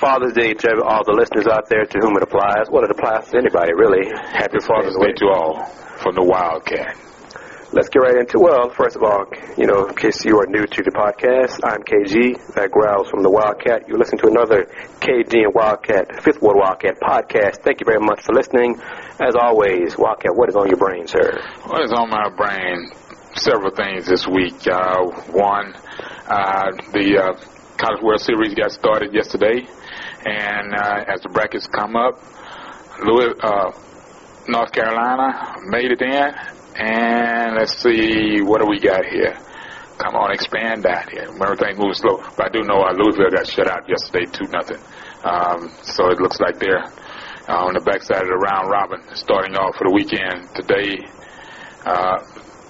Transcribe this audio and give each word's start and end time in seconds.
Father's 0.00 0.32
Day 0.32 0.54
to 0.54 0.80
all 0.80 1.04
the 1.04 1.12
listeners 1.12 1.46
out 1.46 1.68
there 1.68 1.84
to 1.84 1.98
whom 2.00 2.16
it 2.16 2.24
applies. 2.24 2.72
Well, 2.72 2.82
it 2.84 2.90
applies 2.90 3.28
to 3.28 3.36
anybody, 3.36 3.76
really. 3.76 4.08
Happy 4.32 4.56
Father's 4.64 4.96
Day 4.96 5.12
to 5.20 5.26
all 5.28 5.68
from 6.00 6.16
the 6.16 6.24
Wildcat. 6.24 6.96
Let's 7.76 7.92
get 7.92 8.00
right 8.00 8.16
into 8.16 8.40
Well, 8.40 8.72
first 8.72 8.96
of 8.96 9.04
all, 9.04 9.28
you 9.60 9.68
know, 9.68 9.86
in 9.86 9.94
case 9.94 10.24
you 10.24 10.40
are 10.40 10.46
new 10.48 10.64
to 10.64 10.80
the 10.82 10.90
podcast, 10.90 11.60
I'm 11.62 11.84
KG. 11.84 12.34
That 12.56 12.72
growls 12.72 13.12
from 13.12 13.22
the 13.22 13.30
Wildcat. 13.30 13.86
You 13.86 14.00
listen 14.00 14.16
to 14.24 14.26
another 14.32 14.64
KG 15.04 15.44
and 15.44 15.52
Wildcat, 15.54 16.24
Fifth 16.24 16.40
Ward 16.40 16.56
Wildcat 16.56 16.96
podcast. 16.98 17.60
Thank 17.62 17.78
you 17.78 17.86
very 17.86 18.00
much 18.00 18.24
for 18.24 18.32
listening. 18.32 18.80
As 19.20 19.36
always, 19.36 20.00
Wildcat, 20.00 20.32
what 20.34 20.48
is 20.48 20.56
on 20.56 20.66
your 20.66 20.80
brain, 20.80 21.06
sir? 21.06 21.28
What 21.68 21.84
is 21.84 21.92
on 21.92 22.08
my 22.08 22.32
brain? 22.32 22.88
Several 23.36 23.70
things 23.70 24.08
this 24.08 24.26
week. 24.26 24.66
Uh, 24.66 25.12
one, 25.30 25.76
uh, 26.26 26.72
the 26.96 27.20
uh, 27.20 27.36
College 27.80 28.02
World 28.02 28.20
Series 28.20 28.52
got 28.54 28.72
started 28.72 29.14
yesterday, 29.14 29.64
and 30.26 30.74
uh, 30.74 31.04
as 31.06 31.20
the 31.22 31.28
brackets 31.28 31.66
come 31.66 31.96
up, 31.96 32.20
Louis, 33.04 33.34
uh, 33.40 33.72
North 34.48 34.72
Carolina 34.72 35.56
made 35.66 35.90
it 35.90 36.02
in, 36.02 36.34
and 36.76 37.56
let's 37.56 37.76
see, 37.76 38.40
what 38.42 38.60
do 38.60 38.66
we 38.68 38.78
got 38.80 39.04
here? 39.04 39.36
Come 39.98 40.16
on, 40.16 40.32
expand 40.32 40.82
that 40.84 41.10
here. 41.10 41.28
Everything 41.28 41.76
moves 41.76 41.98
slow. 41.98 42.24
But 42.36 42.46
I 42.46 42.48
do 42.48 42.62
know 42.64 42.80
uh, 42.80 42.92
Louisville 42.96 43.30
got 43.30 43.46
shut 43.46 43.68
out 43.68 43.88
yesterday, 43.88 44.24
2 44.32 44.48
nothing. 44.48 44.80
Um, 45.24 45.70
so 45.82 46.08
it 46.08 46.18
looks 46.18 46.40
like 46.40 46.58
they're 46.58 46.84
uh, 47.48 47.66
on 47.66 47.74
the 47.74 47.80
backside 47.80 48.22
of 48.22 48.28
the 48.28 48.36
round 48.36 48.70
robin, 48.70 49.02
starting 49.14 49.56
off 49.56 49.76
for 49.76 49.84
the 49.88 49.92
weekend. 49.92 50.48
Today, 50.54 51.04
uh, 51.84 52.18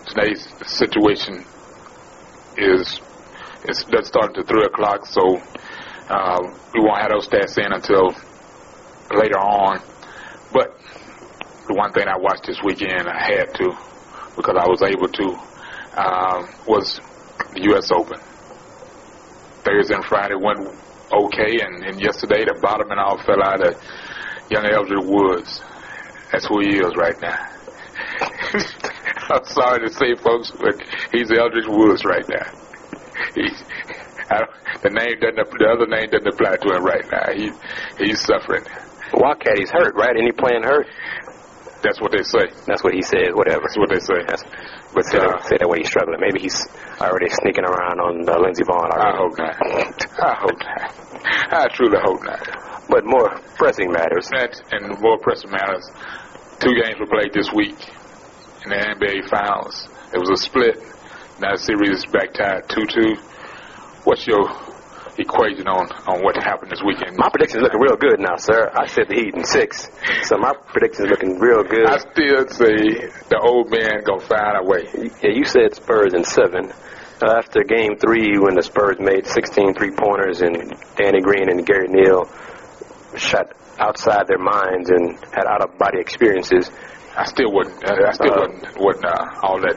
today's 0.06 0.42
situation 0.66 1.44
is 2.58 3.00
it's 3.62 3.84
that 3.92 4.06
starting 4.06 4.34
to 4.34 4.42
3 4.42 4.64
o'clock, 4.64 5.06
so 5.06 5.38
uh, 6.11 6.42
we 6.75 6.80
won't 6.80 7.00
have 7.00 7.11
those 7.11 7.28
stats 7.28 7.56
in 7.56 7.72
until 7.72 8.11
later 9.14 9.39
on. 9.39 9.80
But 10.53 10.77
the 11.69 11.75
one 11.75 11.92
thing 11.92 12.08
I 12.08 12.19
watched 12.19 12.47
this 12.47 12.58
weekend, 12.64 13.08
I 13.08 13.22
had 13.22 13.55
to, 13.55 13.70
because 14.36 14.56
I 14.58 14.66
was 14.66 14.83
able 14.83 15.06
to, 15.06 15.27
um, 15.94 16.48
was 16.66 17.00
the 17.55 17.62
U.S. 17.70 17.91
Open. 17.92 18.19
Thursday 19.62 19.94
and 19.94 20.05
Friday 20.05 20.34
went 20.34 20.66
okay, 21.12 21.61
and, 21.62 21.84
and 21.84 22.00
yesterday 22.00 22.44
the 22.44 22.58
bottom 22.61 22.91
and 22.91 22.98
all 22.98 23.19
fell 23.22 23.42
out 23.42 23.64
of 23.64 23.75
young 24.50 24.64
Eldrick 24.64 25.05
Woods. 25.05 25.62
That's 26.33 26.47
who 26.47 26.61
he 26.61 26.78
is 26.78 26.92
right 26.97 27.20
now. 27.20 27.38
I'm 29.31 29.44
sorry 29.44 29.86
to 29.86 29.92
say, 29.94 30.16
folks, 30.16 30.50
but 30.50 30.75
he's 31.12 31.31
Eldrick 31.31 31.69
Woods 31.69 32.05
right 32.05 32.27
now. 32.28 32.50
The 34.30 34.90
name 34.90 35.18
doesn't, 35.18 35.58
the 35.58 35.66
other 35.66 35.86
name 35.86 36.08
doesn't 36.10 36.28
apply 36.28 36.56
to 36.56 36.68
him 36.76 36.84
right 36.84 37.04
now. 37.10 37.26
He, 37.34 37.50
he's 37.98 38.20
suffering. 38.22 38.62
Wildcat, 39.12 39.58
he's 39.58 39.70
hurt, 39.70 39.94
right? 39.96 40.16
Any 40.16 40.30
playing 40.30 40.62
hurt? 40.62 40.86
That's 41.82 42.00
what 42.00 42.12
they 42.12 42.22
say. 42.22 42.52
That's 42.66 42.84
what 42.84 42.94
he 42.94 43.02
says. 43.02 43.32
Whatever. 43.32 43.62
That's 43.62 43.78
what 43.78 43.88
they 43.88 43.98
say. 43.98 44.20
That's, 44.28 44.44
but 44.94 45.04
say, 45.06 45.18
uh, 45.18 45.32
that, 45.32 45.48
say 45.48 45.56
that 45.58 45.68
way 45.68 45.78
he's 45.78 45.88
struggling. 45.88 46.20
Maybe 46.20 46.40
he's 46.40 46.68
already 47.00 47.28
sneaking 47.30 47.64
around 47.64 47.98
on 47.98 48.28
uh, 48.28 48.38
Lindsey 48.38 48.64
Vonn. 48.64 48.86
Already. 48.86 49.00
I 49.00 49.16
hope 49.16 49.34
not. 49.38 49.56
I 50.20 50.34
hope 50.38 50.58
not. 50.60 50.88
I 51.52 51.69
truly 51.72 51.98
hope 51.98 52.22
not. 52.22 52.44
But 52.88 53.04
more 53.06 53.30
pressing 53.56 53.90
matters. 53.90 54.28
That 54.30 54.60
and 54.70 55.00
more 55.00 55.19
pressing 55.19 55.50
matters. 55.50 55.88
Two 56.60 56.74
games 56.76 57.00
were 57.00 57.08
played 57.08 57.32
this 57.32 57.50
week 57.52 57.80
in 58.64 58.70
the 58.70 58.76
NBA 58.76 59.28
Finals. 59.30 59.88
It 60.12 60.19
was 60.19 60.28
a 60.28 60.36
split. 60.36 60.76
Now 61.40 61.56
the 61.56 61.58
series 61.58 62.04
is 62.04 62.06
back 62.06 62.34
tied 62.34 62.69
2-2. 62.69 63.29
What's 64.05 64.27
your 64.27 64.49
equation 65.19 65.69
on, 65.69 65.91
on 66.09 66.22
what 66.25 66.37
happened 66.37 66.71
this 66.71 66.83
weekend. 66.84 67.16
My 67.16 67.28
prediction 67.28 67.61
is 67.61 67.65
looking 67.65 67.81
real 67.81 67.97
good 67.97 68.21
now, 68.21 68.37
sir. 68.37 68.71
I 68.72 68.87
said 68.87 69.09
the 69.09 69.15
Heat 69.15 69.34
in 69.34 69.44
six, 69.44 69.88
so 70.25 70.38
my 70.38 70.53
prediction 70.72 71.06
is 71.06 71.11
looking 71.11 71.38
real 71.38 71.62
good. 71.62 71.87
I 71.87 71.99
still 71.99 72.49
say 72.49 73.11
the 73.28 73.38
old 73.43 73.71
man 73.71 74.00
gonna 74.05 74.25
find 74.25 74.56
a 74.56 74.65
way. 74.65 74.88
Yeah, 75.22 75.37
you 75.37 75.44
said 75.44 75.75
Spurs 75.75 76.15
in 76.15 76.25
seven. 76.25 76.72
Uh, 77.21 77.37
after 77.37 77.62
game 77.65 77.99
three, 78.00 78.38
when 78.38 78.55
the 78.55 78.62
Spurs 78.62 78.97
made 78.99 79.27
16 79.27 79.75
three-pointers 79.75 80.41
and 80.41 80.72
Danny 80.97 81.21
Green 81.21 81.50
and 81.50 81.67
Gary 81.67 81.88
Neal 81.88 82.25
shot 83.15 83.53
outside 83.78 84.27
their 84.27 84.41
minds 84.41 84.88
and 84.88 85.21
had 85.28 85.44
out-of-body 85.44 86.00
experiences, 86.00 86.71
I 87.15 87.25
still 87.25 87.53
wouldn't. 87.53 87.77
I 87.84 88.12
still 88.12 88.32
uh, 88.32 88.41
wouldn't, 88.41 88.78
wouldn't 88.78 89.05
uh, 89.05 89.44
all 89.44 89.61
that 89.61 89.77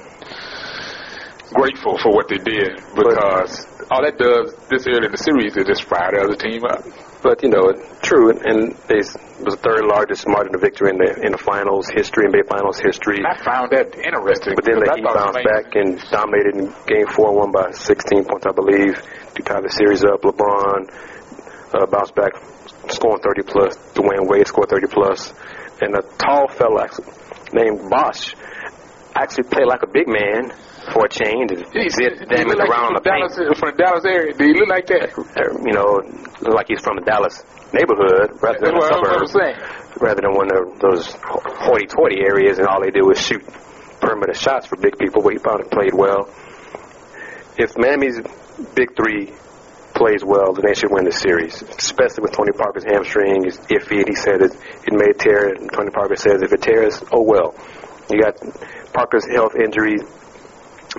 grateful 1.52 1.98
for 1.98 2.12
what 2.14 2.28
they 2.30 2.38
did 2.38 2.80
because 2.96 3.68
all 3.92 4.02
that 4.04 4.16
does 4.18 4.56
this 4.70 4.88
early 4.88 5.06
in 5.08 5.12
the 5.12 5.20
series 5.20 5.58
is 5.58 5.68
just 5.68 5.84
fire 5.84 6.12
the 6.16 6.22
other 6.24 6.38
team 6.40 6.64
up. 6.64 6.84
But 7.24 7.44
you 7.44 7.50
know, 7.50 7.72
true, 8.04 8.32
and 8.32 8.76
they 8.88 9.04
was 9.44 9.56
the 9.56 9.64
third 9.64 9.84
largest 9.88 10.28
margin 10.28 10.56
of 10.56 10.62
victory 10.62 10.92
in 10.92 10.98
the 11.00 11.12
in 11.24 11.32
the 11.32 11.38
finals 11.38 11.88
history, 11.88 12.28
NBA 12.28 12.48
finals 12.48 12.80
history. 12.80 13.24
I 13.24 13.36
found 13.44 13.72
that 13.72 13.96
interesting. 13.96 14.56
But 14.56 14.68
then 14.68 14.80
they 14.84 14.92
bounced 15.00 15.40
back 15.44 15.72
and 15.76 16.00
dominated 16.12 16.56
in 16.60 16.66
Game 16.88 17.08
Four, 17.08 17.32
won 17.36 17.52
by 17.52 17.72
16 17.72 18.28
points, 18.28 18.46
I 18.48 18.52
believe, 18.52 19.00
to 19.36 19.40
tie 19.44 19.64
the 19.64 19.72
series 19.72 20.04
up. 20.04 20.24
LeBron 20.24 20.92
uh, 21.76 21.86
bounced 21.88 22.16
back, 22.16 22.36
scoring 22.92 23.24
30 23.24 23.44
plus. 23.48 23.72
Dwyane 23.96 24.28
Wade 24.28 24.48
scored 24.48 24.70
30 24.70 24.88
plus, 24.88 25.34
and 25.80 25.96
a 25.96 26.04
tall 26.20 26.48
fella 26.48 26.88
named 27.54 27.90
Bosh 27.90 28.36
actually 29.16 29.48
played 29.48 29.68
like 29.68 29.84
a 29.84 29.92
big 29.92 30.08
man 30.08 30.52
for 30.92 31.06
a 31.06 31.10
change. 31.10 31.52
He's 31.72 31.96
dancing 31.96 32.48
like 32.48 32.70
around 32.70 32.96
the 32.96 33.02
Dallas, 33.04 33.36
paint. 33.38 33.58
From 33.58 33.72
the 33.72 33.78
Dallas 33.78 34.06
area. 34.06 34.34
Do 34.34 34.44
he 34.44 34.54
look 34.54 34.70
like 34.70 34.88
that? 34.88 35.14
Uh, 35.16 35.56
you 35.64 35.74
know, 35.74 36.02
look 36.42 36.56
like 36.56 36.68
he's 36.68 36.82
from 36.82 36.98
the 36.98 37.06
Dallas 37.06 37.44
neighborhood 37.72 38.36
rather 38.42 38.60
than 38.60 38.76
That's 38.76 38.90
a 38.90 39.28
suburb. 39.28 40.02
Rather 40.02 40.22
than 40.22 40.34
one 40.34 40.50
of 40.52 40.80
those 40.80 41.14
hoity-toity 41.22 42.20
areas, 42.22 42.58
and 42.58 42.68
all 42.68 42.82
they 42.82 42.92
do 42.92 43.10
is 43.12 43.22
shoot 43.22 43.46
perimeter 44.02 44.34
shots 44.34 44.66
for 44.66 44.76
big 44.76 44.98
people. 44.98 45.22
But 45.22 45.34
he 45.34 45.40
found 45.40 45.62
it 45.62 45.72
played 45.72 45.94
well. 45.94 46.30
If 47.58 47.78
Miami's 47.78 48.20
big 48.76 48.96
three 48.96 49.32
plays 49.94 50.26
well, 50.26 50.54
then 50.54 50.66
they 50.66 50.74
should 50.74 50.92
win 50.92 51.06
the 51.06 51.12
series. 51.14 51.62
Especially 51.62 52.24
with 52.24 52.34
Tony 52.34 52.52
Parker's 52.52 52.84
hamstring 52.84 53.46
is 53.46 53.58
iffy. 53.70 54.02
He 54.08 54.16
said 54.16 54.42
it, 54.42 54.52
it 54.86 54.94
may 54.94 55.14
tear. 55.14 55.54
And 55.54 55.72
Tony 55.72 55.92
Parker 55.92 56.16
says 56.16 56.42
if 56.42 56.52
it 56.52 56.62
tears, 56.62 57.02
oh 57.12 57.22
well. 57.22 57.54
You 58.10 58.22
got 58.22 58.36
Parker's 58.94 59.26
health 59.32 59.54
injury 59.56 59.98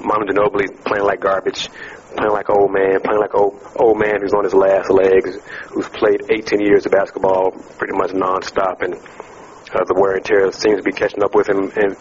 Manu 0.02 0.26
Ginobili 0.26 0.72
playing 0.84 1.04
like 1.04 1.20
garbage, 1.20 1.68
playing 2.16 2.32
like 2.32 2.50
old 2.50 2.72
man, 2.72 3.00
playing 3.00 3.20
like 3.20 3.34
old 3.34 3.60
old 3.76 3.98
man 3.98 4.20
who's 4.20 4.32
on 4.32 4.44
his 4.44 4.54
last 4.54 4.90
legs, 4.90 5.38
who's 5.70 5.88
played 5.88 6.22
18 6.30 6.60
years 6.60 6.86
of 6.86 6.92
basketball 6.92 7.52
pretty 7.78 7.94
much 7.96 8.10
nonstop, 8.10 8.82
and 8.82 8.94
uh, 8.94 9.84
the 9.84 9.94
wear 9.94 10.16
and 10.16 10.24
tear 10.24 10.50
seems 10.52 10.78
to 10.78 10.82
be 10.82 10.92
catching 10.92 11.22
up 11.22 11.34
with 11.34 11.48
him. 11.48 11.70
And 11.76 11.96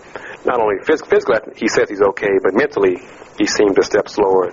not 0.45 0.59
only 0.59 0.77
phys- 0.85 1.05
physically, 1.05 1.53
he 1.57 1.67
says 1.67 1.89
he's 1.89 2.01
okay, 2.01 2.37
but 2.41 2.53
mentally, 2.53 3.01
he 3.37 3.45
seems 3.45 3.77
a 3.77 3.83
step 3.83 4.09
slower. 4.09 4.51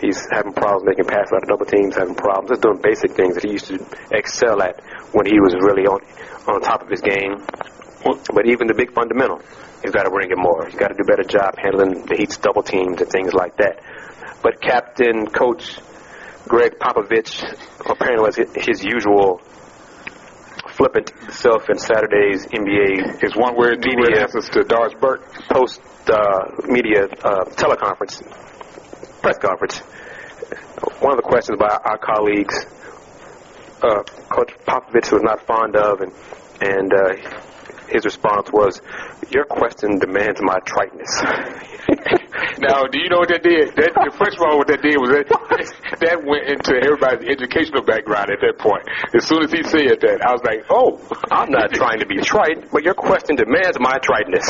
He's 0.00 0.28
having 0.30 0.52
problems 0.52 0.86
making 0.86 1.06
passes 1.06 1.32
out 1.34 1.42
of 1.42 1.48
double 1.48 1.66
teams, 1.66 1.96
having 1.96 2.14
problems 2.14 2.50
just 2.50 2.62
doing 2.62 2.78
basic 2.80 3.12
things 3.12 3.34
that 3.34 3.44
he 3.44 3.52
used 3.52 3.66
to 3.66 3.82
excel 4.12 4.62
at 4.62 4.78
when 5.12 5.26
he 5.26 5.40
was 5.40 5.54
really 5.58 5.86
on 5.86 5.98
on 6.46 6.60
top 6.62 6.82
of 6.82 6.88
his 6.88 7.00
game. 7.00 7.42
But 8.32 8.46
even 8.46 8.68
the 8.68 8.74
big 8.74 8.94
fundamental, 8.94 9.42
He's 9.82 9.92
got 9.92 10.04
to 10.04 10.10
bring 10.10 10.30
it 10.30 10.38
more. 10.38 10.66
He's 10.66 10.78
got 10.78 10.88
to 10.88 10.94
do 10.94 11.02
a 11.02 11.06
better 11.06 11.22
job 11.22 11.56
handling 11.56 12.06
the 12.06 12.16
Heat's 12.16 12.36
double 12.36 12.62
teams 12.62 13.00
and 13.00 13.10
things 13.10 13.32
like 13.32 13.56
that. 13.58 13.80
But 14.42 14.60
captain, 14.60 15.26
coach 15.26 15.78
Gregg 16.46 16.78
Popovich 16.78 17.42
apparently 17.86 18.24
was 18.24 18.36
his 18.36 18.84
usual 18.84 19.40
flippant 20.70 21.12
self 21.30 21.68
in 21.68 21.78
Saturday's 21.78 22.46
NBA. 22.46 23.20
His 23.20 23.34
one 23.36 23.56
word, 23.56 23.82
two 23.82 23.96
word 23.98 24.16
answers 24.16 24.48
to 24.50 24.62
Doris 24.62 24.94
Burke 25.00 25.26
post 25.50 25.80
uh, 26.08 26.50
media 26.66 27.04
uh, 27.04 27.44
teleconference, 27.44 28.22
press 29.20 29.38
conference. 29.38 29.78
One 31.00 31.12
of 31.12 31.18
the 31.18 31.26
questions 31.26 31.58
by 31.58 31.68
our 31.68 31.98
colleagues, 31.98 32.64
uh, 33.82 34.02
Coach 34.30 34.54
Popovich 34.66 35.12
was 35.12 35.22
not 35.22 35.46
fond 35.46 35.76
of, 35.76 36.00
and 36.00 36.12
and 36.60 36.92
uh, 36.92 37.47
his 37.90 38.04
response 38.04 38.50
was, 38.52 38.80
"Your 39.30 39.44
question 39.44 39.98
demands 39.98 40.40
my 40.42 40.58
triteness." 40.64 41.12
now, 42.60 42.84
do 42.84 43.00
you 43.00 43.08
know 43.08 43.18
what 43.24 43.28
that 43.28 43.42
did? 43.42 43.74
That, 43.76 43.92
first 44.16 44.36
of 44.36 44.42
all, 44.44 44.58
what 44.58 44.68
that 44.68 44.82
did 44.82 44.96
was 45.00 45.10
that 45.10 45.26
that 46.04 46.24
went 46.24 46.48
into 46.48 46.76
everybody's 46.76 47.28
educational 47.28 47.82
background 47.82 48.30
at 48.30 48.40
that 48.40 48.58
point. 48.58 48.84
As 49.14 49.24
soon 49.26 49.42
as 49.42 49.52
he 49.52 49.62
said 49.62 50.00
that, 50.00 50.20
I 50.20 50.32
was 50.32 50.44
like, 50.44 50.64
"Oh, 50.70 51.00
I'm 51.30 51.50
not 51.50 51.72
trying 51.72 52.00
to 52.00 52.06
be 52.06 52.20
trite, 52.20 52.70
but 52.70 52.84
your 52.84 52.94
question 52.94 53.36
demands 53.36 53.80
my 53.80 53.96
triteness." 53.98 54.46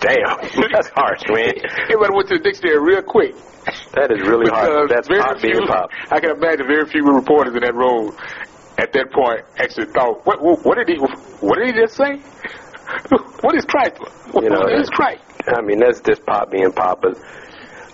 Damn, 0.00 0.40
that's 0.72 0.88
harsh, 0.94 1.24
man. 1.28 1.54
Everybody 1.88 2.12
went 2.14 2.28
to 2.28 2.38
the 2.38 2.44
dictionary 2.44 2.80
real 2.80 3.02
quick. 3.02 3.34
That 3.92 4.08
is 4.10 4.24
really 4.24 4.48
hard. 4.48 4.88
That's 4.88 5.08
pop 5.08 5.38
few, 5.38 5.52
being 5.52 5.66
pop. 5.68 5.90
I 6.10 6.18
can 6.20 6.30
imagine 6.32 6.66
very 6.66 6.86
few 6.88 7.04
reporters 7.04 7.54
in 7.54 7.60
that 7.60 7.74
room 7.74 8.16
at 8.78 8.92
that 8.92 9.12
point 9.12 9.42
actually 9.58 9.86
thought, 9.86 10.24
what, 10.26 10.42
what, 10.42 10.64
what 10.64 10.76
did 10.78 10.88
he, 10.88 10.96
what 10.96 11.56
did 11.58 11.74
he 11.74 11.80
just 11.80 11.96
say? 11.96 12.16
what 13.40 13.54
is 13.54 13.64
Christ? 13.64 13.96
What, 14.32 14.44
you 14.44 14.50
know, 14.50 14.60
what 14.60 14.80
is 14.80 14.88
Christ? 14.90 15.22
I 15.46 15.60
mean, 15.62 15.78
that's 15.80 16.00
just 16.00 16.24
pop 16.26 16.50
being 16.50 16.72
pop, 16.72 17.02
but 17.02 17.16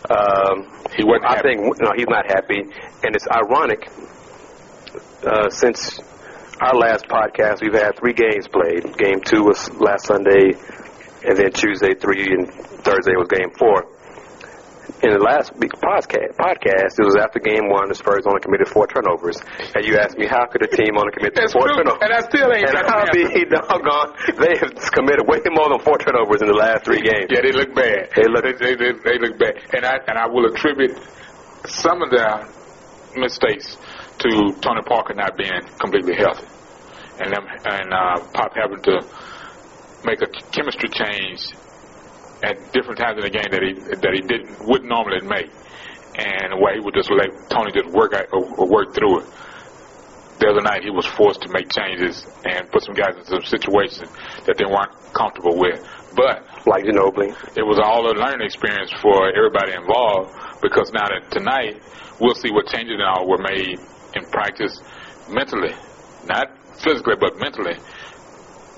Um, 0.08 0.70
he 0.94 1.02
wasn't. 1.04 1.26
I 1.26 1.36
happy. 1.36 1.56
think 1.56 1.80
no, 1.80 1.90
he's 1.96 2.06
not 2.08 2.26
happy, 2.26 2.60
and 3.02 3.16
it's 3.16 3.26
ironic. 3.26 3.88
Uh, 5.26 5.50
since 5.50 5.98
our 6.60 6.74
last 6.76 7.06
podcast, 7.08 7.60
we've 7.60 7.74
had 7.74 7.96
three 7.98 8.12
games 8.12 8.46
played. 8.46 8.96
Game 8.96 9.20
two 9.20 9.42
was 9.42 9.68
last 9.80 10.06
Sunday, 10.06 10.54
and 11.26 11.36
then 11.36 11.50
Tuesday 11.50 11.94
three, 11.94 12.32
and 12.32 12.48
Thursday 12.86 13.16
was 13.16 13.26
game 13.28 13.50
four 13.58 13.84
in 15.04 15.12
the 15.12 15.20
last 15.20 15.52
podcast, 15.52 16.32
podcast, 16.40 16.96
it 16.96 17.04
was 17.04 17.16
after 17.20 17.36
game 17.38 17.68
one, 17.68 17.88
the 17.88 17.94
Spurs 17.94 18.24
only 18.24 18.40
committed 18.40 18.68
four 18.68 18.86
turnovers. 18.88 19.36
And 19.76 19.84
you 19.84 19.98
asked 20.00 20.16
me, 20.16 20.24
how 20.26 20.46
could 20.48 20.64
a 20.64 20.70
team 20.72 20.96
only 20.96 21.12
commit 21.12 21.36
four 21.52 21.68
true, 21.68 21.76
turnovers? 21.84 22.00
and 22.00 22.12
I 22.16 22.20
still 22.24 22.48
ain't 22.48 22.64
And 22.64 22.80
I'll 22.88 23.12
be 23.12 23.44
doggone, 23.44 24.16
they 24.40 24.56
have 24.56 24.72
committed 24.96 25.28
way 25.28 25.44
more 25.52 25.68
than 25.68 25.80
four 25.84 25.98
turnovers 26.00 26.40
in 26.40 26.48
the 26.48 26.56
last 26.56 26.84
three 26.88 27.04
games. 27.04 27.28
Yeah, 27.28 27.44
they 27.44 27.52
look 27.52 27.74
bad. 27.76 28.08
They 28.16 28.24
look- 28.24 28.44
they, 28.46 28.74
they, 28.74 28.92
they 29.04 29.16
look 29.20 29.36
bad, 29.38 29.54
and 29.76 29.84
I 29.84 30.00
and 30.08 30.16
I 30.16 30.26
will 30.28 30.46
attribute 30.48 30.96
some 31.66 32.00
of 32.00 32.10
their 32.10 32.46
mistakes 33.16 33.76
to 34.18 34.28
Tony 34.60 34.82
Parker 34.86 35.14
not 35.14 35.36
being 35.36 35.60
completely 35.78 36.14
healthy, 36.16 36.46
and 37.20 37.32
them 37.32 37.44
and 37.64 37.92
uh, 37.92 38.16
Pop 38.32 38.52
having 38.56 38.80
to 38.82 39.04
make 40.04 40.22
a 40.22 40.28
chemistry 40.52 40.88
change 40.88 41.52
at 42.42 42.72
different 42.72 42.98
times 42.98 43.16
in 43.18 43.24
the 43.24 43.30
game 43.30 43.48
that 43.50 43.62
he 43.62 43.72
that 43.96 44.12
he 44.12 44.20
didn't 44.20 44.60
wouldn't 44.66 44.88
normally 44.88 45.20
make, 45.22 45.50
and 46.16 46.60
where 46.60 46.74
he 46.74 46.80
would 46.80 46.94
just 46.94 47.10
let 47.10 47.30
Tony 47.50 47.72
just 47.72 47.88
work 47.92 48.14
out 48.14 48.26
or, 48.32 48.44
or 48.56 48.66
work 48.68 48.94
through 48.94 49.20
it. 49.20 49.26
The 50.38 50.48
other 50.52 50.60
night 50.60 50.84
he 50.84 50.90
was 50.90 51.06
forced 51.06 51.40
to 51.42 51.48
make 51.48 51.72
changes 51.72 52.26
and 52.44 52.70
put 52.70 52.84
some 52.84 52.94
guys 52.94 53.16
in 53.16 53.24
some 53.24 53.42
situations 53.42 54.10
that 54.44 54.60
they 54.60 54.68
weren't 54.68 54.92
comfortable 55.16 55.56
with, 55.56 55.80
but 56.14 56.44
Like 56.68 56.84
Ginobili. 56.84 57.32
it 57.56 57.64
was 57.64 57.80
all 57.80 58.04
a 58.04 58.12
learning 58.12 58.44
experience 58.44 58.92
for 59.00 59.32
everybody 59.32 59.72
involved 59.72 60.36
because 60.60 60.92
now 60.92 61.08
that 61.08 61.30
tonight 61.32 61.80
we'll 62.20 62.34
see 62.34 62.52
what 62.52 62.66
changes 62.68 63.00
all 63.00 63.26
were 63.26 63.40
made 63.40 63.80
in 64.14 64.24
practice 64.28 64.76
mentally, 65.30 65.72
not 66.28 66.52
physically 66.84 67.16
but 67.18 67.40
mentally. 67.40 67.76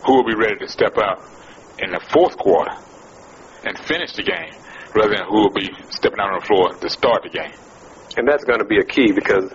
Who 0.07 0.15
will 0.15 0.25
be 0.27 0.37
ready 0.37 0.59
to 0.61 0.69
step 0.69 0.97
out 0.97 1.19
in 1.83 1.91
the 1.91 1.99
fourth 2.15 2.39
quarter 2.39 2.71
and 3.65 3.79
finish 3.79 4.13
the 4.15 4.23
game, 4.23 4.53
rather 4.95 5.15
than 5.17 5.25
who 5.27 5.49
will 5.49 5.55
be 5.55 5.69
stepping 5.91 6.21
out 6.21 6.33
on 6.33 6.41
the 6.41 6.47
floor 6.47 6.75
to 6.75 6.89
start 6.91 7.23
the 7.23 7.31
game. 7.31 7.53
And 8.17 8.27
that's 8.27 8.45
going 8.45 8.59
to 8.59 8.65
be 8.65 8.79
a 8.79 8.85
key 8.85 9.13
because 9.13 9.51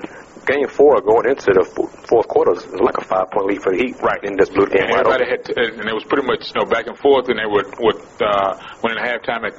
game 0.46 0.68
four 0.68 1.00
going 1.02 1.28
into 1.30 1.52
the 1.52 1.64
fourth 2.08 2.28
quarter 2.28 2.54
is 2.54 2.66
like 2.68 2.98
a 2.98 3.04
five 3.04 3.32
point 3.32 3.48
lead 3.48 3.62
for 3.62 3.72
the 3.72 3.80
Heat. 3.80 3.96
Right. 4.02 4.20
And 4.24 4.40
just 4.40 4.54
blew 4.54 4.66
the 4.68 4.76
game 4.78 4.84
And 4.88 4.92
wide 4.92 5.20
everybody 5.20 5.24
open. 5.26 5.56
had, 5.56 5.74
to, 5.76 5.80
and 5.82 5.90
it 5.90 5.96
was 5.96 6.04
pretty 6.06 6.28
much 6.28 6.52
you 6.54 6.60
know 6.62 6.68
back 6.70 6.88
and 6.88 6.98
forth, 6.98 7.28
and 7.30 7.40
they 7.40 7.48
would 7.48 7.68
would 7.80 8.00
uh, 8.22 8.56
went 8.84 8.96
in 8.98 9.04
halftime 9.04 9.44
at 9.48 9.56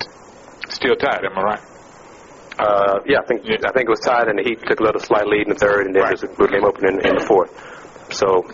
still 0.72 0.96
tied. 0.96 1.24
Am 1.24 1.36
I 1.36 1.42
right? 1.42 1.64
Uh, 2.58 3.00
yeah, 3.06 3.18
I 3.20 3.26
think 3.26 3.42
Yeah. 3.44 3.56
I 3.66 3.72
think 3.72 3.88
it 3.88 3.92
was 3.92 4.00
tied, 4.00 4.28
and 4.28 4.38
the 4.38 4.44
Heat 4.44 4.62
took 4.64 4.80
a 4.80 4.84
little 4.84 5.00
slight 5.00 5.26
lead 5.26 5.48
in 5.48 5.52
the 5.52 5.58
third, 5.58 5.86
and 5.86 5.94
then 5.96 6.02
Right. 6.04 6.16
just 6.16 6.36
blew 6.36 6.46
the 6.46 6.52
game 6.52 6.64
open 6.64 6.86
in, 6.86 6.94
in 7.04 7.14
the 7.18 7.24
fourth. 7.26 7.50
So 8.14 8.46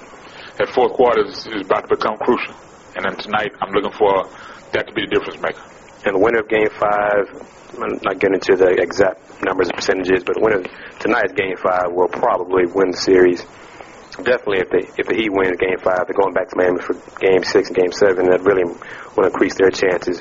that 0.56 0.68
fourth 0.72 0.92
quarter 0.94 1.26
is, 1.26 1.46
is 1.46 1.66
about 1.66 1.86
to 1.88 1.94
become 1.96 2.16
crucial. 2.16 2.54
And 2.96 3.04
then 3.04 3.16
tonight, 3.20 3.52
I'm 3.60 3.70
looking 3.70 3.92
for 3.92 4.24
that 4.72 4.86
to 4.88 4.92
be 4.94 5.02
the 5.06 5.12
difference 5.20 5.38
maker. 5.42 5.62
And 6.04 6.16
the 6.16 6.18
winner 6.18 6.40
of 6.40 6.48
Game 6.48 6.70
Five, 6.70 7.28
I'm 7.76 8.00
not 8.02 8.18
getting 8.18 8.40
into 8.40 8.56
the 8.56 8.72
exact 8.80 9.44
numbers 9.44 9.68
and 9.68 9.76
percentages, 9.76 10.24
but 10.24 10.36
the 10.36 10.42
winner 10.42 10.64
tonight's 10.98 11.32
Game 11.32 11.56
Five 11.56 11.92
will 11.92 12.08
probably 12.08 12.64
win 12.66 12.92
the 12.92 12.96
series. 12.96 13.44
Definitely, 14.16 14.64
if 14.64 14.70
the 14.70 14.82
if 14.96 15.06
the 15.06 15.14
Heat 15.14 15.30
win 15.30 15.56
Game 15.60 15.78
Five, 15.84 16.08
they're 16.08 16.16
going 16.16 16.32
back 16.32 16.48
to 16.50 16.56
Miami 16.56 16.80
for 16.80 16.96
Game 17.20 17.44
Six 17.44 17.68
and 17.68 17.76
Game 17.76 17.92
Seven. 17.92 18.28
That 18.28 18.42
really 18.42 18.64
will 18.64 19.28
increase 19.28 19.54
their 19.54 19.70
chances. 19.70 20.20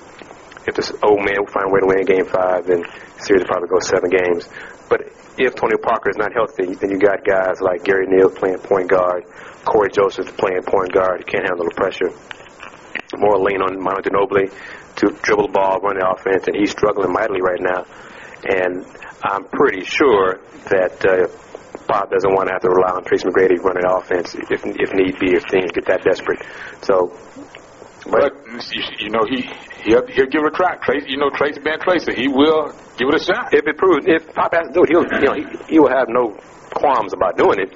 If 0.68 0.76
this 0.76 0.92
old 1.02 1.24
man 1.24 1.40
will 1.40 1.52
find 1.52 1.68
a 1.68 1.74
way 1.74 1.80
to 1.80 1.88
win 1.88 2.04
Game 2.06 2.28
Five, 2.28 2.68
then 2.68 2.84
the 2.84 3.24
series 3.24 3.44
will 3.44 3.52
probably 3.52 3.72
go 3.72 3.80
seven 3.80 4.12
games. 4.12 4.48
But 4.92 5.08
if 5.40 5.56
Tony 5.56 5.80
Parker 5.80 6.12
is 6.12 6.20
not 6.20 6.36
healthy, 6.36 6.76
then 6.76 6.92
you 6.92 7.00
got 7.00 7.24
guys 7.24 7.62
like 7.64 7.84
Gary 7.84 8.08
Neal 8.08 8.30
playing 8.30 8.60
point 8.60 8.92
guard, 8.92 9.24
Cory 9.64 9.90
Joseph 9.90 10.36
playing 10.36 10.64
point 10.64 10.92
guard. 10.92 11.24
He 11.24 11.26
can't 11.26 11.48
handle 11.48 11.66
the 11.66 11.76
pressure. 11.76 12.12
More 13.18 13.40
lean 13.40 13.62
on 13.62 13.82
Manu 13.82 14.02
Ginobili 14.06 14.54
to 14.98 15.08
dribble 15.22 15.48
the 15.48 15.54
ball, 15.54 15.80
run 15.82 15.98
the 16.00 16.08
offense, 16.10 16.48
and 16.48 16.56
he's 16.56 16.72
struggling 16.72 17.12
mightily 17.14 17.42
right 17.42 17.62
now. 17.62 17.86
And 18.50 18.86
I'm 19.24 19.46
pretty 19.46 19.84
sure 19.86 20.40
that 20.72 20.96
uh, 21.06 21.28
Bob 21.88 22.10
doesn't 22.12 22.32
want 22.34 22.48
to 22.48 22.54
have 22.54 22.62
to 22.64 22.70
rely 22.70 22.92
on 22.96 23.04
Tracy 23.04 23.26
McGrady 23.28 23.58
running 23.60 23.84
the 23.84 23.94
offense 23.96 24.36
if 24.36 24.64
if 24.66 24.94
need 24.94 25.20
be, 25.20 25.36
if 25.36 25.44
things 25.52 25.72
get 25.72 25.86
that 25.88 26.04
desperate. 26.04 26.40
So, 26.82 27.12
But 28.10 28.32
you, 28.72 28.84
you 29.00 29.10
know 29.10 29.26
he 29.28 29.44
he'll, 29.84 30.06
he'll 30.08 30.32
give 30.32 30.42
it 30.44 30.54
a 30.54 30.56
try. 30.56 30.76
Tracy, 30.78 31.12
you 31.12 31.18
know 31.18 31.30
Tracy 31.32 31.60
being 31.60 31.80
Tracy, 31.80 32.14
he 32.16 32.28
will 32.28 32.72
give 32.98 33.10
it 33.10 33.16
a 33.16 33.24
shot. 33.24 33.54
if 33.54 33.68
it 33.68 33.78
proves, 33.78 34.06
if 34.08 34.34
Pop 34.34 34.54
has 34.54 34.68
to 34.68 34.74
do 34.74 34.84
it, 34.84 34.90
he'll 34.90 35.04
you 35.04 35.26
know 35.28 35.34
he, 35.36 35.76
he 35.76 35.80
will 35.80 35.92
have 35.92 36.08
no 36.08 36.38
qualms 36.74 37.14
about 37.14 37.38
doing 37.38 37.60
it. 37.60 37.74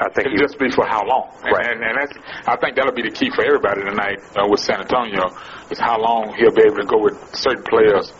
I 0.00 0.10
think 0.10 0.26
It'll 0.28 0.38
just 0.46 0.58
be 0.58 0.70
for 0.70 0.84
how 0.86 1.04
long, 1.06 1.30
and, 1.44 1.52
Right. 1.52 1.66
and, 1.70 1.80
and 1.82 1.96
that's 1.96 2.12
I 2.46 2.56
think 2.56 2.76
that'll 2.76 2.92
be 2.94 3.02
the 3.02 3.10
key 3.14 3.30
for 3.34 3.44
everybody 3.44 3.82
tonight 3.82 4.20
uh, 4.36 4.46
with 4.48 4.60
San 4.60 4.80
Antonio 4.80 5.30
is 5.70 5.78
how 5.78 6.00
long 6.00 6.34
he'll 6.36 6.54
be 6.54 6.62
able 6.62 6.76
to 6.78 6.86
go 6.86 6.98
with 7.02 7.16
certain 7.34 7.62
players 7.64 8.12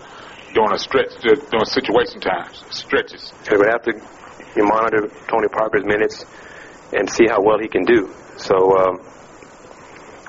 during 0.55 0.73
a 0.73 0.79
stretch, 0.79 1.13
uh, 1.25 1.35
during 1.51 1.65
situation 1.65 2.21
times, 2.21 2.65
stretches. 2.71 3.33
Going 3.49 3.65
to 3.65 3.71
have 3.71 3.83
to 3.85 3.93
you 4.57 4.65
monitor 4.65 5.09
Tony 5.29 5.49
Parker's 5.49 5.85
minutes 5.85 6.25
and 6.93 7.09
see 7.09 7.27
how 7.29 7.41
well 7.43 7.59
he 7.59 7.69
can 7.69 7.85
do. 7.85 8.11
So 8.39 8.55
um, 8.77 9.01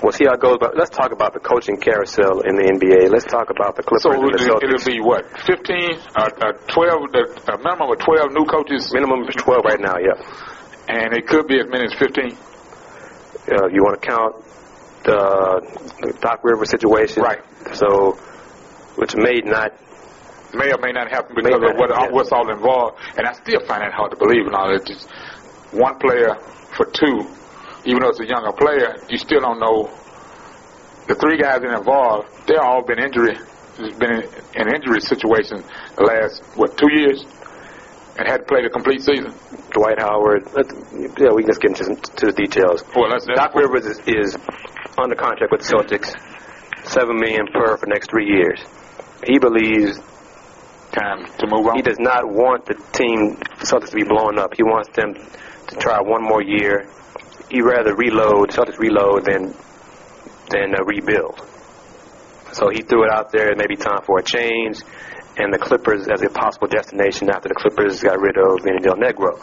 we'll 0.04 0.12
see 0.12 0.26
how 0.26 0.34
it 0.34 0.42
goes. 0.42 0.58
But 0.60 0.76
let's 0.78 0.90
talk 0.90 1.12
about 1.12 1.34
the 1.34 1.40
coaching 1.40 1.78
carousel 1.78 2.42
in 2.42 2.56
the 2.56 2.64
NBA. 2.64 3.10
Let's 3.12 3.26
talk 3.26 3.50
about 3.50 3.76
the 3.76 3.84
Clippers 3.84 4.04
So 4.04 4.12
and 4.12 4.24
the 4.24 4.36
it'll, 4.36 4.60
Celtics. 4.60 4.86
it'll 4.86 4.92
be 4.92 5.00
what, 5.02 5.26
15, 5.46 5.98
uh, 6.16 6.30
uh, 6.42 6.52
12, 6.68 7.16
uh, 7.16 7.54
a 7.54 7.58
minimum 7.58 7.92
of 7.92 8.00
12 8.00 8.32
new 8.34 8.46
coaches, 8.46 8.92
Minimum 8.94 9.28
is 9.28 9.36
12 9.36 9.66
right 9.66 9.80
now, 9.80 9.98
yeah. 9.98 10.20
and 10.88 11.14
it 11.14 11.28
could 11.28 11.48
be 11.48 11.60
as 11.60 11.68
many 11.70 11.86
as 11.86 11.94
15. 11.98 12.38
Uh, 13.50 13.68
you 13.72 13.82
want 13.82 14.00
to 14.00 14.04
count 14.06 14.36
the, 15.04 15.62
the 16.02 16.18
Doc 16.22 16.44
River 16.44 16.66
situation. 16.66 17.24
Right. 17.24 17.42
So, 17.74 18.14
which 18.96 19.16
may 19.16 19.42
not, 19.46 19.74
May 20.52 20.72
or 20.74 20.82
may 20.82 20.92
not 20.92 21.12
happen 21.12 21.36
because 21.36 21.62
not, 21.62 21.72
of 21.72 21.78
what, 21.78 21.90
yeah. 21.92 22.10
what's 22.10 22.32
all 22.32 22.50
involved, 22.50 22.98
and 23.16 23.28
I 23.28 23.34
still 23.34 23.60
find 23.68 23.84
that 23.84 23.94
hard 23.94 24.12
to 24.12 24.18
believe. 24.18 24.48
And 24.48 24.56
all 24.56 24.72
that, 24.74 24.84
just 24.84 25.08
one 25.72 26.00
player 26.00 26.34
for 26.74 26.88
two, 26.90 27.22
even 27.86 28.02
though 28.02 28.10
it's 28.10 28.20
a 28.20 28.26
younger 28.26 28.52
player, 28.54 28.98
you 29.10 29.18
still 29.18 29.42
don't 29.42 29.60
know. 29.60 29.94
The 31.08 31.14
three 31.14 31.38
guys 31.38 31.62
involved, 31.62 32.30
they're 32.48 32.62
all 32.62 32.84
been 32.84 32.98
injury, 32.98 33.38
been 33.78 34.12
in, 34.12 34.24
in 34.58 34.74
injury 34.74 35.02
situations 35.02 35.66
the 35.96 36.04
last 36.04 36.42
what 36.58 36.78
two 36.78 36.90
years, 36.98 37.22
and 38.18 38.28
had 38.28 38.48
played 38.48 38.66
a 38.66 38.70
complete 38.70 39.02
season. 39.02 39.34
Dwight 39.70 40.00
Howard, 40.02 40.50
let's, 40.54 40.74
yeah, 41.22 41.30
we 41.30 41.44
can 41.44 41.52
just 41.54 41.62
get 41.62 41.78
into 41.78 41.84
some, 41.84 41.96
to 41.96 42.26
the 42.26 42.34
details. 42.34 42.84
Well, 42.96 43.10
that's, 43.10 43.26
that's 43.26 43.38
Doc 43.38 43.54
Rivers 43.54 43.86
is, 43.86 44.00
is 44.08 44.38
under 45.02 45.16
contract 45.16 45.52
with 45.52 45.62
the 45.62 45.68
Celtics, 45.68 46.16
seven 46.86 47.18
million 47.18 47.48
per 47.54 47.78
for 47.78 47.86
the 47.86 47.94
next 47.94 48.10
three 48.10 48.28
years. 48.28 48.60
He 49.26 49.40
believes 49.40 50.00
time 50.92 51.26
to 51.38 51.48
move 51.48 51.68
on. 51.68 51.76
he 51.76 51.82
does 51.82 52.00
not 52.00 52.28
want 52.28 52.66
the 52.66 52.76
team, 52.94 53.36
the 53.60 53.66
Celtics, 53.66 53.92
to 53.92 53.96
be 53.96 54.04
blown 54.04 54.40
up. 54.40 54.54
He 54.56 54.64
wants 54.64 54.90
them 54.96 55.14
to 55.14 55.76
try 55.78 56.02
one 56.02 56.24
more 56.24 56.42
year. 56.42 56.90
He'd 57.50 57.62
rather 57.62 57.96
reload, 57.96 58.50
Celtics 58.50 58.80
reload 58.80 59.26
than 59.26 59.54
than 60.50 60.74
uh, 60.74 60.84
rebuild. 60.84 61.40
So 62.54 62.70
he 62.70 62.82
threw 62.82 63.04
it 63.06 63.12
out 63.12 63.32
there. 63.32 63.52
It 63.52 63.58
may 63.58 63.68
be 63.68 63.76
time 63.76 64.02
for 64.06 64.18
a 64.20 64.24
change, 64.24 64.82
and 65.38 65.54
the 65.54 65.60
Clippers 65.60 66.08
as 66.08 66.22
a 66.24 66.30
possible 66.30 66.68
destination 66.68 67.30
after 67.30 67.50
the 67.50 67.56
Clippers 67.56 68.02
got 68.02 68.20
rid 68.20 68.38
of 68.38 68.64
Vinny 68.64 68.80
Del 68.80 68.96
Negro. 68.96 69.38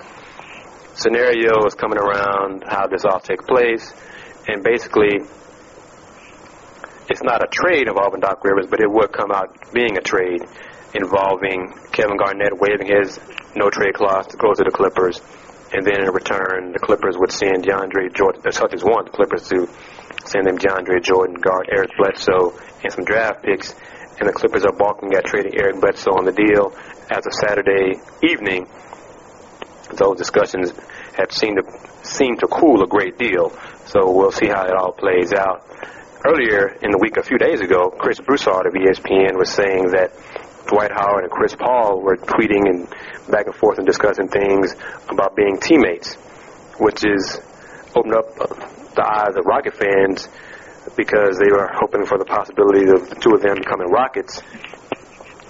Scenario 0.97 1.65
is 1.67 1.75
coming 1.75 1.99
around 1.99 2.65
how 2.67 2.87
this 2.89 3.05
all 3.05 3.21
take 3.21 3.47
place, 3.47 3.93
and 4.49 4.65
basically, 4.65 5.21
it's 7.09 7.23
not 7.23 7.43
a 7.43 7.47
trade 7.47 7.89
involving 7.89 8.21
Doc 8.21 8.43
Rivers, 8.45 8.67
but 8.69 8.81
it 8.81 8.91
would 8.91 9.13
come 9.13 9.31
out 9.31 9.73
being 9.73 9.97
a 9.97 10.01
trade 10.01 10.43
involving 10.95 11.73
Kevin 11.93 12.17
Garnett 12.17 12.59
waiving 12.59 12.87
his 12.87 13.19
no 13.55 13.71
trade 13.71 13.95
clause 13.95 14.27
to 14.29 14.37
go 14.37 14.53
to 14.53 14.65
the 14.65 14.71
Clippers, 14.71 15.21
and 15.73 15.85
then 15.85 16.03
in 16.03 16.11
return, 16.11 16.73
the 16.73 16.79
Clippers 16.79 17.17
would 17.19 17.33
send 17.33 17.65
DeAndre 17.65 18.15
Jordan. 18.15 18.43
The 18.43 18.51
Celtics 18.51 18.85
want 18.85 19.11
the 19.11 19.17
Clippers 19.17 19.49
to 19.49 19.67
send 20.25 20.47
them 20.47 20.59
DeAndre 20.59 21.03
Jordan, 21.03 21.35
guard 21.37 21.69
Eric 21.71 21.91
Bledsoe, 21.99 22.55
and 22.83 22.93
some 22.93 23.05
draft 23.05 23.43
picks. 23.43 23.75
And 24.19 24.29
the 24.29 24.33
Clippers 24.33 24.65
are 24.65 24.73
balking 24.73 25.13
at 25.15 25.25
trading 25.27 25.59
Eric 25.59 25.81
Bledsoe 25.81 26.13
on 26.13 26.25
the 26.25 26.33
deal. 26.33 26.73
As 27.11 27.27
of 27.27 27.33
Saturday 27.35 28.01
evening, 28.23 28.67
those 29.95 30.17
discussions 30.17 30.73
have 31.17 31.31
seemed 31.31 31.59
to 31.59 32.07
seemed 32.07 32.41
to 32.41 32.47
cool 32.47 32.83
a 32.83 32.87
great 32.87 33.19
deal. 33.19 33.51
So 33.87 34.11
we'll 34.11 34.33
see 34.33 34.47
how 34.47 34.65
it 34.65 34.75
all 34.75 34.93
plays 34.93 35.33
out. 35.33 35.67
Earlier 36.25 36.79
in 36.83 36.91
the 36.91 36.99
week, 36.99 37.17
a 37.17 37.23
few 37.23 37.39
days 37.39 37.61
ago, 37.61 37.91
Chris 37.91 38.19
Broussard 38.21 38.67
of 38.67 38.73
ESPN 38.73 39.37
was 39.37 39.51
saying 39.51 39.91
that 39.93 40.13
Dwight 40.67 40.91
Howard 40.91 41.25
and 41.25 41.31
Chris 41.33 41.55
Paul 41.55 42.01
were 42.01 42.17
tweeting 42.17 42.67
and 42.69 42.89
back 43.31 43.47
and 43.47 43.55
forth 43.55 43.79
and 43.79 43.87
discussing 43.87 44.29
things 44.29 44.75
about 45.09 45.37
being 45.37 45.59
teammates, 45.59 46.15
which 46.79 47.05
is 47.05 47.41
opened 47.95 48.15
up 48.15 48.35
the 48.97 49.05
eyes 49.05 49.29
of 49.29 49.35
the 49.35 49.43
Rocket 49.43 49.77
fans 49.77 50.29
because 50.97 51.39
they 51.39 51.51
were 51.51 51.69
hoping 51.75 52.07
for 52.07 52.19
the 52.19 52.25
possibility 52.25 52.89
of 52.89 53.09
the 53.09 53.17
two 53.17 53.35
of 53.35 53.43
them 53.43 53.57
becoming 53.57 53.89
Rockets. 53.89 54.41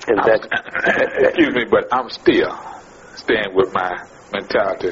And 0.08 0.18
that, 0.18 0.46
excuse 1.30 1.54
me, 1.54 1.64
but 1.70 1.88
I'm 1.92 2.10
still 2.10 2.52
staying 3.14 3.54
with 3.54 3.72
my 3.72 4.04
mentality 4.32 4.90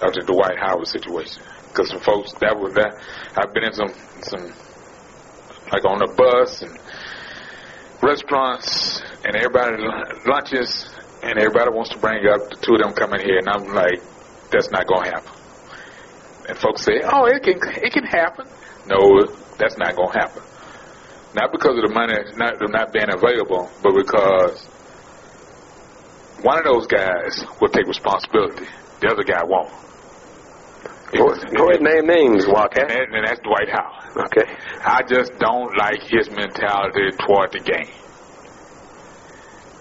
of 0.00 0.14
the 0.14 0.22
Dwight 0.26 0.58
Howard 0.58 0.86
situation. 0.86 1.42
Because 1.68 1.92
folks, 2.02 2.32
that 2.40 2.56
was 2.56 2.74
that. 2.74 2.96
I've 3.36 3.52
been 3.52 3.64
in 3.64 3.72
some, 3.72 3.92
some, 4.22 4.52
like 5.72 5.84
on 5.84 5.98
the 5.98 6.08
bus 6.16 6.62
and 6.62 6.78
restaurants, 8.02 9.02
and 9.24 9.36
everybody 9.36 9.82
lunches, 10.26 10.88
and 11.22 11.38
everybody 11.38 11.70
wants 11.70 11.90
to 11.90 11.98
bring 11.98 12.26
up 12.26 12.48
the 12.50 12.56
two 12.62 12.74
of 12.74 12.80
them 12.80 12.92
coming 12.92 13.20
here, 13.20 13.38
and 13.38 13.48
I'm 13.48 13.74
like, 13.74 14.00
that's 14.50 14.70
not 14.70 14.86
gonna 14.86 15.10
happen. 15.10 15.32
And 16.48 16.56
folks 16.56 16.82
say, 16.82 17.00
oh, 17.04 17.26
it 17.26 17.42
can, 17.42 17.60
it 17.82 17.92
can 17.92 18.04
happen. 18.04 18.46
No, 18.86 19.26
that's 19.58 19.76
not 19.76 19.94
gonna 19.96 20.18
happen. 20.18 20.42
Not 21.34 21.52
because 21.52 21.76
of 21.76 21.84
the 21.84 21.92
money 21.92 22.14
not 22.36 22.56
not 22.70 22.92
being 22.92 23.12
available, 23.12 23.70
but 23.82 23.92
because 23.94 24.64
one 26.42 26.56
of 26.58 26.64
those 26.64 26.86
guys 26.86 27.44
will 27.60 27.68
take 27.68 27.86
responsibility. 27.86 28.66
The 29.00 29.08
other 29.12 29.24
guy 29.24 29.44
won't. 29.44 29.70
Go, 31.12 31.24
go 31.56 31.70
ahead 31.70 31.80
name 31.80 32.06
names, 32.06 32.46
Wildcat. 32.46 32.90
And, 32.92 33.14
and 33.14 33.26
that's 33.26 33.40
Dwight 33.40 33.68
Howard. 33.72 34.28
Okay. 34.28 34.44
I 34.84 35.00
just 35.08 35.32
don't 35.38 35.76
like 35.76 36.02
his 36.02 36.28
mentality 36.30 37.16
toward 37.24 37.52
the 37.52 37.60
game. 37.60 37.94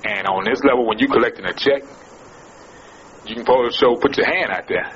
And 0.05 0.27
on 0.27 0.45
this 0.45 0.63
level, 0.63 0.87
when 0.87 0.99
you're 0.99 1.11
collecting 1.11 1.43
a 1.45 1.53
check, 1.53 1.83
you 3.25 3.35
can 3.35 3.43
probably 3.43 3.71
show, 3.71 3.95
put 3.99 4.15
your 4.15 4.25
hand 4.25 4.51
out 4.51 4.67
there, 4.69 4.87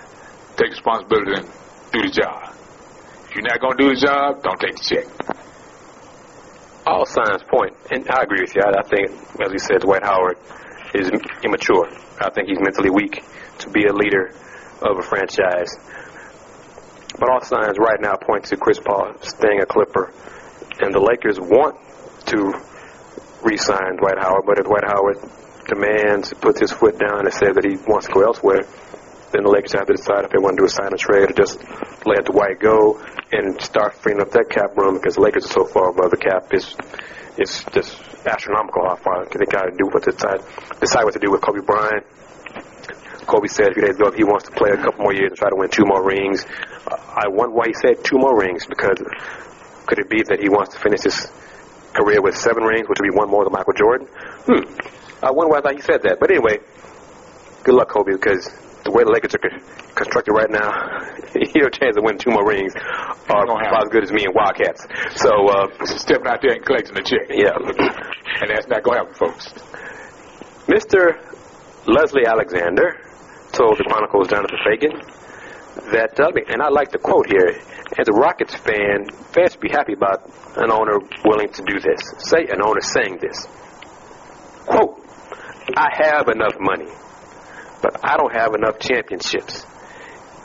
take 0.55 0.71
responsibility 0.71 1.35
and 1.35 1.47
do 1.91 1.99
the 1.99 2.13
job. 2.15 2.55
If 3.27 3.35
you're 3.35 3.43
not 3.43 3.59
going 3.59 3.75
to 3.75 3.83
do 3.83 3.89
the 3.91 3.99
job, 3.99 4.43
don't 4.43 4.59
take 4.59 4.75
the 4.79 4.85
check. 4.87 5.07
All 6.87 7.05
signs 7.05 7.43
point, 7.51 7.75
and 7.91 8.07
I 8.09 8.23
agree 8.23 8.41
with 8.41 8.55
you. 8.55 8.61
I, 8.63 8.79
I 8.79 8.83
think, 8.87 9.11
as 9.43 9.51
we 9.51 9.59
said, 9.59 9.81
Dwight 9.81 10.03
Howard 10.03 10.37
is 10.95 11.11
immature. 11.43 11.87
I 12.19 12.29
think 12.31 12.47
he's 12.47 12.59
mentally 12.59 12.89
weak 12.89 13.23
to 13.59 13.69
be 13.69 13.85
a 13.85 13.93
leader 13.93 14.31
of 14.81 14.97
a 14.97 15.03
franchise. 15.03 15.75
But 17.19 17.29
all 17.29 17.41
signs 17.41 17.77
right 17.77 17.99
now 17.99 18.15
point 18.15 18.45
to 18.45 18.57
Chris 18.57 18.79
Paul 18.79 19.13
staying 19.21 19.61
a 19.61 19.65
Clipper, 19.65 20.11
and 20.79 20.93
the 20.93 20.99
Lakers 20.99 21.39
want 21.39 21.77
to 22.27 22.53
re-sign 23.43 23.97
Dwight 23.97 24.19
Howard. 24.19 24.43
But 24.45 24.59
if 24.59 24.65
Dwight 24.65 24.85
Howard 24.85 25.17
demands, 25.67 26.33
puts 26.33 26.59
his 26.59 26.71
foot 26.71 26.97
down, 26.99 27.25
and 27.25 27.33
says 27.33 27.55
that 27.55 27.63
he 27.63 27.77
wants 27.87 28.07
to 28.07 28.13
go 28.13 28.21
elsewhere, 28.23 28.61
then 29.31 29.43
the 29.43 29.49
Lakers 29.49 29.73
have 29.73 29.87
to 29.87 29.93
decide 29.93 30.25
if 30.25 30.31
they 30.31 30.39
want 30.39 30.57
to 30.57 30.61
do 30.61 30.65
a 30.65 30.69
sign 30.69 30.91
and 30.91 30.99
trade 30.99 31.31
or 31.31 31.33
just 31.33 31.59
let 32.05 32.25
Dwight 32.25 32.59
go 32.59 32.99
and 33.31 33.61
start 33.61 33.95
freeing 33.95 34.19
up 34.19 34.31
that 34.31 34.49
cap 34.49 34.75
room 34.75 34.95
because 34.95 35.15
the 35.15 35.21
Lakers 35.21 35.45
are 35.45 35.63
so 35.63 35.65
far 35.65 35.89
above 35.89 36.11
the 36.11 36.17
cap. 36.17 36.51
It's 36.51 36.75
it's 37.37 37.63
just 37.71 37.95
astronomical 38.27 38.83
how 38.85 38.97
far 38.97 39.25
they 39.25 39.45
got 39.45 39.63
to 39.63 39.71
do 39.71 39.87
what 39.87 40.03
to 40.03 40.11
decide 40.11 40.43
decide 40.79 41.03
what 41.05 41.13
to 41.13 41.19
do 41.19 41.31
with 41.31 41.41
Kobe 41.41 41.61
Bryant. 41.61 42.05
Kobe 43.27 43.47
said 43.47 43.71
a 43.71 43.73
few 43.73 43.83
days 43.83 43.95
ago 43.95 44.07
if 44.07 44.15
he 44.15 44.23
wants 44.23 44.45
to 44.45 44.51
play 44.51 44.71
a 44.71 44.77
couple 44.77 45.03
more 45.03 45.13
years 45.13 45.31
and 45.31 45.37
try 45.37 45.49
to 45.49 45.55
win 45.55 45.69
two 45.69 45.85
more 45.85 46.03
rings. 46.05 46.45
Uh, 46.87 46.97
I 46.97 47.27
wonder 47.27 47.55
why 47.55 47.67
he 47.67 47.73
said 47.73 48.03
two 48.03 48.17
more 48.17 48.37
rings 48.37 48.65
because 48.65 48.97
could 49.85 49.99
it 49.99 50.09
be 50.09 50.23
that 50.23 50.39
he 50.39 50.49
wants 50.49 50.73
to 50.75 50.79
finish 50.79 51.03
his 51.03 51.27
career 51.93 52.21
with 52.21 52.35
seven 52.35 52.63
rings, 52.63 52.87
which 52.87 52.99
would 52.99 53.09
be 53.11 53.15
one 53.15 53.29
more 53.29 53.43
than 53.43 53.53
Michael 53.53 53.73
Jordan? 53.73 54.07
Hmm. 54.47 54.63
I 55.23 55.31
wonder 55.31 55.51
why 55.51 55.59
I 55.59 55.61
thought 55.61 55.75
he 55.75 55.81
said 55.81 56.03
that. 56.03 56.19
But 56.19 56.31
anyway, 56.31 56.59
good 57.63 57.75
luck, 57.75 57.89
Kobe, 57.89 58.13
because 58.13 58.49
the 58.83 58.91
way 58.91 59.03
the 59.03 59.11
Lakers 59.11 59.35
are 59.35 59.43
constructed 59.93 60.33
right 60.33 60.49
now, 60.49 60.71
you 61.35 61.61
have 61.61 61.69
a 61.69 61.77
chance 61.77 61.95
to 61.95 62.01
win 62.01 62.17
two 62.17 62.31
more 62.31 62.47
rings 62.47 62.73
are 63.29 63.45
about 63.45 63.85
as 63.85 63.89
good 63.91 64.03
as 64.03 64.11
me 64.11 64.25
and 64.25 64.33
Wildcats. 64.33 64.87
So, 65.15 65.29
uh, 65.47 65.67
stepping 65.85 66.27
out 66.27 66.41
there 66.41 66.53
and 66.55 66.65
collecting 66.65 66.95
the 66.95 67.03
check. 67.03 67.29
Yeah. 67.29 67.55
and 68.41 68.49
that's 68.49 68.67
not 68.67 68.83
going 68.83 68.97
to 68.97 69.05
happen, 69.05 69.15
folks. 69.15 69.53
Mr. 70.67 71.19
Leslie 71.87 72.25
Alexander 72.25 72.99
told 73.51 73.77
the 73.77 73.83
Chronicle's 73.83 74.27
Jonathan 74.27 74.57
Feigen 74.65 74.95
that, 75.91 76.19
uh, 76.19 76.31
and 76.47 76.61
I 76.61 76.69
like 76.69 76.91
the 76.91 76.97
quote 76.97 77.27
here, 77.27 77.59
as 77.97 78.07
a 78.07 78.13
Rockets 78.13 78.55
fan, 78.55 79.07
fans 79.31 79.53
should 79.53 79.61
be 79.61 79.69
happy 79.69 79.93
about 79.93 80.25
an 80.57 80.71
owner 80.71 80.99
willing 81.25 81.51
to 81.53 81.63
do 81.63 81.79
this. 81.79 82.01
Say 82.19 82.47
an 82.47 82.61
owner 82.63 82.81
saying 82.81 83.19
this. 83.21 83.47
Quote, 84.65 84.99
I 85.75 85.89
have 86.03 86.27
enough 86.27 86.55
money, 86.59 86.91
but 87.81 87.99
I 88.03 88.17
don't 88.17 88.33
have 88.33 88.53
enough 88.55 88.79
championships. 88.79 89.65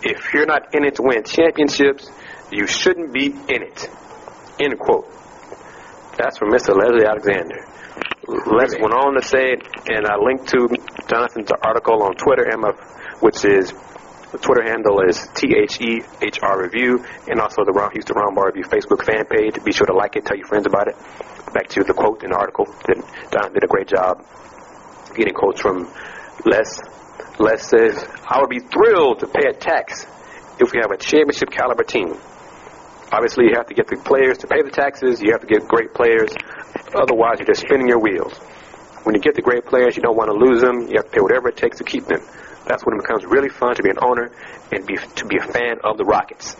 If 0.03 0.33
you're 0.35 0.47
not 0.47 0.75
in 0.75 0.85
it 0.85 0.97
to 0.97 1.03
win 1.03 1.25
championships, 1.25 2.11
you 2.51 2.67
shouldn't 2.67 3.13
be 3.13 3.27
in 3.27 3.63
it. 3.63 3.89
End 4.61 4.79
quote. 4.79 5.11
That's 6.19 6.39
from 6.39 6.51
Mr. 6.51 6.75
Leslie 6.75 7.07
Alexander. 7.07 7.67
Les 8.27 8.75
went 8.81 8.95
on 8.95 9.15
to 9.15 9.23
say, 9.23 9.57
and 9.87 10.07
I 10.07 10.17
linked 10.17 10.49
to 10.49 10.69
Jonathan's 11.09 11.51
article 11.63 12.03
on 12.03 12.15
Twitter, 12.17 12.51
Emma, 12.51 12.73
which 13.21 13.45
is 13.45 13.73
the 14.33 14.39
Twitter 14.39 14.65
handle 14.65 15.01
is 15.01 15.17
THEHR 15.35 16.57
Review, 16.59 17.05
and 17.29 17.41
also 17.41 17.65
the 17.65 17.73
Ron 17.73 17.93
Houston 17.93 18.17
Roundball 18.17 18.47
Review 18.47 18.65
Facebook 18.65 19.05
fan 19.05 19.25
page. 19.25 19.63
Be 19.65 19.73
sure 19.73 19.87
to 19.87 19.95
like 19.95 20.17
it, 20.17 20.27
tell 20.27 20.37
your 20.37 20.47
friends 20.47 20.67
about 20.67 20.89
it. 20.89 20.97
Back 21.55 21.69
to 21.69 21.85
the 21.85 21.95
quote 21.95 22.23
in 22.25 22.31
the 22.31 22.37
article. 22.37 22.67
Don 23.31 23.53
did 23.53 23.65
a 23.65 23.69
great 23.69 23.89
job 23.89 24.27
getting 25.17 25.33
quotes 25.33 25.61
from 25.61 25.89
Les. 26.45 26.81
Les 27.39 27.63
says, 27.63 28.05
I 28.27 28.41
would 28.41 28.51
be 28.51 28.61
thrilled 28.61 29.21
to 29.21 29.27
pay 29.27 29.49
a 29.49 29.53
tax 29.53 30.05
if 30.61 30.73
we 30.73 30.81
have 30.83 30.91
a 30.91 30.99
championship 30.99 31.51
caliber 31.51 31.85
team. 31.85 32.17
Obviously, 33.13 33.47
you 33.47 33.55
have 33.55 33.67
to 33.67 33.75
get 33.75 33.87
the 33.87 33.97
players 33.97 34.39
to 34.39 34.47
pay 34.47 34.61
the 34.63 34.71
taxes. 34.71 35.23
You 35.23 35.33
have 35.33 35.41
to 35.41 35.47
get 35.47 35.67
great 35.69 35.95
players. 35.95 36.35
Otherwise, 36.95 37.39
you're 37.39 37.47
just 37.47 37.61
spinning 37.63 37.89
your 37.89 38.01
wheels. 38.01 38.37
When 39.05 39.15
you 39.15 39.21
get 39.21 39.35
the 39.37 39.43
great 39.43 39.65
players, 39.65 39.97
you 39.97 40.03
don't 40.03 40.17
want 40.17 40.29
to 40.29 40.37
lose 40.37 40.61
them. 40.61 40.89
You 40.91 40.99
have 40.99 41.07
to 41.07 41.13
pay 41.13 41.21
whatever 41.21 41.49
it 41.49 41.57
takes 41.57 41.79
to 41.79 41.85
keep 41.85 42.05
them. 42.07 42.21
That's 42.67 42.85
when 42.85 42.97
it 42.97 43.03
becomes 43.03 43.25
really 43.25 43.49
fun 43.49 43.75
to 43.77 43.83
be 43.83 43.91
an 43.91 43.99
owner 44.03 44.31
and 44.73 44.87
be, 44.87 44.97
to 44.97 45.25
be 45.25 45.39
a 45.39 45.47
fan 45.53 45.79
of 45.85 45.97
the 45.97 46.05
Rockets. 46.05 46.57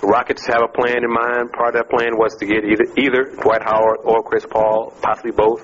The 0.00 0.06
Rockets 0.06 0.46
have 0.46 0.62
a 0.64 0.68
plan 0.68 1.04
in 1.04 1.12
mind. 1.12 1.52
Part 1.52 1.76
of 1.76 1.84
that 1.84 1.90
plan 1.90 2.16
was 2.16 2.34
to 2.36 2.46
get 2.46 2.64
either, 2.64 2.88
either 2.96 3.36
Dwight 3.36 3.62
Howard 3.62 4.00
or 4.02 4.22
Chris 4.22 4.46
Paul, 4.48 4.96
possibly 5.02 5.32
both. 5.32 5.60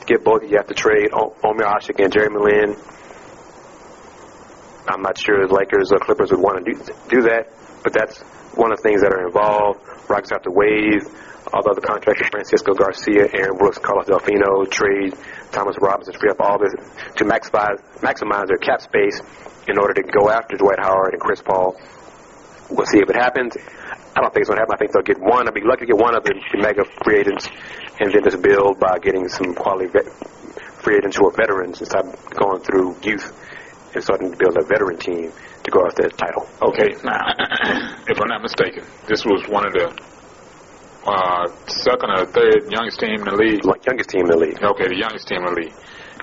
To 0.00 0.06
get 0.06 0.24
both, 0.24 0.42
you 0.42 0.56
have 0.56 0.68
to 0.68 0.74
trade 0.74 1.10
Omer 1.12 1.64
Asik 1.64 2.02
and 2.02 2.10
Jeremy 2.10 2.40
Lin. 2.40 2.76
I'm 4.88 5.02
not 5.02 5.18
sure 5.18 5.46
the 5.46 5.52
Lakers 5.52 5.92
or 5.92 5.98
Clippers 5.98 6.30
would 6.30 6.40
want 6.40 6.64
to 6.64 6.72
do, 6.72 6.78
do 7.08 7.22
that, 7.28 7.52
but 7.82 7.92
that's 7.92 8.20
one 8.56 8.72
of 8.72 8.78
the 8.78 8.82
things 8.82 9.02
that 9.02 9.12
are 9.12 9.26
involved. 9.26 9.80
Rockets 10.08 10.30
have 10.30 10.42
to 10.42 10.50
waive 10.50 11.04
all 11.54 11.62
the 11.62 11.70
other 11.70 11.80
contractors, 11.80 12.26
Francisco 12.34 12.74
Garcia, 12.74 13.30
Aaron 13.30 13.56
Brooks, 13.56 13.78
Carlos 13.78 14.10
Delfino, 14.10 14.66
trade 14.68 15.14
Thomas 15.52 15.78
Robinson, 15.78 16.12
free 16.18 16.30
up 16.30 16.40
all 16.40 16.58
this 16.58 16.74
to 17.14 17.24
maximize, 17.24 17.78
maximize 18.02 18.48
their 18.50 18.58
cap 18.58 18.82
space 18.82 19.22
in 19.68 19.78
order 19.78 19.94
to 19.94 20.02
go 20.02 20.28
after 20.28 20.56
Dwight 20.56 20.82
Howard 20.82 21.14
and 21.14 21.22
Chris 21.22 21.40
Paul. 21.40 21.78
We'll 22.70 22.86
see 22.86 22.98
if 22.98 23.08
it 23.08 23.14
happens. 23.14 23.54
I 23.54 24.20
don't 24.20 24.34
think 24.34 24.42
it's 24.42 24.50
going 24.50 24.58
to 24.58 24.66
happen. 24.66 24.74
I 24.74 24.78
think 24.78 24.90
they'll 24.90 25.06
get 25.06 25.22
one. 25.22 25.46
I'll 25.46 25.54
be 25.54 25.62
lucky 25.62 25.86
to 25.86 25.94
get 25.94 25.96
one 25.96 26.16
of 26.16 26.24
the, 26.24 26.34
mega 26.58 26.82
free 27.04 27.22
agents 27.22 27.46
and 28.00 28.10
then 28.12 28.24
just 28.24 28.42
build 28.42 28.80
by 28.80 28.98
getting 28.98 29.28
some 29.28 29.54
quality 29.54 29.86
vet, 29.86 30.10
free 30.82 30.96
agents 30.96 31.16
who 31.16 31.28
are 31.28 31.34
veterans 31.38 31.78
and 31.78 31.86
stop 31.86 32.06
going 32.34 32.62
through 32.62 32.98
youth 33.02 33.30
and 33.94 34.02
starting 34.02 34.32
to 34.32 34.36
build 34.36 34.58
a 34.58 34.66
veteran 34.66 34.98
team 34.98 35.30
to 35.62 35.70
go 35.70 35.86
after 35.86 36.02
that 36.02 36.18
title. 36.18 36.48
Okay, 36.62 36.98
now, 37.06 37.22
if 38.10 38.18
I'm 38.18 38.26
not 38.26 38.42
mistaken, 38.42 38.82
this 39.06 39.24
was 39.24 39.46
one 39.46 39.66
of 39.66 39.72
the 39.72 40.13
uh, 41.06 41.46
second 41.66 42.10
or 42.10 42.26
third 42.26 42.70
youngest 42.70 43.00
team 43.00 43.20
in 43.20 43.24
the 43.24 43.36
league. 43.36 43.64
Youngest 43.86 44.10
team 44.10 44.22
in 44.24 44.30
the 44.30 44.36
league. 44.36 44.62
Okay, 44.62 44.88
the 44.88 44.96
youngest 44.96 45.28
team 45.28 45.44
in 45.44 45.54
the 45.54 45.60
league. 45.60 45.74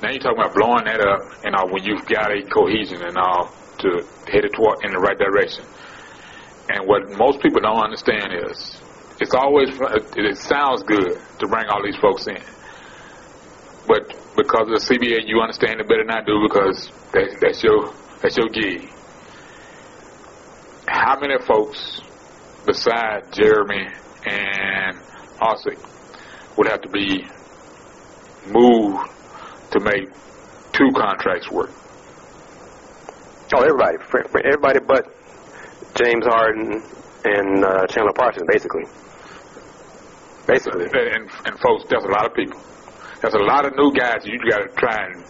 Now 0.02 0.10
you're 0.10 0.20
talking 0.20 0.40
about 0.42 0.56
blowing 0.56 0.86
that 0.86 1.02
up, 1.02 1.22
you 1.46 1.52
know, 1.52 1.66
when 1.70 1.84
you've 1.84 2.06
got 2.06 2.32
a 2.32 2.42
cohesion 2.42 3.06
and 3.06 3.18
all 3.18 3.54
to 3.80 4.02
head 4.32 4.46
it 4.46 4.54
toward 4.54 4.84
in 4.84 4.92
the 4.92 5.00
right 5.00 5.18
direction. 5.18 5.66
And 6.70 6.88
what 6.88 7.10
most 7.18 7.42
people 7.42 7.62
don't 7.62 7.84
understand 7.84 8.34
is, 8.50 8.82
it's 9.20 9.36
always 9.36 9.70
it 10.18 10.38
sounds 10.38 10.82
good 10.84 11.20
to 11.40 11.48
bring 11.48 11.66
all 11.70 11.84
these 11.84 11.98
folks 11.98 12.26
in, 12.26 12.42
but 13.88 14.10
because 14.36 14.66
of 14.70 14.80
the 14.80 14.82
CBA, 14.82 15.28
you 15.28 15.42
understand 15.42 15.80
it 15.80 15.88
better 15.88 16.04
than 16.04 16.16
I 16.16 16.24
do 16.24 16.42
because 16.48 16.90
that, 17.14 17.38
that's 17.42 17.62
your 17.62 17.94
that's 18.22 18.38
your 18.38 18.50
gig. 18.50 18.90
How 20.88 21.20
many 21.20 21.38
folks 21.46 22.02
besides 22.66 23.28
Jeremy 23.38 23.88
and 24.26 24.98
Asik 25.40 25.80
would 26.58 26.68
have 26.68 26.82
to 26.82 26.90
be 26.90 27.26
moved 28.48 29.10
to 29.72 29.80
make 29.80 30.10
two 30.74 30.90
contracts 30.96 31.50
work. 31.52 31.72
Oh, 33.54 33.62
everybody, 33.62 33.98
everybody 34.46 34.80
but 34.80 35.06
James 35.96 36.26
Harden 36.26 36.82
and 37.26 37.66
uh, 37.66 37.88
Chandler 37.88 38.14
Parsons, 38.14 38.48
basically. 38.48 38.84
Basically. 40.48 40.86
And, 40.86 41.30
and 41.46 41.60
folks, 41.60 41.86
there's 41.90 42.04
a 42.04 42.08
lot 42.08 42.26
of 42.26 42.34
people. 42.34 42.60
There's 43.22 43.34
a 43.34 43.44
lot 43.44 43.66
of 43.66 43.76
new 43.76 43.94
guys 43.94 44.26
you 44.26 44.40
got 44.50 44.60
to 44.60 44.70
try 44.76 45.06
and 45.06 45.24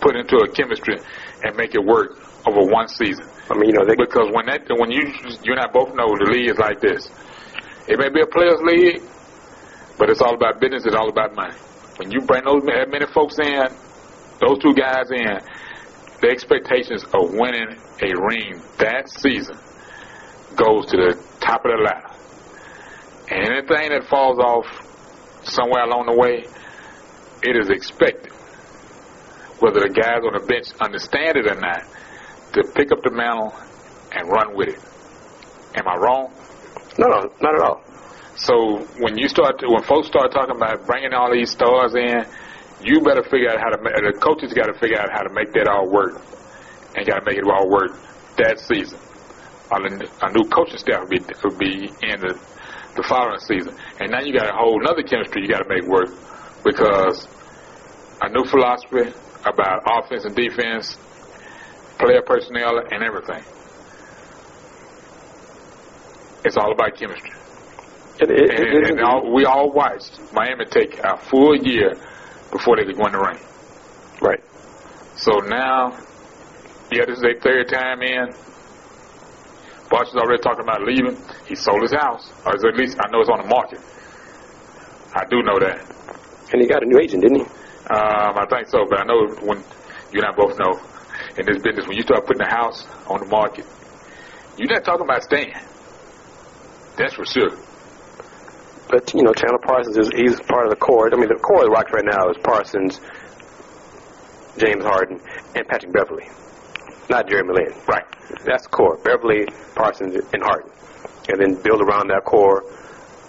put 0.00 0.16
into 0.16 0.36
a 0.36 0.48
chemistry 0.52 0.98
and 1.42 1.56
make 1.56 1.74
it 1.74 1.84
work 1.84 2.18
over 2.46 2.70
one 2.70 2.88
season. 2.88 3.26
I 3.50 3.54
mean, 3.54 3.70
you 3.70 3.78
know, 3.78 3.84
because 3.86 4.30
when 4.32 4.46
that 4.46 4.68
when 4.68 4.90
you 4.90 5.02
you 5.42 5.52
and 5.52 5.60
I 5.60 5.68
both 5.72 5.94
know 5.94 6.08
the 6.18 6.30
league 6.30 6.50
is 6.50 6.58
like 6.58 6.80
this. 6.80 7.08
It 7.88 7.98
may 7.98 8.10
be 8.10 8.20
a 8.20 8.26
players' 8.26 8.60
league, 8.62 9.02
but 9.98 10.10
it's 10.10 10.20
all 10.20 10.34
about 10.34 10.60
business. 10.60 10.84
It's 10.84 10.94
all 10.94 11.08
about 11.08 11.34
money. 11.34 11.54
when 11.96 12.10
you 12.10 12.20
bring 12.20 12.44
those 12.44 12.62
that 12.64 12.90
many 12.90 13.06
folks 13.06 13.38
in, 13.38 13.64
those 14.40 14.58
two 14.60 14.74
guys 14.74 15.10
in, 15.10 15.40
the 16.20 16.28
expectations 16.28 17.02
of 17.04 17.32
winning 17.32 17.76
a 18.02 18.12
ring 18.20 18.62
that 18.78 19.08
season 19.08 19.56
goes 20.54 20.86
to 20.86 20.96
the 20.96 21.18
top 21.40 21.64
of 21.64 21.72
the 21.72 21.82
ladder. 21.82 22.10
And 23.30 23.48
anything 23.48 23.90
that 23.90 24.06
falls 24.08 24.38
off 24.38 24.66
somewhere 25.44 25.84
along 25.84 26.06
the 26.06 26.16
way, 26.16 26.44
it 27.42 27.56
is 27.56 27.70
expected, 27.70 28.32
whether 29.60 29.80
the 29.80 29.88
guys 29.88 30.22
on 30.24 30.34
the 30.38 30.46
bench 30.46 30.68
understand 30.80 31.36
it 31.36 31.46
or 31.46 31.58
not, 31.58 31.84
to 32.52 32.62
pick 32.74 32.92
up 32.92 33.02
the 33.02 33.10
mantle 33.10 33.54
and 34.12 34.28
run 34.28 34.54
with 34.56 34.68
it. 34.68 34.80
Am 35.74 35.88
I 35.88 35.96
wrong? 35.96 36.32
No, 36.98 37.06
no, 37.06 37.32
not 37.40 37.54
at 37.54 37.60
all. 37.60 37.82
So 38.34 38.78
when 38.98 39.16
you 39.16 39.28
start, 39.28 39.58
to, 39.60 39.68
when 39.68 39.82
folks 39.82 40.08
start 40.08 40.32
talking 40.32 40.54
about 40.54 40.84
bringing 40.86 41.12
all 41.12 41.30
these 41.32 41.50
stars 41.50 41.94
in, 41.94 42.26
you 42.82 43.00
better 43.00 43.22
figure 43.22 43.50
out 43.50 43.58
how 43.58 43.70
to. 43.70 43.78
The 43.78 44.18
coaches 44.18 44.52
got 44.52 44.66
to 44.66 44.78
figure 44.78 44.98
out 45.00 45.10
how 45.12 45.22
to 45.22 45.32
make 45.32 45.52
that 45.52 45.66
all 45.66 45.88
work, 45.88 46.20
and 46.94 47.06
got 47.06 47.20
to 47.20 47.24
make 47.24 47.38
it 47.38 47.44
all 47.46 47.68
work 47.70 47.98
that 48.36 48.58
season. 48.60 48.98
A 49.70 50.32
new 50.32 50.48
coaching 50.48 50.78
staff 50.78 51.02
will 51.02 51.08
be, 51.08 51.18
will 51.42 51.58
be 51.58 51.86
in 52.02 52.20
the, 52.20 52.38
the 52.96 53.02
following 53.02 53.40
season, 53.40 53.74
and 54.00 54.10
now 54.10 54.20
you 54.20 54.32
got 54.32 54.48
a 54.48 54.52
whole 54.52 54.80
other 54.88 55.02
chemistry 55.02 55.42
you 55.42 55.48
got 55.48 55.62
to 55.62 55.68
make 55.68 55.84
work 55.86 56.08
because 56.64 57.26
a 58.22 58.28
new 58.30 58.44
philosophy 58.44 59.12
about 59.44 59.82
offense 59.86 60.24
and 60.24 60.34
defense, 60.34 60.96
player 61.98 62.22
personnel, 62.22 62.78
and 62.90 63.02
everything. 63.02 63.42
It's 66.48 66.56
all 66.56 66.72
about 66.72 66.96
chemistry. 66.96 67.30
It, 68.20 68.30
it, 68.30 68.50
and, 68.58 68.86
it, 68.86 68.90
and 68.92 69.00
all, 69.00 69.30
we 69.34 69.44
all 69.44 69.70
watched 69.70 70.18
Miami 70.32 70.64
take 70.64 70.98
a 71.04 71.18
full 71.18 71.54
year 71.54 71.92
before 72.50 72.76
they 72.76 72.84
could 72.84 72.96
go 72.96 73.04
in 73.04 73.12
the 73.12 73.20
ring. 73.20 73.38
Right. 74.22 74.40
So 75.14 75.44
now, 75.44 75.92
yeah, 76.90 77.04
this 77.04 77.18
is 77.18 77.22
their 77.22 77.38
third 77.38 77.68
time 77.68 78.00
in. 78.00 78.32
Bosh 79.90 80.08
is 80.08 80.16
already 80.16 80.40
talking 80.40 80.64
about 80.64 80.80
leaving. 80.88 81.20
He 81.46 81.54
sold 81.54 81.82
his 81.82 81.92
house, 81.92 82.32
or 82.46 82.56
at 82.56 82.76
least 82.76 82.96
I 82.96 83.12
know 83.12 83.20
it's 83.20 83.28
on 83.28 83.44
the 83.44 83.48
market. 83.52 83.80
I 85.12 85.28
do 85.28 85.42
know 85.42 85.58
that. 85.60 85.84
And 86.50 86.62
he 86.62 86.66
got 86.66 86.82
a 86.82 86.86
new 86.86 86.98
agent, 86.98 87.22
didn't 87.24 87.40
he? 87.40 87.46
Um, 87.92 88.40
I 88.40 88.46
think 88.48 88.68
so, 88.68 88.86
but 88.88 89.00
I 89.00 89.04
know 89.04 89.36
when 89.44 89.58
you 90.12 90.24
and 90.24 90.24
I 90.24 90.32
both 90.32 90.58
know 90.58 90.80
in 91.36 91.44
this 91.44 91.60
business, 91.60 91.86
when 91.86 91.96
you 91.96 92.02
start 92.04 92.24
putting 92.26 92.40
a 92.40 92.50
house 92.50 92.88
on 93.06 93.20
the 93.20 93.26
market, 93.26 93.66
you're 94.56 94.72
not 94.72 94.84
talking 94.84 95.04
about 95.04 95.22
staying. 95.22 95.52
That's 96.98 97.14
for 97.14 97.24
sure. 97.24 97.56
But 98.90 99.14
you 99.14 99.22
know, 99.22 99.32
Chandler 99.32 99.58
Parsons 99.58 99.96
is 99.96 100.10
he's 100.14 100.40
part 100.40 100.64
of 100.64 100.70
the 100.70 100.76
core. 100.76 101.08
I 101.12 101.16
mean, 101.16 101.28
the 101.28 101.36
core 101.36 101.58
of 101.58 101.64
the 101.64 101.70
Rockets 101.70 101.94
right 101.94 102.04
now 102.04 102.28
is 102.30 102.36
Parsons, 102.42 103.00
James 104.58 104.84
Harden, 104.84 105.20
and 105.54 105.68
Patrick 105.68 105.92
Beverley, 105.92 106.28
not 107.08 107.28
Jeremy 107.28 107.54
Lin. 107.54 107.74
Right. 107.86 108.04
That's 108.44 108.64
the 108.64 108.70
core: 108.70 108.96
Beverley, 108.96 109.46
Parsons, 109.76 110.16
and 110.32 110.42
Harden, 110.42 110.70
and 111.28 111.40
then 111.40 111.62
build 111.62 111.82
around 111.82 112.08
that 112.08 112.24
core 112.24 112.64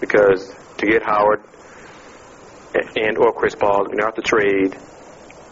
because 0.00 0.52
to 0.78 0.86
get 0.86 1.02
Howard 1.02 1.44
and 2.96 3.18
or 3.18 3.32
Chris 3.32 3.54
Paul, 3.54 3.86
you 3.90 4.04
have 4.04 4.14
to 4.14 4.22
trade 4.22 4.76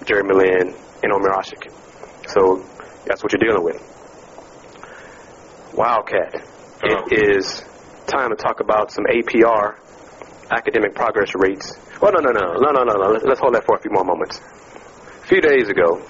Jeremy 0.07 0.35
Lin 0.35 0.75
and 1.03 1.13
Omer 1.13 1.31
Asik. 1.31 1.71
So 2.27 2.65
that's 3.07 3.23
what 3.23 3.33
you're 3.33 3.41
dealing 3.41 3.63
with. 3.63 3.79
Wildcat. 5.75 6.35
It 6.81 6.93
uh-huh. 6.93 7.07
is 7.11 7.65
time 8.09 8.31
to 8.31 8.37
talk 8.37 8.61
about 8.61 8.91
some 8.91 9.05
APR, 9.05 9.77
academic 10.51 10.95
progress 10.95 11.35
rates. 11.35 11.77
Well, 12.01 12.13
no, 12.13 12.21
no, 12.21 12.31
no, 12.33 12.55
no, 12.59 12.71
no, 12.73 12.83
no, 12.85 12.95
no. 12.95 13.09
Let's, 13.23 13.41
hold 13.41 13.55
that 13.55 13.65
for 13.67 13.77
a 13.77 13.81
few 13.81 13.91
more 13.93 14.05
moments. 14.05 14.41
A 14.41 15.27
few 15.29 15.41
days 15.41 15.69
ago, 15.69 16.01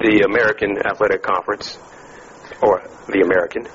the 0.00 0.24
American 0.24 0.78
Athletic 0.86 1.22
Conference, 1.22 1.78
or 2.62 2.82
the 3.08 3.20
American, 3.20 3.68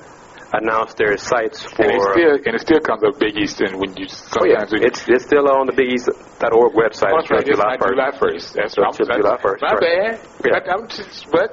announced 0.52 0.96
their 0.96 1.16
sites 1.16 1.62
for. 1.62 1.82
And 1.84 1.92
it 1.94 2.02
still 2.02 2.34
and 2.46 2.54
it 2.54 2.60
still 2.60 2.80
comes 2.80 3.02
up 3.04 3.18
Big 3.18 3.36
East, 3.36 3.60
and 3.60 3.78
when 3.78 3.94
you 3.96 4.06
Oh 4.40 4.44
yeah, 4.46 4.64
it's 4.70 5.04
it's 5.08 5.24
still 5.24 5.48
on 5.50 5.66
the 5.66 5.72
BigEast.org 5.72 6.72
website 6.72 7.12
Oh, 7.12 7.18
that's 7.18 7.30
right. 7.30 7.40
It's 7.46 7.50
July 7.50 7.76
first. 7.78 7.92
July 7.94 8.10
first. 8.18 8.54
That's 8.54 8.74
So 8.74 8.82
right. 8.82 8.92
That's- 8.94 9.18
July 9.20 9.36
1st, 9.38 9.60
My 9.62 9.72
right. 9.72 9.80
bad. 9.80 10.20
Yeah. 10.44 10.60
But, 10.60 10.70
I'm 10.70 10.88
just, 10.88 11.30
but 11.30 11.48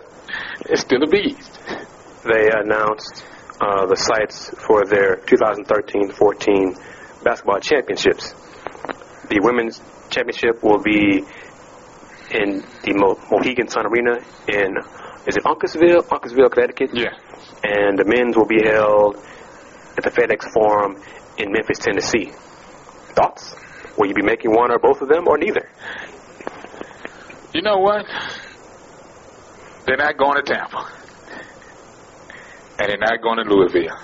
it's 0.70 0.82
still 0.82 1.04
a 1.04 1.08
beast. 1.08 1.60
They 2.24 2.50
announced 2.54 3.26
uh, 3.62 3.86
the 3.86 3.96
sites 3.96 4.50
for 4.68 4.84
their 4.86 5.18
2013-14 5.18 7.24
basketball 7.24 7.60
championships. 7.60 8.34
The 9.30 9.39
women's 9.42 9.82
championship 10.10 10.63
will 10.63 10.82
be 10.82 11.24
in 12.32 12.63
the 12.84 12.94
Mo- 12.96 13.20
Mohegan 13.32 13.68
Sun 13.68 13.86
Arena 13.86 14.18
in 14.48 14.76
is 15.26 15.38
it 15.38 15.44
Uncasville, 15.44 16.02
Uncasville, 16.04 16.52
Connecticut, 16.52 16.89
Yeah. 16.94 17.13
and 17.63 17.98
the 17.98 18.04
men's 18.04 18.36
will 18.36 18.46
be 18.48 18.62
held 18.62 19.16
at 19.98 20.04
the 20.04 20.10
FedEx 20.10 20.52
Forum 20.54 21.02
in 21.38 21.52
Memphis, 21.54 21.80
Tennessee. 21.80 22.32
Thoughts? 23.16 23.56
Will 23.98 24.08
you 24.08 24.13
be 24.16 24.24
making 24.24 24.52
one 24.52 24.72
or 24.72 24.80
both 24.80 25.02
of 25.02 25.08
them, 25.08 25.28
or 25.28 25.38
neither? 25.38 25.70
You 27.54 27.62
know 27.62 27.78
what? 27.78 28.06
They're 29.86 29.98
not 29.98 30.18
going 30.18 30.36
to 30.36 30.42
Tampa. 30.54 30.89
And 32.84 32.91
they're 32.91 33.00
not 33.00 33.22
going 33.24 33.39
to 33.39 33.48
Louisville. 33.48 33.96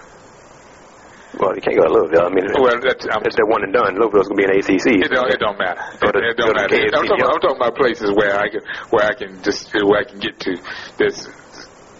Well, 1.36 1.52
you 1.54 1.62
can't 1.62 1.76
go 1.76 1.84
to 1.84 1.92
Louisville. 1.94 2.26
I 2.26 2.30
mean, 2.32 2.48
Well, 2.56 2.80
that's, 2.80 3.06
I'm, 3.12 3.22
if 3.28 3.36
they're 3.36 3.46
one 3.46 3.64
and 3.64 3.74
done, 3.76 4.00
Louisville's 4.00 4.28
gonna 4.32 4.40
be 4.40 4.48
an 4.48 4.56
ACC. 4.56 5.04
it, 5.04 5.12
don't, 5.12 5.28
it 5.30 5.40
don't 5.40 5.60
matter. 5.60 5.84
Go 6.00 6.12
to- 6.12 6.20
it, 6.20 6.32
it 6.32 6.38
don't 6.38 6.56
matter. 6.56 6.76
KFC, 6.76 6.96
I'm 6.96 7.06
talking, 7.06 7.20
yeah. 7.20 7.28
I'm 7.32 7.40
talking 7.44 7.58
about 7.60 7.76
places 7.76 8.10
where 8.16 8.40
I 8.40 8.48
can, 8.50 8.62
where 8.90 9.06
I 9.06 9.14
can 9.14 9.44
just, 9.44 9.72
where 9.76 10.00
I 10.00 10.04
can 10.08 10.20
get 10.20 10.40
to. 10.40 10.56
This, 10.98 11.28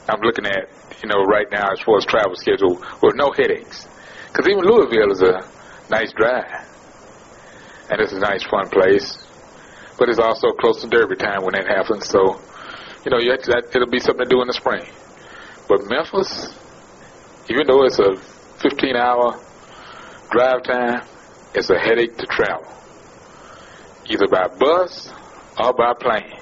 I'm 0.08 0.22
looking 0.22 0.48
at, 0.48 0.72
you 1.04 1.08
know, 1.12 1.22
right 1.28 1.46
now 1.52 1.68
as 1.72 1.80
far 1.82 1.98
as 2.00 2.06
travel 2.06 2.36
schedule 2.36 2.82
with 3.04 3.16
no 3.16 3.32
headaches. 3.36 3.88
Because 4.32 4.48
even 4.48 4.64
Louisville 4.64 5.12
is 5.12 5.22
a 5.22 5.44
nice 5.92 6.12
drive, 6.14 6.50
and 7.92 8.00
it's 8.02 8.14
a 8.14 8.20
nice, 8.20 8.44
fun 8.48 8.70
place. 8.70 9.20
But 10.00 10.10
it's 10.10 10.20
also 10.20 10.52
close 10.58 10.82
to 10.82 10.88
Derby 10.88 11.18
time 11.18 11.44
when 11.44 11.54
that 11.54 11.68
happens. 11.68 12.08
So, 12.10 12.40
you 13.06 13.12
know, 13.12 13.20
you 13.20 13.32
have 13.32 13.44
to, 13.44 13.52
that, 13.52 13.76
it'll 13.76 13.92
be 13.92 14.00
something 14.00 14.26
to 14.26 14.30
do 14.30 14.42
in 14.42 14.48
the 14.48 14.54
spring. 14.54 14.86
But 15.68 15.86
Memphis, 15.86 16.50
even 17.50 17.68
though 17.68 17.84
it's 17.84 18.00
a 18.00 18.12
15-hour 18.64 19.40
drive 20.32 20.64
time, 20.64 21.02
it's 21.56 21.70
a 21.70 21.78
headache 21.80 22.16
to 22.18 22.26
travel, 22.28 22.66
either 24.10 24.28
by 24.28 24.48
bus 24.48 25.12
or 25.60 25.74
by 25.74 25.94
plane. 26.00 26.38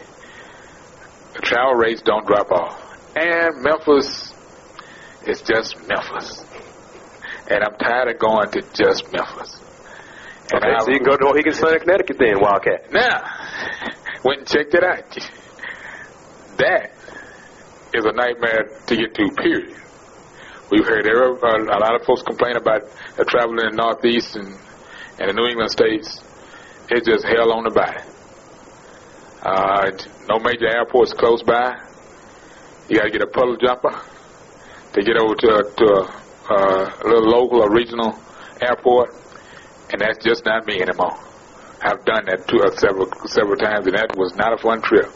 The 1.34 1.42
travel 1.42 1.76
rates 1.76 2.02
don't 2.02 2.26
drop 2.28 2.52
off, 2.52 3.16
and 3.16 3.62
Memphis 3.64 4.34
is 5.26 5.42
just 5.42 5.76
Memphis, 5.88 6.44
and 7.50 7.64
I'm 7.64 7.76
tired 7.78 8.10
of 8.10 8.20
going 8.20 8.50
to 8.52 8.62
just 8.74 9.12
Memphis. 9.14 9.62
And 10.52 10.64
Okay, 10.64 10.74
I- 10.76 10.84
so 10.84 10.92
you 10.92 11.00
can 11.00 11.08
go 11.08 11.18
to 11.18 11.24
Mohegan 11.26 11.54
Sun 11.54 11.74
in 11.74 11.80
Connecticut 11.80 12.18
then, 12.20 12.40
Wildcat. 12.40 12.92
now, 12.92 13.24
went 14.24 14.40
and 14.40 14.48
checked 14.48 14.74
it 14.74 14.84
out. 14.84 15.12
That 16.58 16.92
is 17.94 18.06
a 18.06 18.12
nightmare 18.14 18.70
to 18.88 18.96
get 18.96 19.14
to, 19.14 19.30
period. 19.38 19.76
We've 20.70 20.86
heard 20.86 21.06
a 21.08 21.80
lot 21.80 21.96
of 21.96 22.04
folks 22.06 22.24
complain 22.24 22.58
about 22.58 22.82
traveling 23.30 23.68
in 23.68 23.76
the 23.76 23.78
Northeast 23.78 24.36
and, 24.36 24.48
and 25.18 25.30
the 25.30 25.34
New 25.34 25.48
England 25.48 25.72
states. 25.72 26.22
It's 26.90 27.08
just 27.08 27.24
hell 27.26 27.54
on 27.54 27.64
the 27.64 27.72
body. 27.72 28.04
Uh, 29.42 29.92
no 30.28 30.40
major 30.40 30.68
airports 30.68 31.14
close 31.14 31.42
by. 31.42 31.72
You 32.90 32.98
got 32.98 33.04
to 33.04 33.12
get 33.12 33.22
a 33.22 33.28
puddle 33.28 33.56
jumper 33.56 33.96
to 34.92 35.02
get 35.04 35.16
over 35.16 35.36
to, 35.36 35.48
a- 35.56 35.72
to 35.72 35.86
a, 35.86 36.54
uh, 36.54 36.94
a 37.02 37.08
little 37.08 37.30
local 37.30 37.64
or 37.64 37.72
regional 37.72 38.20
airport, 38.62 39.16
and 39.92 40.02
that's 40.02 40.24
just 40.26 40.44
not 40.46 40.66
me 40.66 40.82
anymore. 40.82 41.18
I've 41.82 42.04
done 42.04 42.26
that 42.26 42.46
two, 42.48 42.60
uh, 42.60 42.72
several 42.76 43.08
several 43.28 43.56
times, 43.56 43.88
and 43.88 43.96
that 43.96 44.18
was 44.18 44.36
not 44.36 44.52
a 44.52 44.58
fun 44.58 44.82
trip 44.82 45.08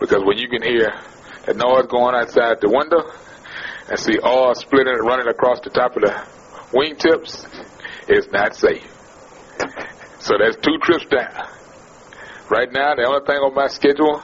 because 0.00 0.22
when 0.24 0.38
you 0.38 0.48
can 0.48 0.62
hear 0.62 0.92
the 1.44 1.52
noise 1.54 1.86
going 1.90 2.14
outside 2.14 2.60
the 2.62 2.70
window 2.70 3.04
and 3.88 3.98
see 3.98 4.18
oil 4.24 4.54
splitting 4.54 4.92
and 4.92 5.06
running 5.06 5.28
across 5.28 5.60
the 5.60 5.70
top 5.70 5.96
of 5.96 6.02
the 6.02 6.26
wingtips, 6.72 7.46
it's 8.08 8.30
not 8.32 8.54
safe. 8.54 8.86
So 10.20 10.34
that's 10.38 10.56
two 10.56 10.78
trips 10.82 11.06
down. 11.06 11.48
Right 12.50 12.70
now, 12.72 12.94
the 12.94 13.04
only 13.06 13.24
thing 13.26 13.36
on 13.36 13.54
my 13.54 13.68
schedule 13.68 14.22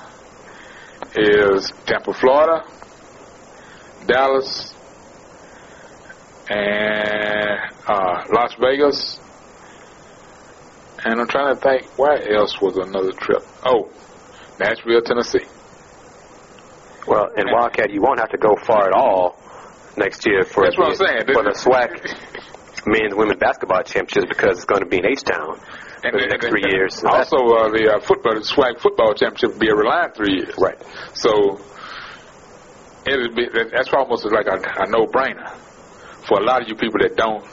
is 1.14 1.72
Tampa, 1.86 2.12
Florida, 2.12 2.64
Dallas, 4.06 4.74
and 6.48 7.60
uh, 7.86 8.24
Las 8.32 8.54
Vegas. 8.60 9.20
And 11.04 11.20
I'm 11.20 11.28
trying 11.28 11.54
to 11.54 11.60
think 11.60 11.98
where 11.98 12.32
else 12.34 12.60
was 12.60 12.76
another 12.76 13.12
trip. 13.12 13.42
Oh, 13.64 13.90
Nashville, 14.58 15.02
Tennessee. 15.02 15.44
Well, 17.06 17.28
in 17.36 17.46
Wildcat, 17.52 17.90
you 17.90 18.00
won't 18.00 18.20
have 18.20 18.30
to 18.30 18.38
go 18.38 18.56
far 18.56 18.86
at 18.86 18.92
all 18.92 19.38
next 19.96 20.26
year 20.26 20.44
for 20.44 20.64
That's 20.64 20.76
the, 20.76 20.82
what 20.82 20.90
I'm 20.90 20.96
saying. 20.96 21.22
for 21.32 21.42
the 21.42 21.54
SWAC 21.54 22.86
men's 22.86 23.14
women's 23.14 23.38
basketball 23.40 23.82
championships 23.82 24.28
because 24.28 24.58
it's 24.58 24.66
going 24.66 24.82
to 24.82 24.88
be 24.88 24.98
in 24.98 25.06
H 25.06 25.22
Town. 25.22 25.56
for 25.56 26.18
the 26.20 26.26
next 26.26 26.48
three 26.48 26.64
years. 26.68 26.96
So 27.00 27.08
also, 27.08 27.36
uh, 27.36 27.68
the 27.70 27.94
uh, 27.96 28.00
football, 28.00 28.34
the 28.34 28.40
SWAC 28.40 28.80
football 28.80 29.14
championship 29.14 29.52
will 29.52 29.58
be 29.60 29.68
a 29.70 29.74
reliant 29.74 30.14
three 30.16 30.36
years. 30.44 30.54
Right. 30.58 30.76
So 31.14 31.60
it'll 33.06 33.34
be 33.34 33.48
that's 33.52 33.92
almost 33.92 34.24
like 34.26 34.46
a, 34.46 34.56
a 34.82 34.90
no-brainer 34.90 35.50
for 36.28 36.40
a 36.40 36.44
lot 36.44 36.62
of 36.62 36.68
you 36.68 36.74
people 36.74 37.00
that 37.00 37.16
don't. 37.16 37.44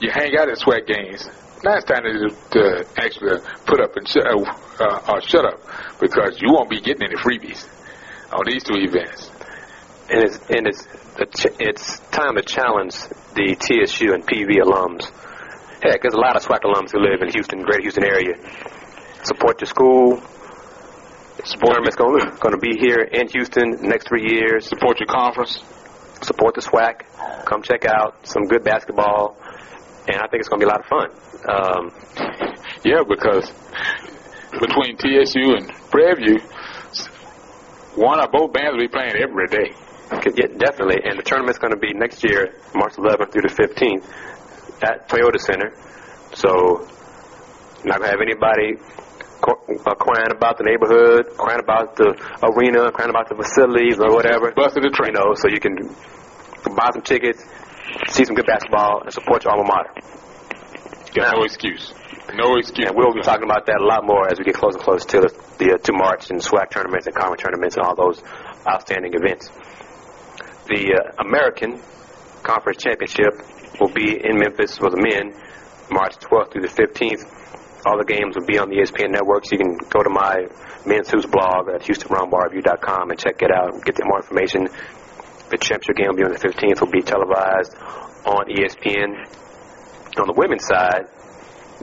You 0.00 0.10
hang 0.10 0.36
out 0.36 0.48
at 0.48 0.58
SWAC 0.58 0.86
games. 0.86 1.28
last 1.62 1.86
time 1.86 2.02
to, 2.02 2.28
to 2.50 2.86
actually 2.98 3.38
put 3.66 3.80
up 3.80 3.96
and 3.96 4.08
shut, 4.08 4.26
uh, 4.26 4.84
uh, 4.84 5.20
shut 5.20 5.44
up 5.44 5.60
because 6.00 6.40
you 6.40 6.52
won't 6.52 6.68
be 6.68 6.80
getting 6.80 7.04
any 7.04 7.14
freebies 7.16 7.68
on 8.32 8.42
these 8.46 8.64
two 8.64 8.74
events. 8.76 9.30
And 10.10 10.24
it's 10.24 10.38
and 10.50 10.66
it's 10.66 10.86
it's 11.18 11.98
time 12.10 12.36
to 12.36 12.42
challenge 12.42 12.94
the 13.34 13.56
TSU 13.58 14.14
and 14.14 14.26
PV 14.26 14.62
alums. 14.64 15.10
Heck, 15.82 16.02
there's 16.02 16.14
a 16.14 16.20
lot 16.20 16.36
of 16.36 16.42
SWAC 16.42 16.60
alums 16.60 16.92
who 16.92 17.00
live 17.00 17.22
in 17.22 17.30
Houston, 17.32 17.62
Greater 17.62 17.82
Houston 17.82 18.04
area. 18.04 18.34
Support 19.24 19.60
your 19.60 19.66
school. 19.66 20.22
Support 21.44 21.74
tournament's 21.74 21.96
going 21.96 22.20
going 22.40 22.54
to 22.54 22.60
be 22.60 22.78
here 22.78 23.02
in 23.02 23.28
Houston 23.28 23.78
next 23.82 24.08
three 24.08 24.30
years. 24.30 24.68
Support 24.68 25.00
your 25.00 25.08
conference. 25.08 25.62
Support 26.22 26.54
the 26.54 26.60
SWAC. 26.60 27.02
Come 27.46 27.62
check 27.62 27.84
out 27.84 28.26
some 28.26 28.44
good 28.44 28.62
basketball, 28.62 29.36
and 30.06 30.16
I 30.16 30.28
think 30.28 30.40
it's 30.40 30.48
going 30.48 30.60
to 30.60 30.66
be 30.66 30.70
a 30.70 30.72
lot 30.72 30.80
of 30.80 30.86
fun. 30.86 31.10
Um, 31.48 31.90
yeah, 32.84 33.02
because 33.08 33.50
between 34.52 34.96
TSU 34.96 35.56
and 35.56 35.68
Prairie 35.90 36.14
View, 36.22 36.38
one 37.96 38.20
or 38.20 38.28
both 38.28 38.52
bands 38.52 38.72
will 38.72 38.82
be 38.82 38.88
playing 38.88 39.16
every 39.16 39.48
day. 39.48 39.74
Yeah, 40.12 40.46
definitely. 40.58 41.00
And 41.04 41.18
the 41.18 41.22
tournament's 41.22 41.58
going 41.58 41.72
to 41.72 41.80
be 41.80 41.94
next 41.94 42.22
year, 42.24 42.54
March 42.74 42.94
11th 42.94 43.32
through 43.32 43.48
the 43.48 43.54
15th, 43.54 44.04
at 44.82 45.08
Toyota 45.08 45.40
Center. 45.40 45.72
So, 46.34 46.88
not 47.84 47.98
going 47.98 48.10
to 48.10 48.14
have 48.16 48.20
anybody 48.20 48.76
uh, 49.42 49.94
crying 49.96 50.30
about 50.30 50.58
the 50.58 50.64
neighborhood, 50.64 51.36
crying 51.36 51.60
about 51.60 51.96
the 51.96 52.14
arena, 52.42 52.92
crying 52.92 53.10
about 53.10 53.28
the 53.28 53.34
facilities 53.34 53.98
or 53.98 54.14
whatever. 54.14 54.52
Busted 54.52 54.84
the 54.84 54.90
train. 54.90 55.12
You 55.12 55.20
know, 55.20 55.34
so 55.34 55.48
you 55.48 55.58
can 55.58 55.76
buy 56.76 56.90
some 56.92 57.02
tickets, 57.02 57.42
see 58.08 58.24
some 58.24 58.34
good 58.34 58.46
basketball, 58.46 59.02
and 59.02 59.12
support 59.12 59.44
your 59.44 59.52
alma 59.52 59.66
mater. 59.66 59.92
Got 61.14 61.36
no 61.36 61.44
excuse. 61.44 61.92
No 62.32 62.56
excuse. 62.56 62.88
And 62.88 62.96
we'll 62.96 63.12
be 63.12 63.20
talking 63.20 63.44
about 63.44 63.66
that 63.66 63.80
a 63.80 63.84
lot 63.84 64.06
more 64.06 64.30
as 64.30 64.38
we 64.38 64.44
get 64.44 64.54
closer 64.54 64.78
and 64.78 64.84
closer 64.84 65.08
to 65.08 65.18
the, 65.26 65.30
the 65.58 65.74
uh, 65.74 65.78
to 65.78 65.92
March 65.92 66.30
and 66.30 66.40
SWAC 66.40 66.70
tournaments 66.70 67.06
and 67.06 67.14
conference 67.14 67.42
tournaments 67.42 67.76
and 67.76 67.84
all 67.84 67.94
those 67.94 68.22
outstanding 68.66 69.12
events. 69.12 69.50
The 70.66 70.94
uh, 70.94 71.22
American 71.24 71.80
Conference 72.42 72.82
Championship 72.82 73.34
will 73.80 73.92
be 73.92 74.14
in 74.14 74.38
Memphis 74.38 74.78
for 74.78 74.90
the 74.90 75.00
men, 75.00 75.34
March 75.90 76.18
12th 76.18 76.52
through 76.52 76.62
the 76.62 76.74
15th. 76.74 77.26
All 77.84 77.98
the 77.98 78.06
games 78.06 78.36
will 78.36 78.46
be 78.46 78.58
on 78.58 78.70
the 78.70 78.76
ESPN 78.78 79.10
networks. 79.10 79.50
You 79.50 79.58
can 79.58 79.76
go 79.90 80.02
to 80.02 80.10
my 80.10 80.46
men's 80.86 81.10
hoops 81.10 81.26
blog 81.26 81.68
at 81.68 81.82
HoustonRoundballReview.com 81.82 83.10
and 83.10 83.18
check 83.18 83.42
it 83.42 83.50
out 83.50 83.74
and 83.74 83.84
get 83.84 83.98
more 84.04 84.22
information. 84.22 84.68
The 85.50 85.58
championship 85.58 85.96
game 85.96 86.08
will 86.08 86.16
be 86.16 86.24
on 86.24 86.32
the 86.32 86.38
15th. 86.38 86.80
will 86.80 86.94
be 86.94 87.02
televised 87.02 87.74
on 88.24 88.46
ESPN. 88.46 89.26
On 90.18 90.26
the 90.26 90.34
women's 90.36 90.64
side, 90.64 91.10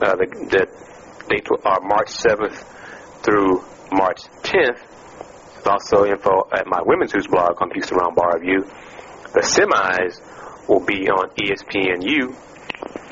uh, 0.00 0.16
the, 0.16 0.26
the 0.48 0.66
dates 1.28 1.50
are 1.64 1.80
March 1.82 2.08
7th 2.08 2.64
through 3.22 3.62
March 3.92 4.22
10th. 4.42 4.80
There's 5.62 5.76
also 5.76 6.06
info 6.06 6.48
at 6.52 6.66
my 6.66 6.80
women's 6.80 7.12
hoops 7.12 7.26
blog 7.26 7.60
on 7.60 7.70
Houston 7.72 7.98
Roundball 7.98 8.32
Review. 8.34 8.64
The 9.32 9.44
semis 9.44 10.20
will 10.68 10.80
be 10.80 11.08
on 11.10 11.28
ESPNU 11.36 12.34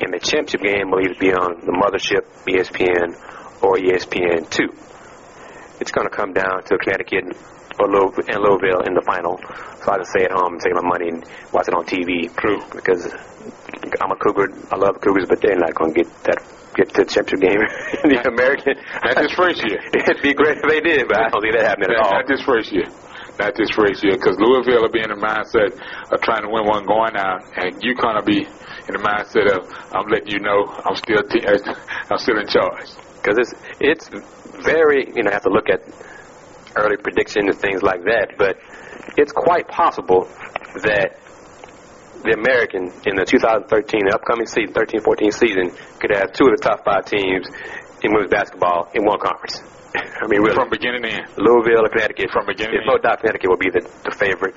and 0.01 0.13
the 0.13 0.19
championship 0.19 0.61
game 0.61 0.89
will 0.89 1.01
either 1.01 1.19
be 1.19 1.31
on 1.31 1.61
the 1.61 1.73
mothership, 1.77 2.25
ESPN, 2.49 3.13
or 3.61 3.77
ESPN2. 3.77 4.73
It's 5.79 5.91
going 5.91 6.09
to 6.09 6.15
come 6.15 6.33
down 6.33 6.63
to 6.63 6.77
Connecticut 6.77 7.37
or 7.79 7.87
Louisville, 7.87 8.25
and 8.27 8.41
Louisville 8.41 8.81
in 8.81 8.93
the 8.93 9.03
final. 9.05 9.37
So 9.85 9.91
I 9.91 9.97
can 9.97 10.05
stay 10.05 10.25
at 10.25 10.31
home 10.31 10.53
and 10.53 10.61
save 10.61 10.73
my 10.73 10.81
money 10.81 11.09
and 11.09 11.23
watch 11.53 11.67
it 11.67 11.75
on 11.75 11.85
TV. 11.85 12.35
True. 12.35 12.59
Because 12.73 13.13
I'm 14.01 14.11
a 14.11 14.17
Cougar. 14.17 14.49
I 14.71 14.75
love 14.75 14.99
Cougars, 14.99 15.25
but 15.29 15.39
they're 15.41 15.55
not 15.55 15.75
going 15.75 15.93
to 15.93 16.03
get 16.03 16.23
that 16.23 16.41
get 16.79 16.87
to 16.95 17.03
the 17.03 17.09
championship 17.11 17.43
game 17.43 17.61
in 18.03 18.07
the 18.15 18.19
American. 18.23 18.79
Not 19.03 19.19
this 19.19 19.35
first 19.35 19.59
year. 19.67 19.79
It'd 19.91 20.23
be 20.23 20.33
great 20.33 20.63
if 20.63 20.65
they 20.67 20.79
did, 20.79 21.07
but 21.07 21.19
I 21.19 21.27
don't 21.27 21.43
see 21.43 21.51
that 21.51 21.67
happening 21.67 21.91
at 21.91 21.99
all. 21.99 22.15
Not 22.15 22.27
this 22.27 22.41
first 22.41 22.71
year. 22.71 22.87
Not 23.39 23.55
this 23.55 23.71
first 23.71 24.03
year, 24.03 24.19
because 24.19 24.35
Louisville 24.35 24.83
will 24.83 24.91
be 24.91 24.99
in 24.99 25.11
the 25.11 25.19
mindset 25.19 25.71
of 26.11 26.19
trying 26.19 26.43
to 26.43 26.51
win 26.51 26.67
one 26.67 26.83
going 26.83 27.15
out, 27.15 27.39
and 27.55 27.71
UConn 27.79 28.15
will 28.19 28.27
be 28.27 28.43
in 28.43 28.93
the 28.95 29.03
mindset 29.03 29.47
of 29.47 29.63
I'm 29.95 30.07
letting 30.11 30.27
you 30.27 30.39
know 30.39 30.67
I'm 30.67 30.95
still 30.95 31.23
t- 31.23 31.43
I'm 32.11 32.19
still 32.19 32.39
in 32.39 32.47
charge. 32.47 32.91
Because 33.19 33.39
it's 33.39 33.53
it's 33.79 34.05
very 34.63 35.07
you 35.15 35.23
know 35.23 35.31
have 35.31 35.43
to 35.43 35.51
look 35.51 35.69
at 35.71 35.83
early 36.75 36.97
prediction 36.97 37.47
and 37.47 37.57
things 37.57 37.81
like 37.81 38.03
that, 38.03 38.35
but 38.37 38.59
it's 39.15 39.31
quite 39.31 39.67
possible 39.67 40.27
that 40.83 41.15
the 42.23 42.35
American 42.35 42.91
in 43.07 43.15
the 43.15 43.25
2013 43.25 44.11
upcoming 44.11 44.47
season, 44.47 44.73
13-14 44.75 45.33
season, 45.33 45.65
could 45.99 46.11
have 46.11 46.33
two 46.35 46.47
of 46.47 46.53
the 46.55 46.61
top 46.61 46.83
five 46.83 47.05
teams 47.05 47.47
in 48.03 48.11
women's 48.11 48.31
basketball 48.31 48.91
in 48.93 49.05
one 49.05 49.19
conference. 49.19 49.63
I 49.95 50.27
mean, 50.27 50.41
really. 50.41 50.55
From 50.55 50.69
beginning 50.69 51.03
to 51.03 51.09
end. 51.09 51.25
Louisville 51.37 51.85
or 51.85 51.89
Connecticut. 51.89 52.29
From 52.31 52.45
beginning 52.45 52.77
There's 52.77 52.89
no 52.89 52.99
doubt 52.99 53.19
Connecticut 53.23 53.49
will 53.49 53.61
be 53.61 53.71
the, 53.71 53.81
the 54.05 54.13
favorite. 54.13 54.55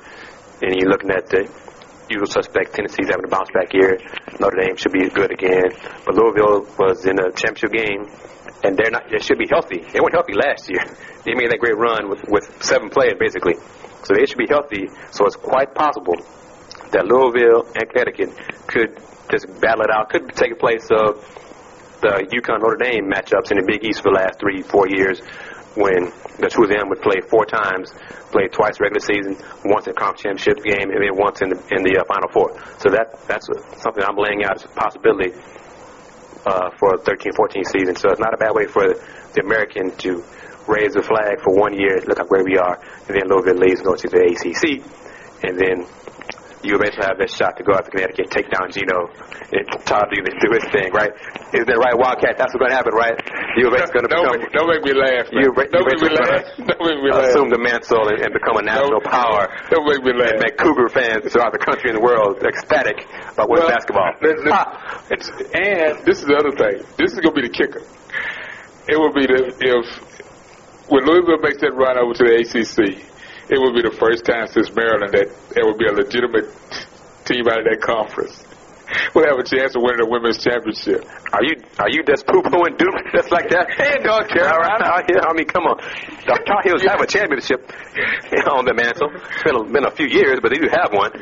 And 0.61 0.75
you're 0.77 0.91
looking 0.91 1.11
at 1.11 1.27
the 1.31 1.49
usual 2.11 2.29
suspect. 2.29 2.75
Tennessee's 2.75 3.09
having 3.09 3.25
a 3.25 3.33
bounce 3.33 3.51
back 3.51 3.73
year. 3.73 3.99
Notre 4.39 4.61
Dame 4.61 4.77
should 4.77 4.93
be 4.93 5.09
good 5.09 5.33
again. 5.33 5.73
But 6.05 6.15
Louisville 6.15 6.69
was 6.79 7.07
in 7.07 7.19
a 7.19 7.33
championship 7.33 7.73
game, 7.73 8.07
and 8.63 8.77
they're 8.77 8.93
not. 8.93 9.09
They 9.11 9.19
should 9.19 9.39
be 9.39 9.49
healthy. 9.49 9.81
They 9.81 10.01
weren't 10.01 10.15
healthy 10.15 10.35
last 10.35 10.69
year. 10.69 10.83
They 11.23 11.35
made 11.35 11.53
that 11.53 11.61
great 11.61 11.79
run 11.79 12.11
with 12.11 12.19
with 12.27 12.51
seven 12.65 12.91
players 12.91 13.15
basically, 13.15 13.55
so 14.03 14.11
they 14.13 14.27
should 14.27 14.43
be 14.43 14.49
healthy. 14.51 14.91
So 15.13 15.25
it's 15.25 15.37
quite 15.37 15.73
possible 15.73 16.19
that 16.93 17.07
Louisville 17.07 17.67
and 17.75 17.89
Connecticut 17.89 18.31
could 18.67 18.97
just 19.31 19.49
battle 19.61 19.83
it 19.85 19.91
out. 19.91 20.11
Could 20.11 20.29
take 20.35 20.59
place 20.59 20.89
of 20.91 21.21
the 22.01 22.27
UConn 22.31 22.61
Notre 22.61 22.77
Dame 22.77 23.11
matchups 23.11 23.51
in 23.51 23.59
the 23.59 23.65
Big 23.67 23.85
East 23.85 24.03
for 24.03 24.13
the 24.13 24.19
last 24.19 24.39
three, 24.41 24.63
four 24.63 24.89
years 24.89 25.21
when 25.75 26.13
the 26.37 26.49
two 26.53 26.65
of 26.65 26.69
them 26.69 26.89
would 26.89 27.01
play 27.01 27.21
four 27.29 27.47
times, 27.47 27.93
play 28.31 28.49
twice 28.49 28.77
regular 28.81 29.01
season, 29.01 29.37
once 29.65 29.87
in 29.87 29.95
conference 29.95 30.21
championship 30.21 30.61
game, 30.65 30.91
and 30.93 31.01
then 31.01 31.17
once 31.17 31.41
in 31.41 31.49
the 31.49 31.59
in 31.73 31.81
the 31.83 31.97
uh, 31.97 32.05
Final 32.05 32.29
Four. 32.29 32.53
So 32.77 32.93
that 32.93 33.17
that's 33.27 33.49
something 33.81 34.05
I'm 34.05 34.17
laying 34.17 34.45
out 34.45 34.57
as 34.57 34.65
a 34.65 34.69
possibility 34.69 35.33
uh, 36.45 36.71
for 36.77 36.99
13-14 37.01 37.65
season. 37.73 37.97
So 37.97 38.11
it's 38.11 38.21
not 38.21 38.35
a 38.35 38.37
bad 38.37 38.53
way 38.53 38.67
for 38.67 38.85
the 38.85 39.41
American 39.41 39.97
to 40.05 40.25
raise 40.69 40.93
the 40.93 41.03
flag 41.03 41.41
for 41.43 41.55
one 41.55 41.73
year, 41.75 42.01
look 42.07 42.21
at 42.21 42.29
where 42.31 42.45
we 42.45 42.59
are, 42.59 42.79
and 43.09 43.17
then 43.17 43.27
Louisville 43.27 43.59
leaves 43.59 43.81
and 43.81 43.89
go 43.89 43.97
to 43.97 44.09
the 44.09 44.21
ACC, 44.29 44.85
and 45.43 45.59
then 45.59 45.87
you 46.63 46.79
eventually 46.79 47.07
have 47.07 47.19
this 47.19 47.35
shot 47.35 47.59
to 47.59 47.63
go 47.67 47.75
out 47.75 47.85
to 47.85 47.91
Connecticut, 47.91 48.31
take 48.31 48.49
down 48.51 48.71
Geno, 48.71 49.11
and 49.51 49.67
Todd 49.83 50.07
do, 50.15 50.23
do 50.23 50.49
his 50.55 50.67
thing, 50.71 50.95
right? 50.95 51.11
Is 51.51 51.67
that 51.67 51.79
right, 51.79 51.95
Wildcat? 51.99 52.39
That's 52.39 52.55
what's 52.55 52.63
going 52.63 52.71
to 52.71 52.79
happen, 52.79 52.95
right? 52.95 53.19
You 53.59 53.67
eventually 53.67 53.93
going 53.93 54.07
to 54.07 54.13
become. 54.15 54.39
Don't 54.55 54.71
make 54.71 54.85
me 54.87 54.95
laugh. 54.95 55.27
Man. 55.35 55.43
You, 55.43 55.51
don't 55.53 55.87
make 55.87 56.01
me 56.01 56.11
laugh. 56.15 56.47
Don't 56.73 56.85
make 56.87 57.03
me 57.03 57.11
laugh. 57.11 57.35
Assume 57.35 57.51
the 57.51 57.59
mantle 57.59 58.09
and, 58.09 58.19
and 58.23 58.31
become 58.33 58.57
a 58.57 58.65
national 58.65 59.03
don't, 59.03 59.11
power. 59.11 59.51
Don't 59.69 59.85
make 59.85 60.03
me 60.07 60.15
laugh. 60.15 60.39
And 60.39 60.43
make 60.43 60.57
Cougar 60.57 60.89
fans 60.89 61.27
throughout 61.29 61.53
the 61.53 61.61
country 61.61 61.91
and 61.91 61.99
the 61.99 62.05
world 62.05 62.39
ecstatic 62.47 63.05
about 63.35 63.51
well, 63.51 63.67
basketball. 63.69 64.15
and 64.23 65.91
this 66.07 66.23
is 66.23 66.27
the 66.31 66.37
other 66.39 66.55
thing. 66.55 66.87
This 66.97 67.13
is 67.13 67.21
going 67.21 67.35
to 67.35 67.41
be 67.43 67.49
the 67.51 67.55
kicker. 67.55 67.83
It 68.89 68.97
will 68.97 69.13
be 69.13 69.27
the 69.27 69.51
if 69.51 69.85
when 70.89 71.07
Louisville 71.07 71.39
makes 71.39 71.61
that 71.61 71.75
run 71.75 71.97
over 71.99 72.15
to 72.15 72.25
the 72.25 72.43
ACC 72.43 73.12
it 73.49 73.59
would 73.59 73.75
be 73.75 73.83
the 73.83 73.97
first 73.97 74.25
time 74.25 74.47
since 74.49 74.71
Maryland 74.75 75.13
that 75.13 75.29
there 75.55 75.65
would 75.67 75.79
be 75.79 75.87
a 75.87 75.93
legitimate 75.93 76.47
team 77.25 77.49
out 77.49 77.61
of 77.61 77.67
that 77.67 77.81
conference. 77.81 78.45
We'll 79.15 79.25
have 79.27 79.39
a 79.41 79.45
chance 79.45 79.75
of 79.75 79.81
winning 79.83 80.05
the 80.05 80.11
women's 80.11 80.43
championship. 80.43 81.05
Are 81.33 81.45
you 81.45 81.57
are 81.81 81.89
you 81.89 82.05
just 82.05 82.27
poo 82.27 82.43
pooing 82.45 82.77
Duke 82.77 82.93
just 83.17 83.33
like 83.33 83.49
that? 83.49 83.73
Hey, 83.73 84.05
North 84.05 84.29
Carolina. 84.29 84.85
I 84.85 85.33
mean, 85.33 85.49
come 85.49 85.65
on. 85.65 85.81
The 85.81 86.37
Tar 86.45 86.61
Heels 86.65 86.85
have 86.85 87.01
a 87.01 87.09
championship 87.09 87.65
on 88.53 88.69
the 88.69 88.75
mantle. 88.77 89.09
It's 89.17 89.43
been 89.43 89.57
a, 89.57 89.65
been 89.65 89.87
a 89.89 89.95
few 89.97 90.09
years, 90.09 90.41
but 90.43 90.53
they 90.53 90.61
do 90.61 90.69
have 90.69 90.93
one. 90.93 91.13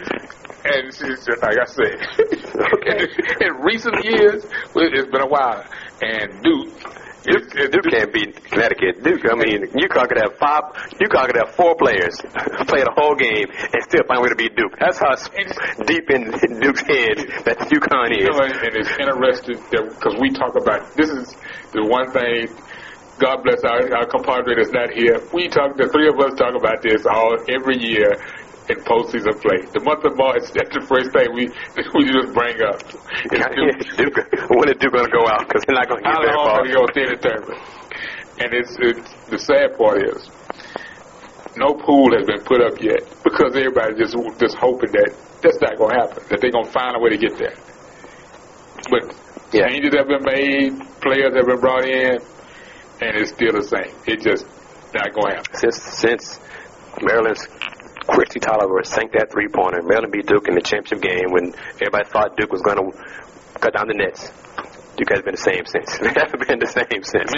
And 0.66 0.92
she's 0.92 1.24
just 1.24 1.40
like 1.40 1.56
I 1.56 1.66
said. 1.70 1.96
okay. 2.74 3.06
in 3.40 3.50
recent 3.62 3.96
years, 4.04 4.44
it's 4.74 5.11
been 5.11 5.22
a 5.22 5.30
while. 5.30 5.64
And 6.02 6.42
Duke 6.42 6.74
Duke, 7.22 7.52
Duke 7.52 7.88
can't 7.90 8.12
beat 8.12 8.33
Connecticut. 8.48 9.04
Duke, 9.04 9.20
I 9.28 9.37
mean, 9.37 9.68
UConn 9.76 10.09
could 10.09 10.20
have 10.24 10.37
five, 10.40 10.72
UConn 10.96 11.26
could 11.28 11.37
have 11.37 11.54
four 11.54 11.76
players 11.76 12.16
play 12.68 12.80
the 12.80 12.94
whole 12.96 13.14
game 13.14 13.44
and 13.44 13.80
still 13.85 14.04
find 14.09 14.20
a 14.20 14.22
way 14.22 14.30
to 14.33 14.37
beat 14.37 14.56
Duke. 14.56 14.72
That's 14.80 14.96
how 14.96 15.12
deep 15.85 16.09
in 16.09 16.33
Duke's 16.64 16.80
head 16.80 17.44
that 17.44 17.61
UConn 17.68 18.16
is. 18.16 18.24
You 18.24 18.33
know, 18.33 18.40
and 18.40 18.72
it's 18.72 18.94
interesting 18.96 19.61
because 19.68 20.16
we 20.16 20.33
talk 20.33 20.56
about 20.56 20.96
this 20.96 21.11
is 21.11 21.37
the 21.72 21.85
one 21.85 22.09
thing. 22.12 22.48
God 23.20 23.44
bless 23.44 23.61
our, 23.68 23.85
our 24.00 24.09
compadre 24.09 24.56
that's 24.56 24.72
not 24.72 24.96
here. 24.96 25.20
We 25.37 25.48
talk, 25.52 25.76
the 25.76 25.92
three 25.92 26.09
of 26.09 26.16
us 26.16 26.40
talk 26.40 26.56
about 26.56 26.80
this 26.80 27.04
all 27.04 27.37
every 27.52 27.76
year 27.76 28.16
in 28.68 28.77
postseason 28.85 29.35
play. 29.40 29.59
The 29.73 29.81
month 29.81 30.05
of 30.05 30.16
March, 30.16 30.42
that's 30.55 30.75
the 30.75 30.85
first 30.87 31.11
thing 31.12 31.33
we 31.35 31.49
we 31.94 32.03
just 32.12 32.33
bring 32.35 32.61
up. 32.62 32.81
Yeah, 33.33 33.49
Duke, 33.96 34.16
when 34.51 34.68
is 34.70 34.77
Duke 34.79 34.92
going 34.92 35.07
to 35.07 35.12
go 35.12 35.25
out? 35.29 35.46
Because 35.49 35.62
they're 35.66 35.77
not 35.77 35.88
going 35.88 36.03
to 36.03 36.09
get 36.09 36.14
How 36.14 36.23
long 36.23 36.49
are 36.59 36.64
they 36.66 36.73
going 36.73 36.92
to 36.94 37.16
determine? 37.16 37.59
And 38.40 38.49
it's, 38.55 38.73
it's 38.81 39.11
the 39.29 39.38
sad 39.38 39.77
part 39.77 40.01
is 40.03 40.29
no 41.57 41.75
pool 41.75 42.14
has 42.16 42.25
been 42.27 42.40
put 42.44 42.61
up 42.62 42.81
yet 42.81 43.03
because 43.25 43.55
everybody 43.57 43.94
just 43.99 44.14
just 44.38 44.57
hoping 44.57 44.92
that 44.92 45.11
that's 45.42 45.61
not 45.61 45.77
going 45.77 45.90
to 45.94 45.96
happen. 46.01 46.23
That 46.31 46.40
they're 46.40 46.51
going 46.55 46.64
to 46.64 46.70
find 46.73 46.96
a 46.96 47.01
way 47.01 47.11
to 47.11 47.18
get 47.18 47.37
there. 47.38 47.55
But 48.90 49.14
Yeah. 49.53 49.68
changes 49.68 49.92
have 49.94 50.07
been 50.09 50.23
made, 50.25 50.73
players 51.03 51.35
have 51.35 51.46
been 51.46 51.61
brought 51.61 51.85
in, 51.85 52.16
and 53.03 53.11
it's 53.18 53.31
still 53.33 53.53
the 53.53 53.64
same. 53.66 53.92
It 54.07 54.23
just 54.23 54.46
not 54.94 55.12
going 55.12 55.31
to 55.33 55.37
happen. 55.37 55.55
Since 55.55 55.83
since 55.83 56.40
Maryland's 57.03 57.46
Kristi 58.11 58.42
Toliver 58.42 58.85
sank 58.85 59.12
that 59.12 59.31
three 59.31 59.49
pointer, 59.49 59.83
Maryland 59.83 60.12
beat 60.12 60.27
Duke 60.27 60.49
in 60.49 60.55
the 60.55 60.61
championship 60.61 61.01
game 61.01 61.31
when 61.31 61.55
everybody 61.79 62.05
thought 62.11 62.37
Duke 62.37 62.51
was 62.51 62.62
going 62.62 62.77
to 62.77 62.90
cut 63.59 63.75
down 63.75 63.87
the 63.87 63.94
nets. 63.94 64.31
Duke 64.96 65.11
has 65.14 65.23
been 65.23 65.38
the 65.38 65.40
same 65.40 65.64
since. 65.64 65.96
They 66.03 66.12
haven't 66.12 66.46
been 66.46 66.59
the 66.59 66.68
same 66.68 67.01
since. 67.07 67.31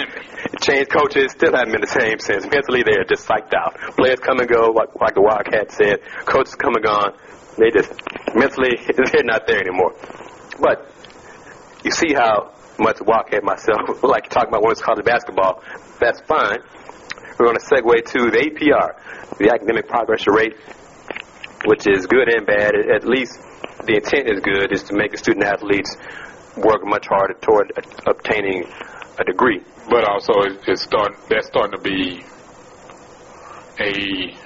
Changed 0.59 0.91
coaches, 0.91 1.31
still 1.31 1.53
haven't 1.53 1.71
been 1.71 1.85
the 1.85 1.95
same 1.95 2.19
since. 2.19 2.43
Mentally, 2.49 2.83
they're 2.83 3.05
just 3.05 3.23
psyched 3.27 3.53
out. 3.53 3.77
Players 3.95 4.19
come 4.19 4.39
and 4.39 4.49
go, 4.49 4.73
like, 4.73 4.91
like 4.99 5.15
the 5.15 5.21
Wildcat 5.21 5.71
said. 5.71 6.01
Coaches 6.25 6.55
come 6.55 6.75
and 6.75 6.83
gone. 6.83 7.13
They 7.55 7.69
just 7.69 7.93
mentally 8.33 8.81
they're 9.13 9.23
not 9.23 9.45
there 9.45 9.61
anymore. 9.61 9.93
But 10.59 10.89
you 11.85 11.91
see 11.91 12.13
how 12.13 12.51
much 12.79 12.97
Wildcat 12.99 13.43
myself 13.43 14.03
like 14.03 14.29
talking 14.29 14.49
about 14.49 14.63
women's 14.63 14.81
college 14.81 15.05
basketball. 15.05 15.61
That's 15.99 16.19
fine. 16.21 16.59
We're 17.37 17.47
going 17.47 17.57
to 17.57 17.65
segue 17.65 18.05
to 18.13 18.19
the 18.29 18.37
APR, 18.45 19.37
the 19.37 19.49
academic 19.51 19.87
progress 19.87 20.27
rate, 20.27 20.53
which 21.65 21.87
is 21.87 22.05
good 22.05 22.29
and 22.29 22.45
bad. 22.45 22.75
At 22.75 23.05
least 23.05 23.39
the 23.85 23.95
intent 23.95 24.29
is 24.29 24.39
good, 24.41 24.71
is 24.71 24.83
to 24.83 24.95
make 24.95 25.11
the 25.11 25.17
student 25.17 25.45
athletes 25.45 25.97
work 26.57 26.85
much 26.85 27.07
harder 27.07 27.33
toward 27.41 27.71
obtaining 28.05 28.65
a 29.17 29.23
degree. 29.23 29.61
But 29.89 30.07
also, 30.07 30.33
it's 30.67 30.83
starting. 30.83 31.17
That's 31.27 31.47
starting 31.47 31.73
to 31.73 31.81
be 31.81 32.23
a 33.81 34.37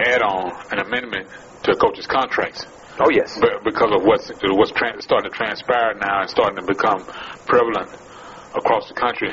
add-on, 0.00 0.56
an 0.72 0.80
amendment 0.80 1.28
to 1.64 1.74
coaches' 1.76 2.06
contracts. 2.06 2.64
Oh 2.98 3.10
yes, 3.10 3.38
But 3.40 3.62
because 3.62 3.92
of 3.92 4.04
what's 4.04 4.30
what's 4.42 4.72
tran 4.72 5.00
starting 5.02 5.30
to 5.30 5.36
transpire 5.36 5.94
now 6.00 6.22
and 6.22 6.30
starting 6.30 6.56
to 6.56 6.66
become 6.66 7.04
prevalent 7.46 7.90
across 8.56 8.88
the 8.88 8.94
country, 8.94 9.32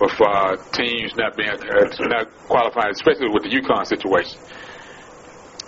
with 0.00 0.20
uh, 0.20 0.56
teams 0.72 1.14
not 1.16 1.36
being 1.36 1.50
uh, 1.50 2.06
not 2.08 2.30
qualified, 2.48 2.90
especially 2.90 3.28
with 3.32 3.44
the 3.44 3.50
UConn 3.50 3.86
situation. 3.86 4.38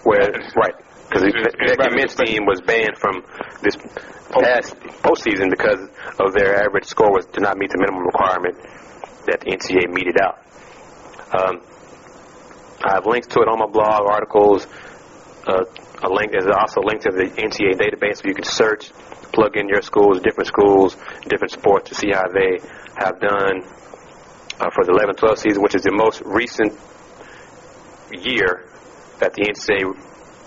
where 0.03 0.29
right 0.57 0.75
because 1.09 1.23
the 1.23 1.93
men's 1.95 2.15
team 2.17 2.47
was 2.47 2.61
banned 2.63 2.99
from 2.99 3.23
this 3.63 3.77
past 4.43 4.75
postseason 5.07 5.51
because 5.51 5.79
of 6.19 6.35
their 6.35 6.65
average 6.65 6.85
score 6.85 7.13
was 7.13 7.27
to 7.27 7.41
not 7.41 7.57
meet 7.57 7.71
the 7.71 7.79
minimum 7.79 8.05
requirement 8.05 8.59
that 9.27 9.41
the 9.41 9.55
NCAA 9.55 9.93
meted 9.93 10.19
out. 10.21 10.43
Um, 11.31 11.63
I 12.85 12.95
have 12.95 13.07
links 13.07 13.27
to 13.29 13.41
it 13.41 13.49
on 13.49 13.59
my 13.59 13.67
blog, 13.67 14.11
articles. 14.11 14.67
Uh, 15.47 15.65
a 16.03 16.11
link 16.11 16.35
is 16.35 16.47
also 16.47 16.81
a 16.83 16.87
link 16.87 17.03
to 17.03 17.11
the 17.11 17.31
NCAA 17.39 17.79
database 17.79 18.23
where 18.23 18.31
you 18.31 18.35
can 18.35 18.45
search, 18.45 18.91
plug 19.33 19.57
in 19.57 19.69
your 19.69 19.83
schools, 19.83 20.21
different 20.21 20.49
schools, 20.49 20.97
different 21.29 21.53
sports 21.53 21.89
to 21.91 21.95
see 21.95 22.11
how 22.13 22.27
they 22.29 22.59
have 22.99 23.21
done 23.21 23.63
uh, 24.61 24.71
for 24.71 24.85
the 24.85 24.93
11-12 24.93 25.39
season, 25.39 25.63
which 25.63 25.75
is 25.75 25.83
the 25.83 25.93
most 25.93 26.23
recent 26.25 26.73
year 28.13 28.65
that 29.21 29.35
the 29.35 29.43
NCAA 29.43 29.95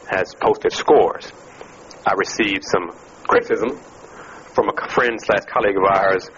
has 0.10 0.34
posted 0.42 0.74
scores. 0.74 1.32
I 2.06 2.14
received 2.14 2.64
some 2.66 2.90
criticism 3.28 3.78
from 4.54 4.70
a 4.70 4.90
friend 4.90 5.20
slash 5.22 5.46
colleague 5.46 5.78
of 5.78 5.84
ours. 5.84 6.30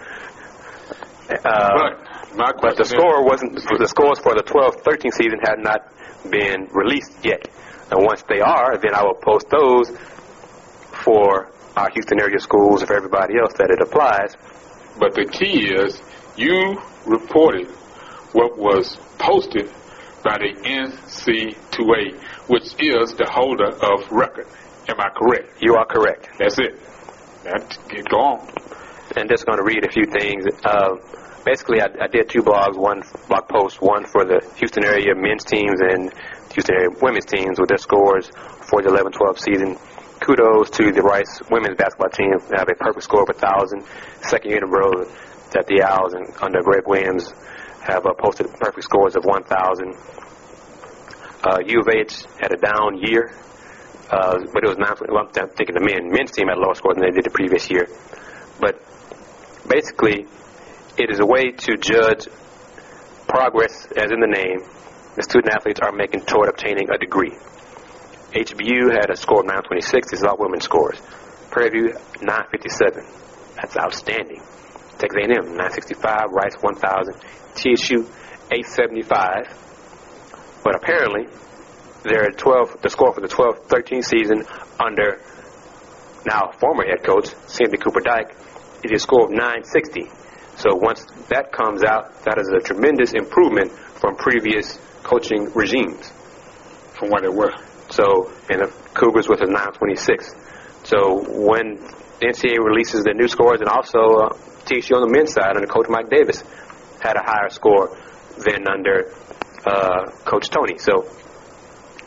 Uh, 1.30 1.38
but 1.44 2.36
my 2.36 2.52
but 2.60 2.76
the 2.76 2.84
score 2.84 3.24
wasn't 3.24 3.54
the 3.54 3.88
scores 3.88 4.18
for 4.18 4.34
the 4.34 4.42
12-13 4.42 5.12
season 5.12 5.38
had 5.42 5.58
not 5.58 5.88
been 6.30 6.68
released 6.72 7.12
yet. 7.24 7.48
And 7.90 8.04
once 8.04 8.22
they 8.28 8.40
are, 8.40 8.76
then 8.78 8.94
I 8.94 9.02
will 9.02 9.20
post 9.20 9.46
those 9.50 9.90
for 11.04 11.50
our 11.76 11.88
Houston 11.92 12.20
area 12.20 12.38
schools 12.38 12.80
and 12.80 12.88
for 12.88 12.96
everybody 12.96 13.34
else 13.38 13.54
that 13.58 13.70
it 13.70 13.80
applies. 13.80 14.36
But 14.98 15.14
the 15.14 15.24
key 15.24 15.72
is 15.72 16.00
you 16.36 16.80
reported 17.06 17.68
what 18.32 18.56
was 18.56 18.96
posted 19.18 19.70
by 20.24 20.38
the 20.38 20.54
NC2A, 20.64 22.14
which 22.48 22.74
is 22.78 23.14
the 23.14 23.26
holder 23.28 23.68
of 23.68 24.10
record. 24.10 24.46
Am 24.88 25.00
I 25.00 25.10
correct? 25.10 25.60
You 25.60 25.74
are 25.76 25.84
correct. 25.84 26.30
That's 26.38 26.58
it. 26.58 26.78
That, 27.44 27.76
go 28.08 28.18
on. 28.18 28.48
and 29.16 29.28
just 29.28 29.46
going 29.46 29.58
to 29.58 29.64
read 29.64 29.84
a 29.84 29.90
few 29.90 30.06
things. 30.06 30.46
Uh, 30.64 30.96
basically, 31.44 31.80
I, 31.80 31.88
I 32.00 32.06
did 32.06 32.28
two 32.30 32.42
blogs, 32.42 32.76
one 32.76 33.02
blog 33.28 33.48
post, 33.48 33.82
one 33.82 34.04
for 34.06 34.24
the 34.24 34.40
Houston 34.56 34.84
area 34.84 35.14
men's 35.14 35.44
teams 35.44 35.80
and 35.80 36.12
Houston 36.54 36.76
area 36.76 36.90
women's 37.00 37.26
teams 37.26 37.58
with 37.58 37.68
their 37.68 37.78
scores 37.78 38.30
for 38.62 38.80
the 38.82 38.88
11-12 38.90 39.38
season. 39.38 39.76
Kudos 40.20 40.70
to 40.70 40.92
the 40.92 41.02
Rice 41.02 41.40
women's 41.50 41.76
basketball 41.76 42.10
team. 42.10 42.30
They 42.48 42.56
have 42.56 42.68
a 42.68 42.74
perfect 42.74 43.02
score 43.02 43.22
of 43.22 43.28
1,000. 43.28 43.82
Second 44.22 44.50
year 44.50 44.58
in 44.58 44.64
a 44.64 44.70
row 44.70 45.04
that 45.52 45.66
the 45.66 45.82
Owls 45.82 46.14
and 46.14 46.26
under 46.40 46.62
Greg 46.62 46.86
Williams 46.86 47.32
have 47.82 48.06
uh, 48.06 48.14
posted 48.14 48.46
perfect 48.54 48.84
scores 48.84 49.16
of 49.16 49.24
1,000. 49.24 49.94
Uh, 51.44 51.58
U 51.66 51.80
of 51.80 51.88
H 51.88 52.24
had 52.40 52.52
a 52.52 52.56
down 52.56 52.98
year, 52.98 53.34
uh, 54.10 54.38
but 54.52 54.62
it 54.62 54.68
was 54.68 54.78
not. 54.78 55.00
Well, 55.00 55.28
I'm 55.36 55.48
thinking 55.50 55.74
the 55.74 55.80
men 55.80 56.10
men's 56.10 56.30
team 56.30 56.48
had 56.48 56.56
a 56.56 56.60
lower 56.60 56.74
score 56.74 56.94
than 56.94 57.02
they 57.02 57.10
did 57.10 57.24
the 57.24 57.30
previous 57.30 57.68
year. 57.68 57.88
But 58.60 58.80
basically, 59.68 60.26
it 60.96 61.10
is 61.10 61.18
a 61.18 61.26
way 61.26 61.50
to 61.50 61.76
judge 61.76 62.28
progress, 63.26 63.88
as 63.96 64.12
in 64.12 64.20
the 64.20 64.30
name. 64.30 64.62
The 65.16 65.22
student 65.22 65.52
athletes 65.52 65.80
are 65.82 65.92
making 65.92 66.22
toward 66.22 66.48
obtaining 66.48 66.88
a 66.90 66.96
degree. 66.96 67.36
HBU 68.32 68.92
had 68.92 69.10
a 69.10 69.16
score 69.16 69.40
of 69.40 69.46
926. 69.46 70.10
This 70.10 70.20
is 70.20 70.24
all 70.24 70.36
women's 70.38 70.64
scores. 70.64 70.98
Prairie 71.50 71.70
View 71.70 71.92
957. 72.22 73.04
That's 73.56 73.76
outstanding. 73.76 74.40
Texas 75.02 75.26
A&M 75.26 75.58
965. 75.58 76.30
Rice 76.30 76.54
1000. 76.60 77.14
TSU 77.54 78.06
875. 78.54 79.50
But 80.62 80.76
apparently, 80.76 81.26
their 82.04 82.30
12, 82.30 82.82
the 82.82 82.88
score 82.88 83.12
for 83.12 83.20
the 83.20 83.28
12-13 83.28 84.04
season 84.04 84.44
under 84.78 85.20
now 86.24 86.52
former 86.60 86.84
head 86.86 87.04
coach 87.04 87.30
Cindy 87.46 87.78
Cooper 87.78 88.00
Dyke 88.00 88.34
is 88.84 88.92
a 88.94 88.98
score 88.98 89.24
of 89.24 89.30
960. 89.30 90.08
So 90.56 90.76
once 90.76 91.04
that 91.30 91.50
comes 91.50 91.82
out, 91.82 92.24
that 92.24 92.38
is 92.38 92.48
a 92.48 92.60
tremendous 92.60 93.12
improvement 93.12 93.72
from 93.72 94.16
previous 94.16 94.78
coaching 95.02 95.50
regimes. 95.54 96.12
From 96.98 97.10
what 97.10 97.22
they 97.22 97.28
were. 97.28 97.52
So, 97.90 98.30
and 98.48 98.62
the 98.62 98.72
Cougars 98.94 99.28
with 99.28 99.40
a 99.40 99.46
926. 99.46 100.34
So 100.84 101.24
when 101.26 101.76
the 102.20 102.26
NCAA 102.26 102.58
releases 102.58 103.04
their 103.04 103.14
new 103.14 103.28
scores, 103.28 103.60
and 103.60 103.68
also 103.68 103.98
uh, 103.98 104.36
TSU 104.80 104.94
on 104.94 105.02
the 105.02 105.12
men's 105.12 105.32
side 105.32 105.56
under 105.56 105.66
Coach 105.66 105.86
Mike 105.88 106.08
Davis 106.08 106.42
had 107.00 107.16
a 107.16 107.22
higher 107.22 107.50
score 107.50 107.96
than 108.38 108.66
under 108.68 109.12
uh, 109.66 110.10
Coach 110.24 110.48
Tony. 110.50 110.78
So, 110.78 111.06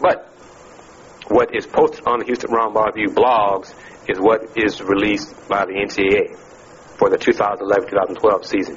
but 0.02 0.26
what 1.28 1.56
is 1.56 1.66
posted 1.66 2.06
on 2.08 2.20
the 2.20 2.26
Houston 2.26 2.52
Bar 2.52 2.92
View 2.94 3.10
blogs 3.10 3.74
is 4.08 4.20
what 4.20 4.58
is 4.58 4.82
released 4.82 5.34
by 5.48 5.66
the 5.66 5.74
NCAA 5.74 6.38
for 6.98 7.10
the 7.10 7.18
2011-2012 7.18 8.46
season. 8.46 8.76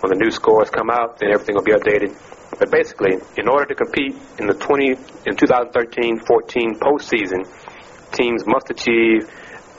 When 0.00 0.10
the 0.10 0.18
new 0.22 0.30
scores 0.30 0.70
come 0.70 0.90
out, 0.90 1.18
then 1.18 1.30
everything 1.32 1.56
will 1.56 1.62
be 1.62 1.72
updated. 1.72 2.16
But 2.58 2.70
basically, 2.70 3.16
in 3.36 3.48
order 3.48 3.66
to 3.66 3.74
compete 3.74 4.16
in 4.38 4.46
the 4.46 4.54
20 4.54 4.88
in 4.88 5.36
2013-14 5.36 6.78
postseason, 6.78 7.46
teams 8.12 8.44
must 8.46 8.70
achieve 8.70 9.30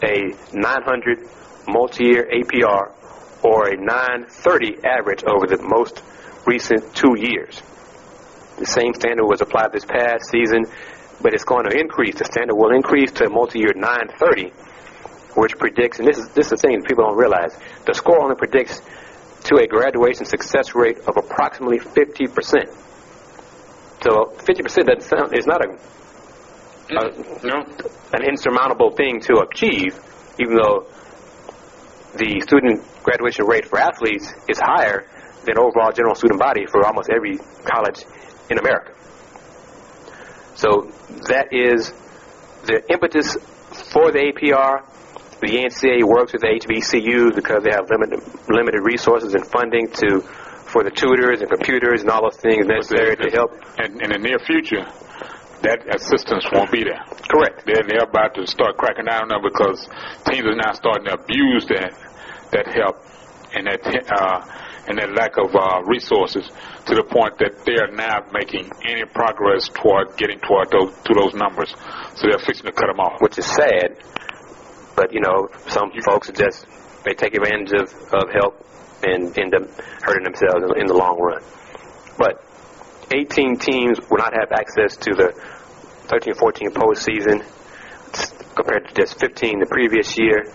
a 0.04 0.34
900 0.54 1.20
multi-year 1.68 2.30
APR 2.32 3.01
or 3.44 3.70
a 3.70 3.78
930 3.78 4.84
average 4.84 5.24
over 5.24 5.48
the 5.48 5.62
most 5.62 6.04
recent 6.46 6.96
two 6.96 7.16
years. 7.18 7.62
The 8.58 8.66
same 8.66 8.94
standard 8.94 9.26
was 9.26 9.42
applied 9.42 9.72
this 9.72 9.86
past 9.86 10.30
season, 10.30 10.66
but 11.22 11.34
it's 11.34 11.44
going 11.44 11.66
to 11.70 11.78
increase. 11.78 12.16
The 12.16 12.26
standard 12.26 12.56
will 12.56 12.74
increase 12.76 13.12
to 13.14 13.26
a 13.26 13.30
multi-year 13.30 13.74
930, 13.76 14.50
which 15.36 15.58
predicts, 15.58 16.00
and 16.00 16.08
this 16.08 16.18
is 16.18 16.30
this 16.30 16.52
is 16.52 16.52
the 16.52 16.58
thing 16.58 16.82
people 16.84 17.06
don't 17.06 17.18
realize, 17.18 17.58
the 17.86 17.94
score 17.94 18.22
only 18.22 18.36
predicts 18.36 18.82
to 19.46 19.56
a 19.58 19.68
graduation 19.68 20.26
success 20.26 20.76
rate 20.76 21.00
of 21.08 21.18
approximately 21.18 21.80
50%. 21.80 22.70
So 24.04 24.34
50% 24.38 24.86
doesn't 24.86 25.02
sound, 25.04 25.36
is 25.36 25.48
not 25.48 25.66
a, 25.66 25.70
a 26.90 27.46
No. 27.46 27.66
an 28.14 28.24
insurmountable 28.24 28.92
thing 28.92 29.22
to 29.22 29.40
achieve, 29.40 30.00
even 30.40 30.56
though 30.56 30.86
the 32.18 32.42
student 32.42 32.84
graduation 33.04 33.46
rate 33.46 33.66
for 33.66 33.80
athletes 33.80 34.34
is 34.48 34.60
higher 34.60 35.08
than 35.46 35.58
overall 35.58 35.92
general 35.92 36.16
student 36.16 36.40
body 36.40 36.66
for 36.66 36.86
almost 36.86 37.10
every 37.10 37.38
college 37.66 38.06
in 38.50 38.60
America. 38.60 38.94
So 40.56 40.92
that 41.28 41.50
is 41.52 41.92
the 42.66 42.84
impetus 42.92 43.36
for 43.92 44.12
the 44.12 44.32
APR. 44.32 44.86
The 45.42 45.58
NCAA 45.58 46.04
works 46.04 46.34
with 46.34 46.42
the 46.42 46.54
HBCUs 46.62 47.34
because 47.34 47.64
they 47.64 47.72
have 47.72 47.90
limited 47.90 48.22
limited 48.48 48.82
resources 48.84 49.34
and 49.34 49.46
funding 49.48 49.90
to 49.90 50.22
for 50.70 50.84
the 50.84 50.92
tutors 50.92 51.42
and 51.42 51.50
computers 51.50 52.02
and 52.02 52.10
all 52.12 52.22
those 52.22 52.38
things 52.38 52.68
necessary 52.68 53.18
to 53.18 53.30
help. 53.32 53.52
And 53.80 54.02
in 54.02 54.12
the 54.12 54.20
near 54.20 54.38
future, 54.40 54.86
that 55.64 55.84
assistance 55.94 56.46
won't 56.54 56.72
be 56.72 56.84
there. 56.84 57.02
Correct. 57.30 57.66
They're, 57.66 57.84
they're 57.84 58.08
about 58.08 58.36
to 58.36 58.48
start 58.48 58.78
cracking 58.78 59.06
down 59.06 59.32
on 59.32 59.44
it 59.44 59.52
because 59.52 59.88
teams 60.30 60.46
are 60.46 60.56
now 60.56 60.74
starting 60.74 61.06
to 61.06 61.14
abuse 61.14 61.66
that 61.68 61.94
that 62.52 62.68
help 62.68 63.04
and 63.54 63.68
that 63.68 63.82
uh, 64.12 64.40
and 64.88 64.98
that 64.98 65.14
lack 65.14 65.38
of 65.38 65.54
uh, 65.56 65.82
resources 65.86 66.50
to 66.86 66.96
the 66.96 67.04
point 67.04 67.38
that 67.38 67.64
they 67.66 67.78
are 67.78 67.92
not 67.92 68.34
making 68.34 68.70
any 68.88 69.06
progress 69.06 69.70
toward 69.70 70.18
getting 70.18 70.40
toward 70.40 70.70
those 70.72 70.94
to 71.06 71.14
those 71.14 71.34
numbers. 71.34 71.70
So 72.16 72.28
they're 72.30 72.40
fixing 72.40 72.66
to 72.66 72.72
cut 72.72 72.88
them 72.88 73.00
off, 73.00 73.22
which 73.22 73.38
is 73.38 73.46
sad. 73.46 73.98
But 74.96 75.14
you 75.14 75.22
know, 75.22 75.50
some 75.68 75.92
folks 76.06 76.30
just 76.32 76.66
they 77.06 77.14
take 77.14 77.36
advantage 77.36 77.74
of, 77.74 77.90
of 78.14 78.30
help 78.34 78.66
and 79.04 79.38
end 79.38 79.56
up 79.56 79.70
hurting 80.02 80.24
themselves 80.24 80.64
in, 80.76 80.82
in 80.82 80.86
the 80.88 80.94
long 80.94 81.20
run. 81.20 81.42
But 82.18 82.44
18 83.14 83.58
teams 83.58 84.00
will 84.10 84.18
not 84.18 84.34
have 84.34 84.52
access 84.52 84.96
to 84.98 85.12
the 85.14 85.34
13-14 86.08 86.72
postseason 86.72 87.44
compared 88.56 88.88
to 88.88 88.94
just 88.94 89.20
15 89.20 89.60
the 89.60 89.66
previous 89.66 90.18
year. 90.18 90.46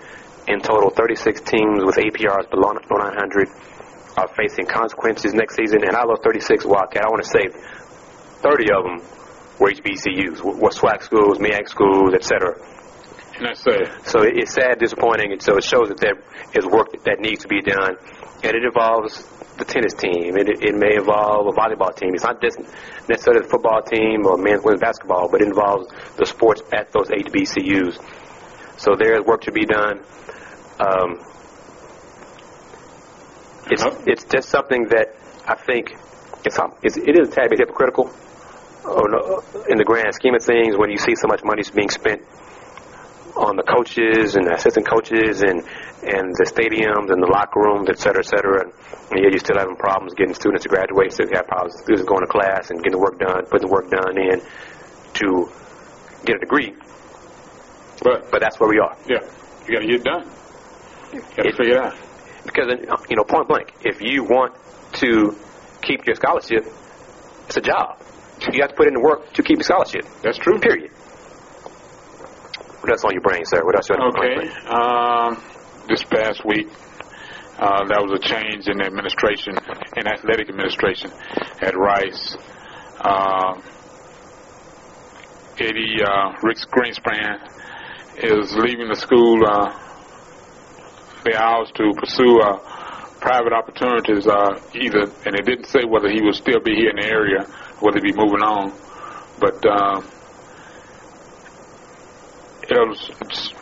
In 0.47 0.61
total, 0.61 0.89
36 0.89 1.41
teams 1.41 1.83
with 1.83 1.95
APRs 1.95 2.49
below 2.49 2.71
900 2.71 3.49
are 4.15 4.29
facing 4.35 4.65
consequences 4.65 5.33
next 5.33 5.55
season. 5.55 5.83
And 5.83 5.95
out 5.95 6.09
of 6.09 6.19
36 6.23 6.65
Wildcat, 6.65 7.05
I 7.05 7.09
want 7.09 7.23
to 7.23 7.29
say 7.29 7.47
30 8.41 8.71
of 8.71 8.83
them 8.83 8.97
were 9.59 9.71
HBCUs, 9.71 10.41
were 10.41 10.69
SWAC 10.69 11.03
schools, 11.03 11.39
MEAC 11.39 11.67
schools, 11.67 12.13
etc. 12.13 12.55
And 13.37 13.47
that's 13.47 13.61
sad. 13.61 14.07
So 14.07 14.23
it's 14.23 14.53
sad, 14.53 14.79
disappointing, 14.79 15.31
and 15.33 15.41
so 15.41 15.57
it 15.57 15.63
shows 15.63 15.89
that 15.89 15.99
there 15.99 16.17
is 16.55 16.65
work 16.65 16.91
that 17.03 17.19
needs 17.19 17.43
to 17.43 17.47
be 17.47 17.61
done, 17.61 17.97
and 18.43 18.55
it 18.55 18.63
involves 18.63 19.21
the 19.57 19.65
tennis 19.65 19.93
team. 19.93 20.37
It, 20.37 20.63
it 20.63 20.75
may 20.75 20.95
involve 20.95 21.47
a 21.47 21.51
volleyball 21.51 21.95
team. 21.95 22.13
It's 22.13 22.23
not 22.23 22.41
just 22.41 22.59
necessarily 23.09 23.41
the 23.43 23.49
football 23.49 23.81
team 23.81 24.25
or 24.25 24.37
men's 24.37 24.63
women's 24.63 24.81
basketball, 24.81 25.29
but 25.29 25.41
it 25.41 25.47
involves 25.47 25.87
the 26.17 26.25
sports 26.25 26.61
at 26.73 26.91
those 26.93 27.09
HBCUs. 27.09 27.99
So 28.77 28.95
there 28.97 29.17
is 29.17 29.25
work 29.25 29.41
to 29.41 29.51
be 29.51 29.65
done. 29.65 30.01
Um, 30.79 31.19
it's 33.69 33.83
uh-huh. 33.83 34.03
it's 34.05 34.23
just 34.25 34.49
something 34.49 34.87
that 34.89 35.15
I 35.47 35.55
think 35.55 35.95
it's, 36.45 36.59
it's 36.83 36.97
it 36.97 37.19
is 37.19 37.29
a 37.29 37.31
tad 37.31 37.49
bit 37.49 37.59
hypocritical 37.59 38.13
in 39.67 39.77
the 39.77 39.83
grand 39.83 40.13
scheme 40.13 40.35
of 40.35 40.43
things 40.43 40.77
when 40.77 40.89
you 40.89 40.97
see 40.97 41.15
so 41.15 41.27
much 41.27 41.43
money 41.43 41.61
being 41.75 41.89
spent 41.89 42.21
on 43.35 43.55
the 43.55 43.63
coaches 43.63 44.35
and 44.35 44.47
the 44.47 44.53
assistant 44.53 44.87
coaches 44.87 45.41
and 45.41 45.61
and 46.07 46.33
the 46.37 46.45
stadiums 46.45 47.11
and 47.11 47.21
the 47.21 47.27
locker 47.27 47.59
rooms, 47.59 47.89
et 47.89 47.99
cetera, 47.99 48.21
et 48.23 48.29
cetera. 48.29 48.61
And, 48.63 48.71
and 49.11 49.23
yet 49.23 49.31
you're 49.31 49.43
still 49.43 49.57
having 49.57 49.75
problems 49.75 50.13
getting 50.13 50.33
students 50.33 50.63
to 50.63 50.69
graduate. 50.69 51.11
Still 51.11 51.27
have 51.33 51.47
problems 51.47 51.75
students 51.81 52.07
going 52.07 52.21
to 52.21 52.31
class 52.31 52.69
and 52.69 52.79
getting 52.79 52.97
the 52.97 53.03
work 53.03 53.19
done, 53.19 53.45
putting 53.49 53.67
the 53.67 53.73
work 53.73 53.89
done 53.89 54.15
in 54.17 54.41
to 55.21 55.51
get 56.23 56.37
a 56.37 56.39
degree. 56.39 56.73
But 58.01 58.31
but 58.31 58.39
that's 58.39 58.59
where 58.59 58.69
we 58.69 58.79
are. 58.79 58.95
Yeah, 59.09 59.25
you 59.67 59.73
got 59.73 59.81
to 59.81 59.87
get 59.87 59.99
it 60.01 60.03
done. 60.03 60.36
Got 61.11 61.43
to 61.43 61.55
figure 61.55 61.75
it 61.75 61.77
out. 61.77 61.95
Because 62.43 62.67
you 63.09 63.15
know, 63.15 63.23
point 63.23 63.47
blank, 63.47 63.73
if 63.83 64.01
you 64.01 64.23
want 64.23 64.55
to 64.93 65.37
keep 65.81 66.05
your 66.05 66.15
scholarship, 66.15 66.65
it's 67.45 67.57
a 67.57 67.61
job. 67.61 68.01
You 68.51 68.61
have 68.61 68.71
to 68.71 68.75
put 68.75 68.87
in 68.87 68.93
the 68.93 69.01
work 69.01 69.33
to 69.33 69.43
keep 69.43 69.57
your 69.57 69.63
scholarship. 69.63 70.05
That's 70.21 70.37
true. 70.37 70.59
Period. 70.59 70.91
What 72.81 72.91
else 72.91 73.03
on 73.03 73.11
your 73.11 73.21
brain, 73.21 73.43
sir? 73.45 73.65
What 73.65 73.75
else 73.75 73.89
on 73.89 74.01
okay. 74.15 74.47
Um, 74.69 75.43
this 75.89 76.03
past 76.03 76.45
week, 76.45 76.67
uh, 77.57 77.85
there 77.85 77.99
was 77.99 78.13
a 78.13 78.19
change 78.19 78.67
in 78.67 78.77
the 78.77 78.85
administration, 78.85 79.57
in 79.97 80.07
athletic 80.07 80.49
administration 80.49 81.11
at 81.61 81.75
Rice. 81.75 82.37
Uh, 82.99 83.59
Eddie 85.59 86.03
uh, 86.05 86.33
Rick 86.43 86.57
Greenspan 86.69 87.41
is 88.17 88.53
leaving 88.55 88.89
the 88.89 88.95
school. 88.95 89.43
Uh, 89.45 89.86
the 91.29 91.37
hours 91.37 91.71
to 91.75 91.93
pursue 91.97 92.39
uh, 92.39 92.57
private 93.19 93.53
opportunities. 93.53 94.27
Uh, 94.27 94.59
either, 94.73 95.11
and 95.25 95.35
it 95.35 95.45
didn't 95.45 95.67
say 95.67 95.83
whether 95.85 96.09
he 96.09 96.21
would 96.21 96.35
still 96.35 96.59
be 96.59 96.75
here 96.75 96.89
in 96.89 96.95
the 96.97 97.05
area, 97.05 97.43
whether 97.79 97.99
he'd 97.99 98.13
be 98.13 98.17
moving 98.17 98.41
on, 98.41 98.73
but. 99.39 99.65
Um, 99.65 100.07
it 102.69 102.87
was, 102.87 103.53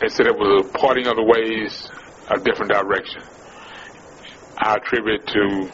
they 0.00 0.08
said 0.08 0.26
it 0.26 0.36
was 0.38 0.64
a 0.64 0.78
parting 0.78 1.08
of 1.08 1.16
the 1.16 1.24
ways, 1.24 1.90
a 2.30 2.38
different 2.38 2.70
direction. 2.70 3.22
I 4.56 4.76
attribute 4.76 5.26
to, 5.26 5.70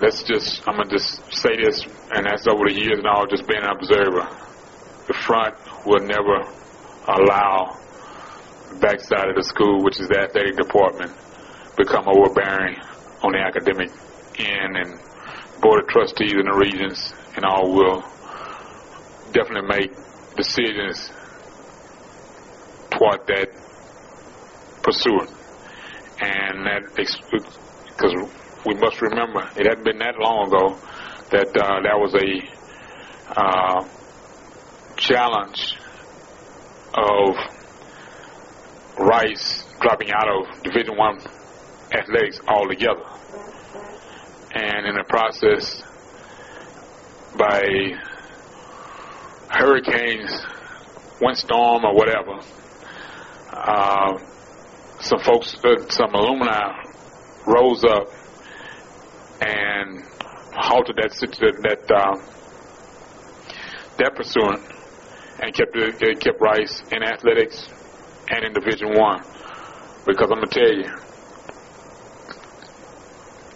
let's 0.00 0.22
just, 0.22 0.66
I'm 0.66 0.76
to 0.80 0.88
just 0.88 1.20
say 1.30 1.56
this, 1.56 1.84
and 2.14 2.24
that's 2.24 2.46
over 2.46 2.64
the 2.68 2.74
years 2.74 2.98
and 2.98 3.06
all, 3.06 3.26
just 3.26 3.46
being 3.46 3.62
an 3.62 3.68
observer. 3.68 4.26
The 5.08 5.14
front 5.26 5.54
will 5.84 6.00
never 6.00 6.50
allow 7.08 7.76
the 8.70 8.76
backside 8.76 9.28
of 9.28 9.36
the 9.36 9.42
school, 9.42 9.82
which 9.82 9.98
is 9.98 10.08
the 10.08 10.20
athletic 10.20 10.56
department, 10.56 11.12
become 11.76 12.06
overbearing 12.06 12.76
on 13.22 13.32
the 13.32 13.38
academic 13.40 13.90
end, 14.38 14.76
and 14.76 15.00
board 15.60 15.82
of 15.82 15.88
trustees 15.88 16.32
in 16.32 16.46
the 16.46 16.54
regions 16.54 17.12
and 17.34 17.44
all 17.44 17.72
will 17.72 18.00
definitely 19.32 19.68
make 19.68 19.90
decisions 20.36 21.10
toward 22.90 23.26
that 23.26 23.48
pursuit. 24.82 25.28
And 26.20 26.66
that, 26.66 26.82
because 26.96 28.14
we 28.66 28.74
must 28.74 29.00
remember, 29.00 29.48
it 29.56 29.66
hadn't 29.66 29.84
been 29.84 29.98
that 29.98 30.18
long 30.18 30.48
ago 30.48 30.78
that 31.30 31.48
uh, 31.56 31.80
that 31.82 31.98
was 31.98 32.14
a 32.14 33.40
uh, 33.40 33.88
challenge 34.96 35.76
of 36.98 37.36
Rice 38.98 39.64
dropping 39.80 40.10
out 40.10 40.28
of 40.28 40.62
Division 40.62 40.96
One 40.96 41.18
athletics 41.92 42.40
altogether, 42.48 43.04
and 44.54 44.86
in 44.86 44.96
the 44.96 45.04
process, 45.08 45.82
by 47.38 47.94
hurricanes, 49.48 50.44
windstorm, 51.20 51.84
or 51.84 51.94
whatever, 51.94 52.40
uh, 53.52 54.18
some 55.00 55.20
folks, 55.20 55.54
uh, 55.64 55.88
some 55.88 56.14
alumni 56.14 56.72
rose 57.46 57.84
up 57.84 58.08
and 59.40 60.02
halted 60.52 60.96
that 60.96 61.12
that 61.62 61.90
uh, 61.90 62.16
that 63.98 64.14
pursuant 64.16 64.77
and 65.40 65.54
kept 65.54 65.76
it, 65.76 66.20
kept 66.20 66.40
Rice 66.40 66.82
in 66.90 67.02
athletics 67.02 67.68
and 68.30 68.44
in 68.44 68.52
Division 68.52 68.94
One. 68.94 69.22
Because 70.06 70.28
I'm 70.30 70.40
gonna 70.40 70.46
tell 70.46 70.72
you, 70.72 70.90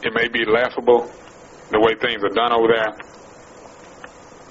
it 0.02 0.12
may 0.14 0.28
be 0.28 0.44
laughable 0.44 1.10
the 1.70 1.80
way 1.80 1.94
things 2.00 2.22
are 2.22 2.34
done 2.34 2.52
over 2.52 2.68
there 2.68 2.94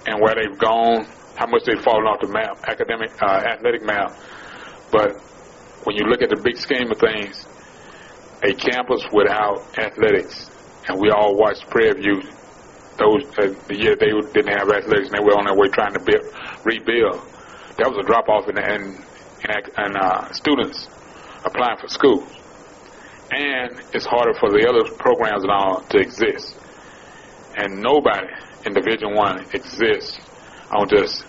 and 0.07 0.21
where 0.21 0.35
they've 0.35 0.57
gone 0.57 1.05
how 1.35 1.47
much 1.47 1.63
they've 1.65 1.81
fallen 1.81 2.05
off 2.05 2.19
the 2.21 2.27
map, 2.27 2.59
academic, 2.67 3.11
uh, 3.21 3.25
athletic 3.25 3.83
map. 3.83 4.13
But 4.91 5.19
when 5.85 5.95
you 5.95 6.05
look 6.05 6.21
at 6.21 6.29
the 6.29 6.41
big 6.41 6.57
scheme 6.57 6.91
of 6.91 6.99
things, 6.99 7.45
a 8.43 8.53
campus 8.53 9.01
without 9.13 9.63
athletics, 9.77 10.49
and 10.87 10.99
we 10.99 11.09
all 11.09 11.37
watched 11.37 11.69
Prairie 11.69 12.01
View 12.01 12.21
those 12.97 13.23
uh, 13.39 13.49
the 13.67 13.77
year 13.77 13.95
they 13.95 14.11
didn't 14.33 14.53
have 14.53 14.69
athletics 14.69 15.09
and 15.09 15.17
they 15.17 15.23
were 15.23 15.33
on 15.33 15.45
their 15.45 15.55
way 15.55 15.67
trying 15.73 15.93
to 15.93 16.03
build, 16.03 16.21
rebuild. 16.63 17.21
That 17.77 17.89
was 17.89 17.97
a 17.99 18.07
drop 18.07 18.29
off 18.29 18.47
in 18.49 18.57
in, 18.57 18.81
in, 19.49 19.85
in 19.85 19.97
uh, 19.97 20.31
students 20.33 20.87
applying 21.45 21.77
for 21.79 21.87
schools, 21.87 22.27
and 23.31 23.79
it's 23.93 24.05
harder 24.05 24.33
for 24.39 24.49
the 24.51 24.67
other 24.67 24.89
programs 24.95 25.45
all 25.49 25.81
to 25.81 25.97
exist. 25.97 26.57
And 27.55 27.81
nobody 27.81 28.27
in 28.65 28.73
Division 28.73 29.15
One 29.15 29.39
exists 29.53 30.19
on 30.71 30.87
just 30.87 31.23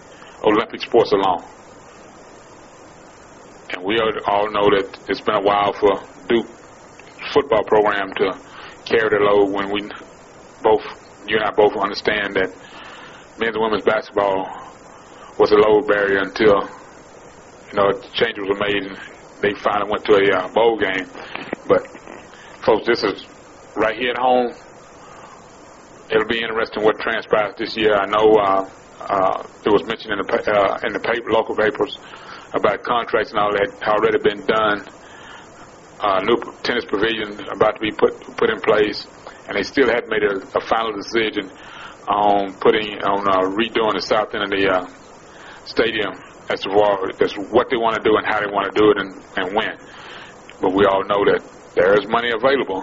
Olympic 0.44 0.80
sports 0.80 1.12
alone. 1.12 1.44
And 3.70 3.84
we 3.84 3.98
all 4.26 4.50
know 4.50 4.68
that 4.76 4.98
it's 5.08 5.20
been 5.20 5.36
a 5.36 5.40
while 5.40 5.72
for 5.72 6.02
Duke 6.28 6.46
football 7.32 7.64
program 7.64 8.12
to 8.16 8.38
carry 8.84 9.08
the 9.08 9.18
load 9.20 9.52
when 9.52 9.70
we 9.72 9.88
both, 10.62 10.82
you 11.26 11.36
and 11.36 11.44
I 11.44 11.50
both 11.50 11.76
understand 11.76 12.34
that 12.34 12.50
men's 13.38 13.54
and 13.54 13.62
women's 13.62 13.84
basketball 13.84 14.61
was 15.38 15.50
a 15.50 15.56
low 15.56 15.80
barrier 15.82 16.20
until, 16.20 16.68
you 17.68 17.74
know, 17.74 17.92
changes 18.12 18.44
were 18.48 18.58
made 18.58 18.84
and 18.84 18.96
they 19.40 19.54
finally 19.54 19.90
went 19.90 20.04
to 20.04 20.14
a 20.14 20.36
uh, 20.36 20.48
bowl 20.52 20.78
game. 20.78 21.06
But, 21.66 21.86
folks, 22.64 22.86
this 22.86 23.02
is 23.02 23.26
right 23.76 23.96
here 23.96 24.10
at 24.10 24.18
home. 24.18 24.52
it'll 26.10 26.28
be 26.28 26.40
interesting 26.42 26.84
what 26.84 26.98
transpires 27.00 27.54
this 27.58 27.76
year. 27.76 27.94
I 27.94 28.06
know 28.06 28.34
uh, 28.34 28.70
uh, 29.00 29.42
it 29.64 29.72
was 29.72 29.84
mentioned 29.84 30.12
in 30.12 30.18
the 30.18 30.52
uh, 30.52 30.78
in 30.86 30.92
the 30.92 31.00
paper, 31.00 31.30
local 31.32 31.56
papers 31.56 31.98
about 32.54 32.82
contracts 32.82 33.30
and 33.30 33.40
all 33.40 33.50
that 33.52 33.72
already 33.88 34.18
been 34.22 34.44
done. 34.46 34.86
Uh, 35.98 36.20
new 36.24 36.36
tennis 36.62 36.84
pavilion 36.84 37.32
about 37.50 37.76
to 37.76 37.80
be 37.80 37.90
put 37.90 38.20
put 38.36 38.50
in 38.50 38.60
place, 38.60 39.06
and 39.48 39.56
they 39.56 39.62
still 39.62 39.88
haven't 39.88 40.10
made 40.10 40.22
a, 40.22 40.36
a 40.58 40.60
final 40.66 40.92
decision 40.92 41.50
on 42.08 42.52
putting 42.60 42.98
on 43.02 43.26
uh, 43.26 43.48
redoing 43.56 43.94
the 43.94 44.02
south 44.02 44.34
end 44.34 44.44
of 44.44 44.50
the 44.50 44.68
uh, 44.68 44.86
stadium 45.64 46.12
as 46.50 46.60
to 46.60 46.70
as 47.20 47.32
what 47.50 47.70
they 47.70 47.76
want 47.76 47.96
to 47.96 48.02
do 48.02 48.16
and 48.16 48.26
how 48.26 48.40
they 48.40 48.50
want 48.50 48.72
to 48.72 48.74
do 48.78 48.90
it 48.90 48.96
and, 48.98 49.10
and 49.36 49.54
when. 49.54 49.78
But 50.60 50.74
we 50.74 50.84
all 50.84 51.04
know 51.04 51.24
that 51.26 51.42
there 51.74 51.98
is 51.98 52.06
money 52.08 52.30
available. 52.30 52.82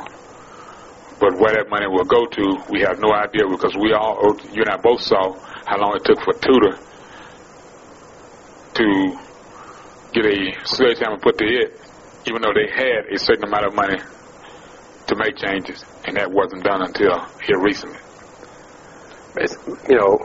But 1.19 1.36
where 1.38 1.53
that 1.53 1.69
money 1.69 1.88
will 1.88 2.07
go 2.07 2.25
to, 2.25 2.43
we 2.71 2.80
have 2.82 2.99
no 2.99 3.11
idea 3.11 3.43
because 3.49 3.75
we 3.75 3.91
all, 3.91 4.15
you 4.51 4.63
and 4.63 4.69
I 4.71 4.77
both 4.77 5.01
saw 5.01 5.36
how 5.65 5.77
long 5.77 5.95
it 5.95 6.05
took 6.05 6.19
for 6.23 6.34
Tudor 6.34 6.80
to 8.75 9.19
get 10.13 10.25
a 10.25 10.65
sledgehammer 10.65 11.19
put 11.19 11.38
to 11.38 11.45
it, 11.45 11.80
even 12.25 12.41
though 12.41 12.53
they 12.55 12.71
had 12.71 13.11
a 13.11 13.19
certain 13.19 13.43
amount 13.45 13.67
of 13.67 13.75
money 13.75 13.99
to 15.07 15.15
make 15.15 15.36
changes, 15.36 15.84
and 16.05 16.15
that 16.15 16.32
wasn't 16.32 16.63
done 16.63 16.82
until 16.82 17.19
here 17.43 17.59
recently. 17.59 17.99
It's, 19.38 19.55
you 19.89 19.97
know, 19.97 20.17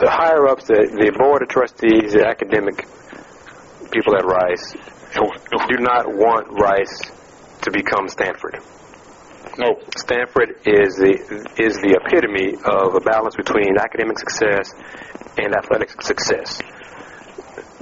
the 0.00 0.10
higher 0.10 0.48
ups, 0.48 0.64
the, 0.64 0.88
the 0.88 1.12
board 1.12 1.42
of 1.42 1.48
trustees, 1.48 2.16
the 2.16 2.24
academic 2.24 2.88
people 3.92 4.16
at 4.16 4.24
Rice, 4.24 4.72
do 5.12 5.76
not 5.78 6.08
want 6.08 6.48
Rice 6.48 7.04
to 7.62 7.70
become 7.70 8.08
Stanford. 8.08 8.56
No. 9.58 9.76
Stanford 9.96 10.56
is 10.64 10.96
the 10.96 11.12
is 11.60 11.76
the 11.84 12.00
epitome 12.00 12.56
of 12.64 12.94
a 12.94 13.00
balance 13.00 13.36
between 13.36 13.76
academic 13.76 14.18
success 14.18 14.72
and 15.36 15.52
athletic 15.54 15.90
success. 16.00 16.62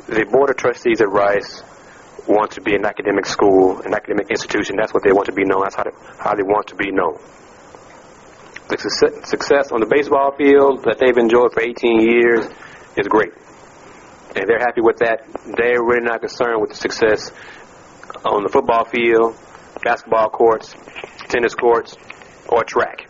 The 0.09 0.27
board 0.27 0.51
of 0.51 0.57
trustees 0.57 1.01
at 1.01 1.11
Rice 1.11 1.63
want 2.27 2.53
to 2.53 2.61
be 2.61 2.75
an 2.75 2.85
academic 2.85 3.27
school, 3.27 3.81
an 3.85 3.95
academic 3.95 4.31
institution. 4.31 4.77
That's 4.77 4.93
what 4.93 5.05
they 5.05 5.13
want 5.13 5.27
to 5.27 5.37
be 5.37 5.45
known. 5.45 5.63
That's 5.63 5.77
how 5.77 5.85
they, 5.85 5.95
how 6.19 6.35
they 6.35 6.43
want 6.43 6.67
to 6.69 6.75
be 6.75 6.91
known. 6.91 7.19
The 8.69 8.77
success, 8.77 9.73
on 9.73 9.81
the 9.81 9.89
baseball 9.89 10.37
field 10.37 10.85
that 10.85 11.01
they've 11.01 11.17
enjoyed 11.17 11.55
for 11.55 11.63
18 11.63 12.01
years 12.05 12.45
is 13.01 13.09
great, 13.09 13.33
and 14.37 14.45
they're 14.45 14.61
happy 14.61 14.83
with 14.83 14.99
that. 14.99 15.25
They're 15.57 15.83
really 15.83 16.05
not 16.05 16.21
concerned 16.21 16.61
with 16.61 16.71
the 16.71 16.77
success 16.77 17.33
on 18.29 18.43
the 18.43 18.51
football 18.53 18.85
field, 18.85 19.41
basketball 19.83 20.29
courts, 20.29 20.77
tennis 21.33 21.55
courts, 21.55 21.97
or 22.47 22.63
track. 22.63 23.09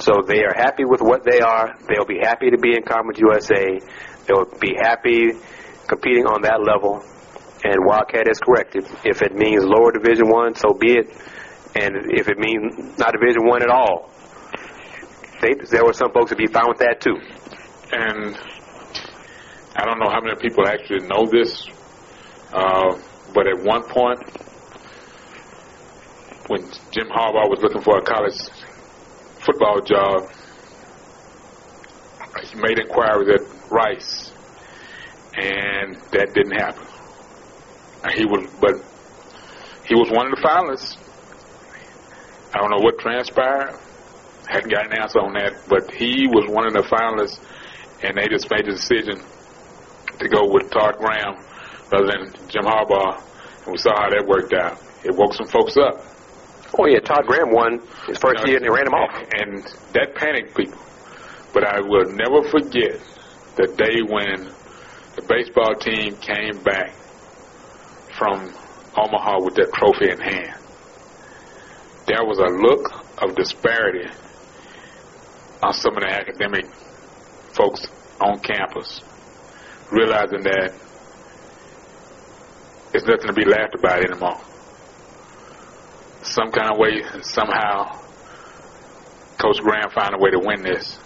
So 0.00 0.26
they 0.26 0.42
are 0.42 0.54
happy 0.54 0.84
with 0.84 1.00
what 1.00 1.22
they 1.22 1.38
are. 1.38 1.78
They'll 1.86 2.04
be 2.04 2.18
happy 2.18 2.50
to 2.50 2.58
be 2.58 2.74
in 2.74 2.82
Conference 2.82 3.20
USA. 3.22 3.78
They'll 4.26 4.50
be 4.58 4.74
happy 4.74 5.30
competing 5.86 6.26
on 6.26 6.42
that 6.42 6.58
level. 6.58 7.06
And 7.62 7.86
Wildcat 7.86 8.26
is 8.28 8.40
correct. 8.40 8.74
If, 8.74 8.90
if 9.06 9.22
it 9.22 9.32
means 9.32 9.62
lower 9.64 9.92
Division 9.92 10.28
One, 10.28 10.56
so 10.56 10.74
be 10.74 10.98
it. 10.98 11.06
And 11.78 12.10
if 12.18 12.28
it 12.28 12.38
means 12.38 12.98
not 12.98 13.12
Division 13.12 13.46
One 13.46 13.62
at 13.62 13.70
all, 13.70 14.10
they, 15.40 15.54
there 15.70 15.84
were 15.84 15.92
some 15.92 16.12
folks 16.12 16.30
that 16.30 16.38
be 16.38 16.46
fine 16.46 16.68
with 16.68 16.78
that 16.78 17.00
too. 17.00 17.16
And 17.92 18.36
I 19.76 19.84
don't 19.84 19.98
know 19.98 20.10
how 20.10 20.20
many 20.20 20.36
people 20.36 20.66
actually 20.66 21.06
know 21.06 21.26
this, 21.30 21.68
uh, 22.52 22.98
but 23.34 23.46
at 23.46 23.62
one 23.62 23.82
point, 23.84 24.20
when 26.48 26.62
Jim 26.92 27.08
Harbaugh 27.08 27.48
was 27.50 27.60
looking 27.60 27.82
for 27.82 27.98
a 27.98 28.02
college 28.02 28.38
football 29.44 29.80
job, 29.80 30.30
he 32.42 32.56
made 32.56 32.78
inquiries 32.78 33.28
at 33.40 33.70
Rice, 33.70 34.32
and 35.34 35.96
that 36.12 36.32
didn't 36.34 36.56
happen. 36.58 36.86
He 38.14 38.24
was, 38.24 38.48
but 38.60 38.74
he 39.86 39.94
was 39.94 40.10
one 40.10 40.26
of 40.26 40.32
the 40.36 40.42
finalists. 40.42 40.96
I 42.54 42.58
don't 42.58 42.70
know 42.70 42.82
what 42.82 42.98
transpired. 42.98 43.78
Hadn't 44.46 44.70
got 44.70 44.86
an 44.86 45.00
answer 45.00 45.18
on 45.18 45.34
that, 45.34 45.54
but 45.68 45.90
he 45.90 46.26
was 46.28 46.48
one 46.48 46.66
of 46.66 46.72
the 46.72 46.82
finalists, 46.82 47.40
and 48.02 48.16
they 48.16 48.28
just 48.28 48.50
made 48.50 48.66
the 48.66 48.72
decision 48.72 49.20
to 50.18 50.28
go 50.28 50.48
with 50.48 50.70
Todd 50.70 50.96
Graham 50.98 51.36
rather 51.92 52.06
than 52.06 52.48
Jim 52.48 52.64
Harbaugh, 52.64 53.20
and 53.64 53.72
we 53.72 53.78
saw 53.78 53.94
how 53.96 54.10
that 54.10 54.26
worked 54.26 54.52
out. 54.52 54.78
It 55.04 55.14
woke 55.14 55.34
some 55.34 55.46
folks 55.46 55.76
up. 55.76 56.02
Oh 56.78 56.86
yeah, 56.86 57.00
Todd 57.00 57.26
Graham 57.26 57.52
won 57.52 57.80
his 58.06 58.18
first 58.18 58.40
You 58.40 58.44
know, 58.44 58.46
year 58.46 58.56
and 58.56 58.64
they 58.64 58.70
ran 58.70 58.86
him 58.86 58.94
off. 58.94 59.14
And 59.34 59.64
that 59.94 60.14
panicked 60.14 60.56
people. 60.56 60.78
But 61.54 61.64
I 61.64 61.80
will 61.80 62.10
never 62.12 62.42
forget 62.50 63.00
the 63.56 63.66
day 63.76 64.02
when 64.02 64.50
the 65.16 65.22
baseball 65.22 65.74
team 65.76 66.16
came 66.16 66.58
back 66.62 66.92
from 68.18 68.52
Omaha 68.96 69.40
with 69.44 69.54
that 69.54 69.72
trophy 69.72 70.10
in 70.10 70.20
hand. 70.20 70.60
There 72.06 72.24
was 72.24 72.38
a 72.38 72.50
look 72.50 72.84
of 73.22 73.34
disparity 73.36 74.10
on 75.62 75.72
some 75.72 75.96
of 75.96 76.02
the 76.02 76.10
academic 76.10 76.66
folks 77.52 77.86
on 78.20 78.38
campus, 78.40 79.00
realizing 79.90 80.42
that 80.42 80.72
it's 82.92 83.04
nothing 83.06 83.26
to 83.26 83.32
be 83.32 83.44
laughed 83.44 83.74
about 83.74 84.04
anymore. 84.04 84.40
Some 86.22 86.50
kind 86.50 86.70
of 86.72 86.78
way, 86.78 87.02
somehow, 87.22 88.00
Coach 89.38 89.60
Graham 89.60 89.90
found 89.90 90.14
a 90.14 90.18
way 90.18 90.30
to 90.30 90.38
win 90.38 90.62
this. 90.62 90.98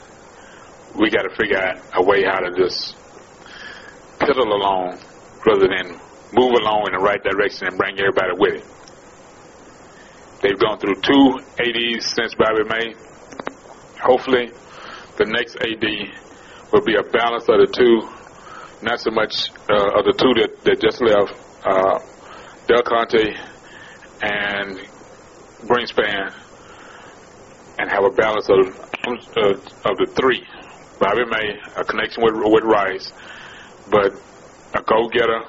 We 0.94 1.10
got 1.10 1.22
to 1.22 1.34
figure 1.36 1.58
out 1.58 1.78
a 1.94 2.02
way 2.02 2.24
how 2.24 2.40
to 2.40 2.56
just 2.56 2.96
piddle 4.18 4.46
along 4.46 4.98
rather 5.46 5.68
than 5.68 5.98
move 6.32 6.52
along 6.52 6.86
in 6.86 6.92
the 6.92 7.02
right 7.02 7.22
direction 7.22 7.66
and 7.68 7.76
bring 7.76 7.98
everybody 7.98 8.32
with 8.38 8.54
it. 8.54 8.64
They've 10.42 10.58
gone 10.58 10.78
through 10.78 11.00
two 11.02 11.38
ADs 11.58 12.06
since 12.06 12.34
Bobby 12.34 12.64
May. 12.64 12.94
Hopefully, 14.02 14.50
the 15.16 15.26
next 15.26 15.56
AD 15.56 15.84
will 16.72 16.84
be 16.84 16.96
a 16.96 17.02
balance 17.02 17.44
of 17.48 17.60
the 17.60 17.66
two, 17.66 18.08
not 18.82 18.98
so 18.98 19.10
much 19.10 19.50
uh, 19.68 19.98
of 19.98 20.04
the 20.04 20.14
two 20.16 20.32
that, 20.40 20.64
that 20.64 20.80
just 20.80 21.02
left, 21.02 21.34
uh, 21.64 21.98
Del 22.66 22.82
Conte 22.82 23.36
and 24.22 24.80
Greenspan, 25.68 26.32
and 27.78 27.90
have 27.90 28.04
a 28.04 28.10
balance 28.10 28.48
of 28.48 28.90
uh, 29.06 29.90
of 29.90 29.96
the 29.98 30.10
three. 30.18 30.44
Bobby 30.98 31.24
May, 31.24 31.58
a 31.76 31.84
connection 31.84 32.22
with 32.22 32.34
with 32.36 32.64
Rice, 32.64 33.12
but 33.90 34.12
a 34.74 34.82
go-getter 34.82 35.42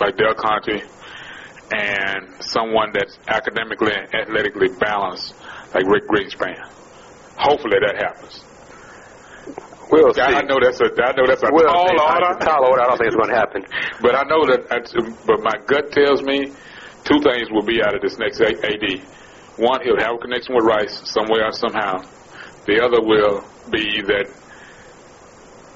like 0.00 0.16
Del 0.16 0.34
Conte, 0.34 0.82
and 1.72 2.42
someone 2.42 2.92
that's 2.92 3.18
academically 3.28 3.92
and 3.92 4.14
athletically 4.14 4.68
balanced 4.78 5.34
like 5.74 5.86
Rick 5.86 6.06
Greenspan. 6.08 6.70
Hopefully 7.36 7.78
that 7.80 7.96
happens. 7.96 8.44
We'll 9.90 10.14
see. 10.14 10.20
I 10.22 10.42
know 10.42 10.58
that's 10.62 10.80
a 10.80 10.88
I 11.02 11.12
know 11.12 11.26
that's 11.26 11.42
a 11.42 11.48
We'll 11.52 11.66
tall 11.66 11.88
see. 11.88 11.94
order. 11.98 12.30
It's 12.34 12.42
a 12.42 12.46
tall 12.46 12.64
order. 12.64 12.82
I 12.82 12.86
don't 12.88 12.98
think 12.98 13.08
it's 13.08 13.16
going 13.16 13.30
to 13.30 13.36
happen. 13.36 13.64
But 14.00 14.14
I 14.16 14.22
know 14.24 14.42
that, 14.46 14.64
but 15.26 15.42
my 15.42 15.54
gut 15.66 15.92
tells 15.92 16.22
me 16.22 16.52
two 17.04 17.20
things 17.20 17.50
will 17.50 17.62
be 17.64 17.82
out 17.82 17.94
of 17.94 18.00
this 18.00 18.18
next 18.18 18.40
AD. 18.40 19.02
One, 19.56 19.82
he'll 19.84 19.98
have 20.00 20.14
a 20.16 20.18
connection 20.18 20.54
with 20.56 20.64
Rice 20.64 21.08
somewhere 21.10 21.46
or 21.46 21.52
somehow. 21.52 22.02
The 22.66 22.80
other 22.82 23.00
will 23.02 23.44
be 23.70 24.00
that 24.02 24.26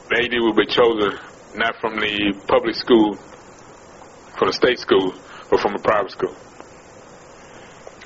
the 0.09 0.17
AD 0.25 0.33
will 0.41 0.55
be 0.57 0.67
chosen 0.67 1.19
not 1.55 1.77
from 1.81 1.97
the 2.01 2.33
public 2.49 2.75
school, 2.75 3.15
from 4.39 4.49
the 4.49 4.53
state 4.55 4.79
school, 4.79 5.13
but 5.51 5.61
from 5.61 5.75
a 5.75 5.79
private 5.79 6.11
school. 6.11 6.35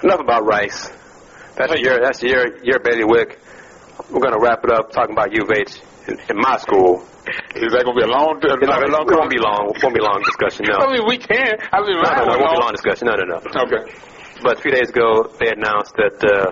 Enough 0.02 0.20
about 0.20 0.44
Rice. 0.44 0.90
That's 1.56 1.80
your 1.80 2.00
that's 2.00 2.22
your 2.22 2.62
your 2.64 2.78
bailiwick. 2.80 3.38
We're 4.10 4.20
going 4.20 4.32
to 4.34 4.40
wrap 4.40 4.64
it 4.64 4.70
up 4.72 4.90
talking 4.90 5.12
about 5.12 5.32
U 5.32 5.42
of 5.44 5.50
H 5.52 5.78
in, 6.08 6.18
in 6.30 6.36
my 6.40 6.56
school. 6.56 7.04
Is 7.54 7.70
that 7.72 7.84
going 7.86 7.94
to 7.94 8.00
be 8.02 8.06
a 8.08 8.10
long, 8.10 8.40
It's 8.42 8.66
not, 8.66 8.82
long, 8.82 8.90
long 8.90 9.06
it 9.06 9.14
won't 9.14 9.30
be 9.30 9.38
long. 9.38 9.70
Won't 9.78 9.94
be 9.94 10.02
long 10.02 10.18
discussion. 10.26 10.66
No. 10.66 10.80
I 10.82 10.90
mean, 10.90 11.04
we 11.06 11.18
can. 11.18 11.54
I 11.70 11.78
mean, 11.84 12.02
No, 12.02 12.10
no, 12.10 12.24
no, 12.26 12.34
it 12.34 12.40
won't 12.42 12.56
be 12.56 12.62
long 12.66 12.72
discussion. 12.74 13.06
No, 13.06 13.14
no, 13.14 13.24
no. 13.30 13.38
Okay. 13.38 13.82
But 14.42 14.58
a 14.58 14.60
few 14.60 14.72
days 14.72 14.90
ago, 14.90 15.30
they 15.38 15.52
announced 15.54 15.94
that 16.00 16.18
uh, 16.18 16.50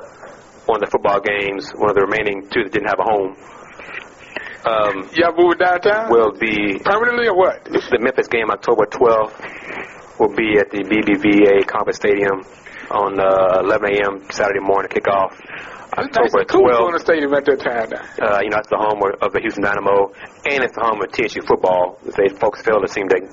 one 0.70 0.78
of 0.78 0.86
the 0.86 0.90
football 0.94 1.18
games, 1.18 1.72
one 1.74 1.90
of 1.90 1.96
the 1.96 2.06
remaining 2.06 2.46
two 2.52 2.62
that 2.62 2.70
didn't 2.70 2.86
have 2.92 3.00
a 3.02 3.08
home, 3.08 3.34
um, 4.62 5.08
Y'all 5.16 5.34
moving 5.34 5.58
downtown? 5.58 6.10
will 6.12 6.36
be 6.38 6.78
Permanently 6.84 7.26
or 7.26 7.34
what? 7.36 7.64
the 7.64 7.98
Memphis 7.98 8.28
game, 8.28 8.46
October 8.50 8.84
12th, 8.86 10.20
will 10.20 10.36
be 10.36 10.60
at 10.60 10.70
the 10.70 10.84
BBVA 10.86 11.66
Compass 11.66 11.96
Stadium 11.96 12.44
on 12.90 13.18
uh, 13.20 13.60
11 13.62 13.94
a.m. 13.94 14.30
Saturday 14.30 14.60
morning 14.60 14.90
kickoff. 14.90 15.32
October 15.96 16.44
going 16.46 16.70
12th. 16.70 16.92
to 16.92 16.98
stadium 17.00 17.34
at 17.34 17.44
that 17.44 17.60
time. 17.60 17.90
Uh, 18.22 18.38
you 18.42 18.50
know, 18.50 18.58
it's 18.62 18.70
the 18.70 18.78
home 18.78 19.02
of 19.02 19.18
of 19.22 19.32
the 19.32 19.40
Houston 19.40 19.64
Dynamo, 19.64 20.14
and 20.46 20.62
it's 20.62 20.74
the 20.74 20.82
home 20.86 21.02
of 21.02 21.10
TSU 21.10 21.42
football. 21.46 21.98
They 22.04 22.28
folks 22.38 22.62
feel 22.62 22.78
it 22.82 22.90
seemed 22.90 23.10
they 23.10 23.26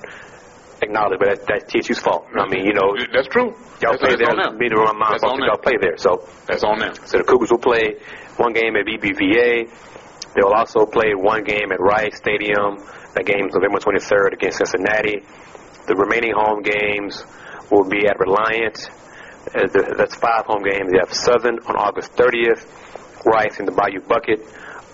acknowledge, 0.82 1.18
but 1.18 1.28
that's, 1.38 1.44
that's 1.46 1.64
TSU's 1.70 1.98
fault. 2.02 2.26
I 2.34 2.46
mean, 2.50 2.66
you 2.66 2.74
know, 2.74 2.94
That's 3.12 3.26
true. 3.28 3.54
y'all 3.82 3.94
That's, 3.94 4.02
play 4.02 4.14
that's 4.14 4.22
there. 4.26 4.30
on 4.30 4.38
them. 4.54 4.58
Me 4.58 4.66
and 4.70 4.98
my 4.98 5.18
on 5.22 5.38
y'all 5.42 5.58
play 5.58 5.74
there. 5.80 5.98
So, 5.98 6.26
That's 6.46 6.62
on 6.62 6.78
them. 6.78 6.94
so 7.06 7.18
the 7.18 7.24
Cougars 7.26 7.50
will 7.50 7.58
play 7.62 7.98
one 8.38 8.52
game 8.54 8.74
at 8.78 8.86
BBVA. 8.86 9.66
They 10.34 10.42
will 10.42 10.54
also 10.54 10.86
play 10.86 11.14
one 11.14 11.42
game 11.42 11.72
at 11.72 11.80
Rice 11.80 12.16
Stadium. 12.18 12.78
That 13.14 13.26
game's 13.26 13.54
November 13.54 13.78
23rd 13.78 14.34
against 14.34 14.58
Cincinnati. 14.58 15.22
The 15.86 15.94
remaining 15.96 16.34
home 16.36 16.62
games 16.62 17.24
will 17.70 17.88
be 17.88 18.06
at 18.06 18.18
Reliant. 18.18 18.78
Uh, 19.54 19.66
That's 19.96 20.14
five 20.16 20.44
home 20.46 20.62
games. 20.62 20.90
You 20.92 21.00
have 21.00 21.12
Southern 21.12 21.58
on 21.60 21.76
August 21.76 22.12
30th, 22.16 22.66
Rice 23.24 23.58
in 23.58 23.66
the 23.66 23.72
Bayou 23.72 24.00
Bucket 24.00 24.40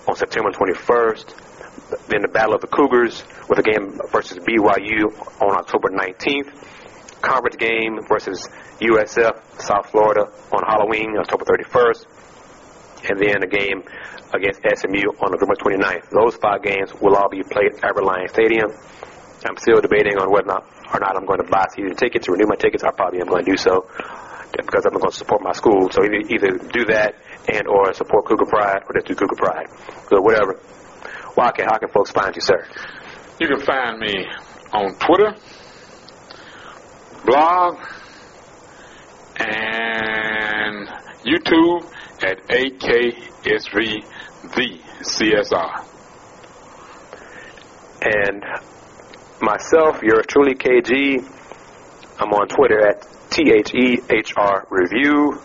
on 0.07 0.15
September 0.15 0.51
21st. 0.51 2.07
Then 2.07 2.21
the 2.21 2.29
Battle 2.29 2.55
of 2.55 2.61
the 2.61 2.67
Cougars 2.67 3.23
with 3.49 3.59
a 3.59 3.63
game 3.63 3.99
versus 4.11 4.39
BYU 4.39 5.11
on 5.41 5.55
October 5.57 5.89
19th. 5.89 7.21
Conference 7.21 7.55
game 7.57 7.99
versus 8.07 8.47
USF 8.79 9.61
South 9.61 9.89
Florida 9.89 10.31
on 10.53 10.63
Halloween, 10.63 11.17
October 11.17 11.43
31st. 11.45 12.05
And 13.09 13.19
then 13.19 13.43
a 13.43 13.47
game 13.47 13.83
against 14.33 14.61
SMU 14.61 15.09
on 15.19 15.31
November 15.31 15.55
29th. 15.55 16.09
Those 16.09 16.35
five 16.37 16.63
games 16.63 16.93
will 17.01 17.15
all 17.15 17.29
be 17.29 17.43
played 17.43 17.73
at 17.83 17.95
Reliant 17.95 18.29
Stadium. 18.31 18.71
I'm 19.45 19.57
still 19.57 19.81
debating 19.81 20.17
on 20.17 20.31
whether 20.31 20.47
or 20.49 20.63
not, 20.63 20.93
or 20.93 20.99
not 20.99 21.15
I'm 21.17 21.25
going 21.25 21.39
to 21.43 21.49
buy 21.49 21.65
season 21.75 21.95
tickets, 21.95 22.27
renew 22.29 22.47
my 22.47 22.55
tickets. 22.55 22.83
I 22.83 22.91
probably 22.91 23.21
am 23.21 23.27
going 23.27 23.45
to 23.45 23.51
do 23.51 23.57
so 23.57 23.85
because 24.57 24.85
I'm 24.85 24.93
going 24.93 25.09
to 25.09 25.15
support 25.15 25.41
my 25.41 25.51
school. 25.53 25.89
So 25.91 26.03
either, 26.03 26.21
either 26.29 26.51
do 26.71 26.85
that 26.85 27.15
and 27.51 27.67
or 27.67 27.93
support 27.93 28.25
Cougar 28.25 28.45
Pride 28.45 28.83
or 28.87 28.93
just 28.93 29.07
do 29.07 29.15
Cougar 29.15 29.35
Pride. 29.35 29.67
So 30.09 30.21
whatever. 30.21 30.59
Wildcat, 31.35 31.67
how 31.69 31.77
can 31.77 31.89
folks 31.89 32.11
find 32.11 32.35
you, 32.35 32.41
sir? 32.41 32.65
You 33.39 33.47
can 33.47 33.59
find 33.59 33.99
me 33.99 34.25
on 34.71 34.95
Twitter, 34.95 35.35
blog, 37.25 37.77
and 39.37 40.87
YouTube 41.25 41.83
at 42.23 42.47
AKSV 42.47 44.05
the 44.55 44.79
CSR. 45.01 45.85
And 48.01 48.43
myself, 49.41 50.01
yours 50.03 50.25
truly, 50.27 50.55
KG. 50.55 51.31
I'm 52.19 52.31
on 52.31 52.47
Twitter 52.47 52.87
at 52.87 53.05
THEHR 53.35 54.65
Review. 54.69 55.39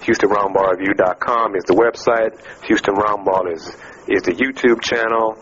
HoustonRoundballReview.com 0.00 1.56
is 1.56 1.64
the 1.64 1.74
website. 1.76 2.32
Houston 2.66 2.94
Roundball 2.94 3.52
is, 3.52 3.68
is 4.08 4.22
the 4.22 4.32
YouTube 4.32 4.80
channel. 4.80 5.36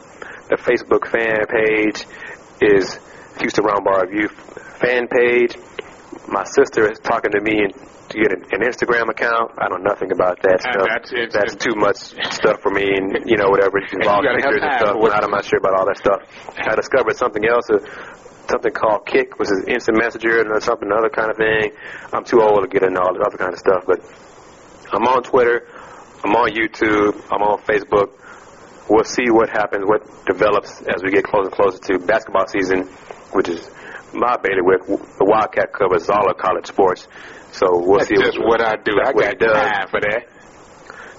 The 0.50 0.56
Facebook 0.56 1.06
fan 1.06 1.46
page 1.46 2.06
is 2.60 2.98
Houston 3.38 3.64
Roundball 3.64 4.02
Review 4.10 4.28
fan 4.82 5.06
page. 5.06 5.54
My 6.28 6.42
sister 6.44 6.90
is 6.90 6.98
talking 7.00 7.30
to 7.32 7.40
me 7.40 7.62
and 7.70 7.74
to 8.10 8.18
get 8.18 8.32
an, 8.34 8.44
an 8.50 8.60
Instagram 8.66 9.08
account. 9.08 9.52
I 9.58 9.68
don't 9.68 9.82
know 9.82 9.90
nothing 9.90 10.10
about 10.12 10.42
that 10.42 10.58
And 10.58 10.74
stuff. 10.74 10.86
that's- 10.86 11.12
it's- 11.14 11.32
that's 11.34 11.54
too 11.54 11.74
much 11.78 11.96
stuff 12.34 12.60
for 12.62 12.70
me, 12.70 12.82
and 12.98 13.24
you 13.30 13.36
know 13.38 13.48
whatever 13.48 13.78
it 13.78 13.90
involves 13.94 14.26
pictures 14.26 14.58
and 14.62 14.74
stuff. 14.78 14.96
I'm 15.24 15.30
not 15.30 15.44
sure 15.44 15.58
about 15.58 15.74
all 15.78 15.86
that 15.86 15.98
stuff. 15.98 16.20
I 16.58 16.74
discovered 16.74 17.16
something 17.16 17.46
else, 17.46 17.70
uh, 17.70 17.78
something 18.52 18.72
called 18.72 19.06
Kik, 19.06 19.38
which 19.38 19.50
is 19.50 19.64
instant 19.66 19.98
messenger 19.98 20.40
and 20.44 20.62
something 20.62 20.92
other 20.92 21.08
kind 21.08 21.30
of 21.30 21.36
thing. 21.36 21.72
I'm 22.12 22.24
too 22.24 22.42
old 22.42 22.60
to 22.62 22.68
get 22.68 22.82
into 22.84 23.00
all 23.00 23.14
that 23.14 23.24
other 23.24 23.38
kind 23.38 23.52
of 23.52 23.58
stuff, 23.58 23.84
but 23.86 24.00
I'm 24.92 25.02
on 25.08 25.22
Twitter, 25.24 25.66
I'm 26.22 26.36
on 26.36 26.52
YouTube, 26.52 27.16
I'm 27.32 27.42
on 27.42 27.58
Facebook. 27.64 28.12
We'll 28.88 29.04
see 29.04 29.30
what 29.30 29.48
happens, 29.48 29.84
what 29.86 30.04
develops 30.26 30.82
as 30.82 31.02
we 31.02 31.10
get 31.10 31.24
closer 31.24 31.48
and 31.48 31.56
closer 31.56 31.78
to 31.78 31.98
basketball 31.98 32.46
season, 32.46 32.84
which 33.32 33.48
is 33.48 33.70
my 34.12 34.36
bailiwick. 34.36 34.84
The 34.86 35.24
Wildcat 35.24 35.72
covers 35.72 36.10
all 36.10 36.28
of 36.28 36.36
college 36.36 36.66
sports, 36.66 37.08
so 37.52 37.66
we'll 37.72 37.98
That's 37.98 38.10
see 38.10 38.20
just 38.20 38.38
what 38.38 38.60
I 38.60 38.76
do. 38.76 39.00
I 39.00 39.12
got 39.12 39.40
time 39.40 39.88
for 39.88 40.00
that. 40.00 40.28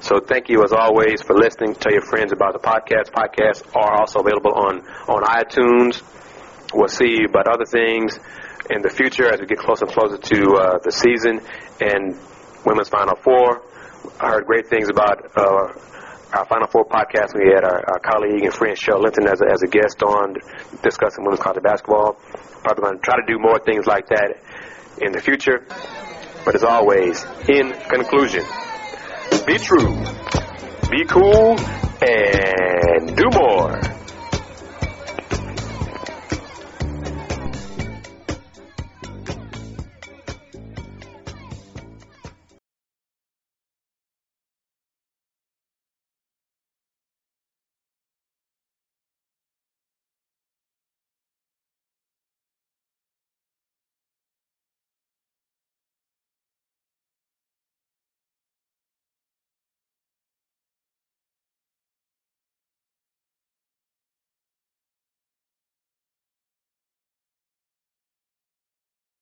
So 0.03 0.19
thank 0.19 0.49
you 0.49 0.61
as 0.63 0.73
always 0.73 1.21
for 1.21 1.33
listening. 1.33 1.75
Tell 1.75 1.93
your 1.93 2.01
friends 2.03 2.33
about 2.33 2.51
the 2.51 2.59
podcast. 2.59 3.09
Podcasts 3.15 3.63
are 3.73 4.01
also 4.01 4.19
available 4.19 4.51
on, 4.53 4.81
on 5.07 5.23
iTunes. 5.23 6.03
We'll 6.73 6.87
see 6.87 7.23
about 7.23 7.47
other 7.47 7.65
things 7.65 8.19
in 8.69 8.81
the 8.81 8.89
future 8.89 9.31
as 9.31 9.39
we 9.39 9.45
get 9.45 9.59
closer 9.59 9.85
and 9.85 9.93
closer 9.93 10.17
to 10.17 10.39
uh, 10.55 10.77
the 10.79 10.91
season 10.91 11.41
and 11.79 12.17
Women's 12.65 12.89
Final 12.89 13.15
Four. 13.15 13.61
I 14.19 14.29
heard 14.29 14.45
great 14.45 14.67
things 14.67 14.89
about 14.89 15.37
uh, 15.37 15.73
our 16.33 16.45
Final 16.45 16.67
Four 16.67 16.85
podcast. 16.85 17.35
We 17.35 17.53
had 17.53 17.63
our, 17.63 17.83
our 17.87 17.99
colleague 17.99 18.43
and 18.43 18.53
friend 18.53 18.75
Cheryl 18.75 19.03
Linton 19.03 19.27
as 19.27 19.41
a, 19.41 19.45
as 19.51 19.61
a 19.61 19.67
guest 19.67 20.01
on 20.01 20.35
discussing 20.81 21.23
women's 21.23 21.41
college 21.41 21.61
basketball. 21.61 22.13
Probably 22.63 22.81
going 22.81 22.95
to 22.97 23.01
try 23.01 23.15
to 23.17 23.25
do 23.27 23.37
more 23.37 23.59
things 23.59 23.85
like 23.85 24.07
that 24.07 24.41
in 25.01 25.11
the 25.11 25.21
future. 25.21 25.65
But 26.45 26.55
as 26.55 26.63
always, 26.63 27.23
in 27.47 27.71
conclusion, 27.87 28.43
be 29.45 29.57
true, 29.57 29.93
be 30.89 31.05
cool, 31.05 31.55
and 32.01 33.15
do 33.15 33.29
more. 33.37 33.79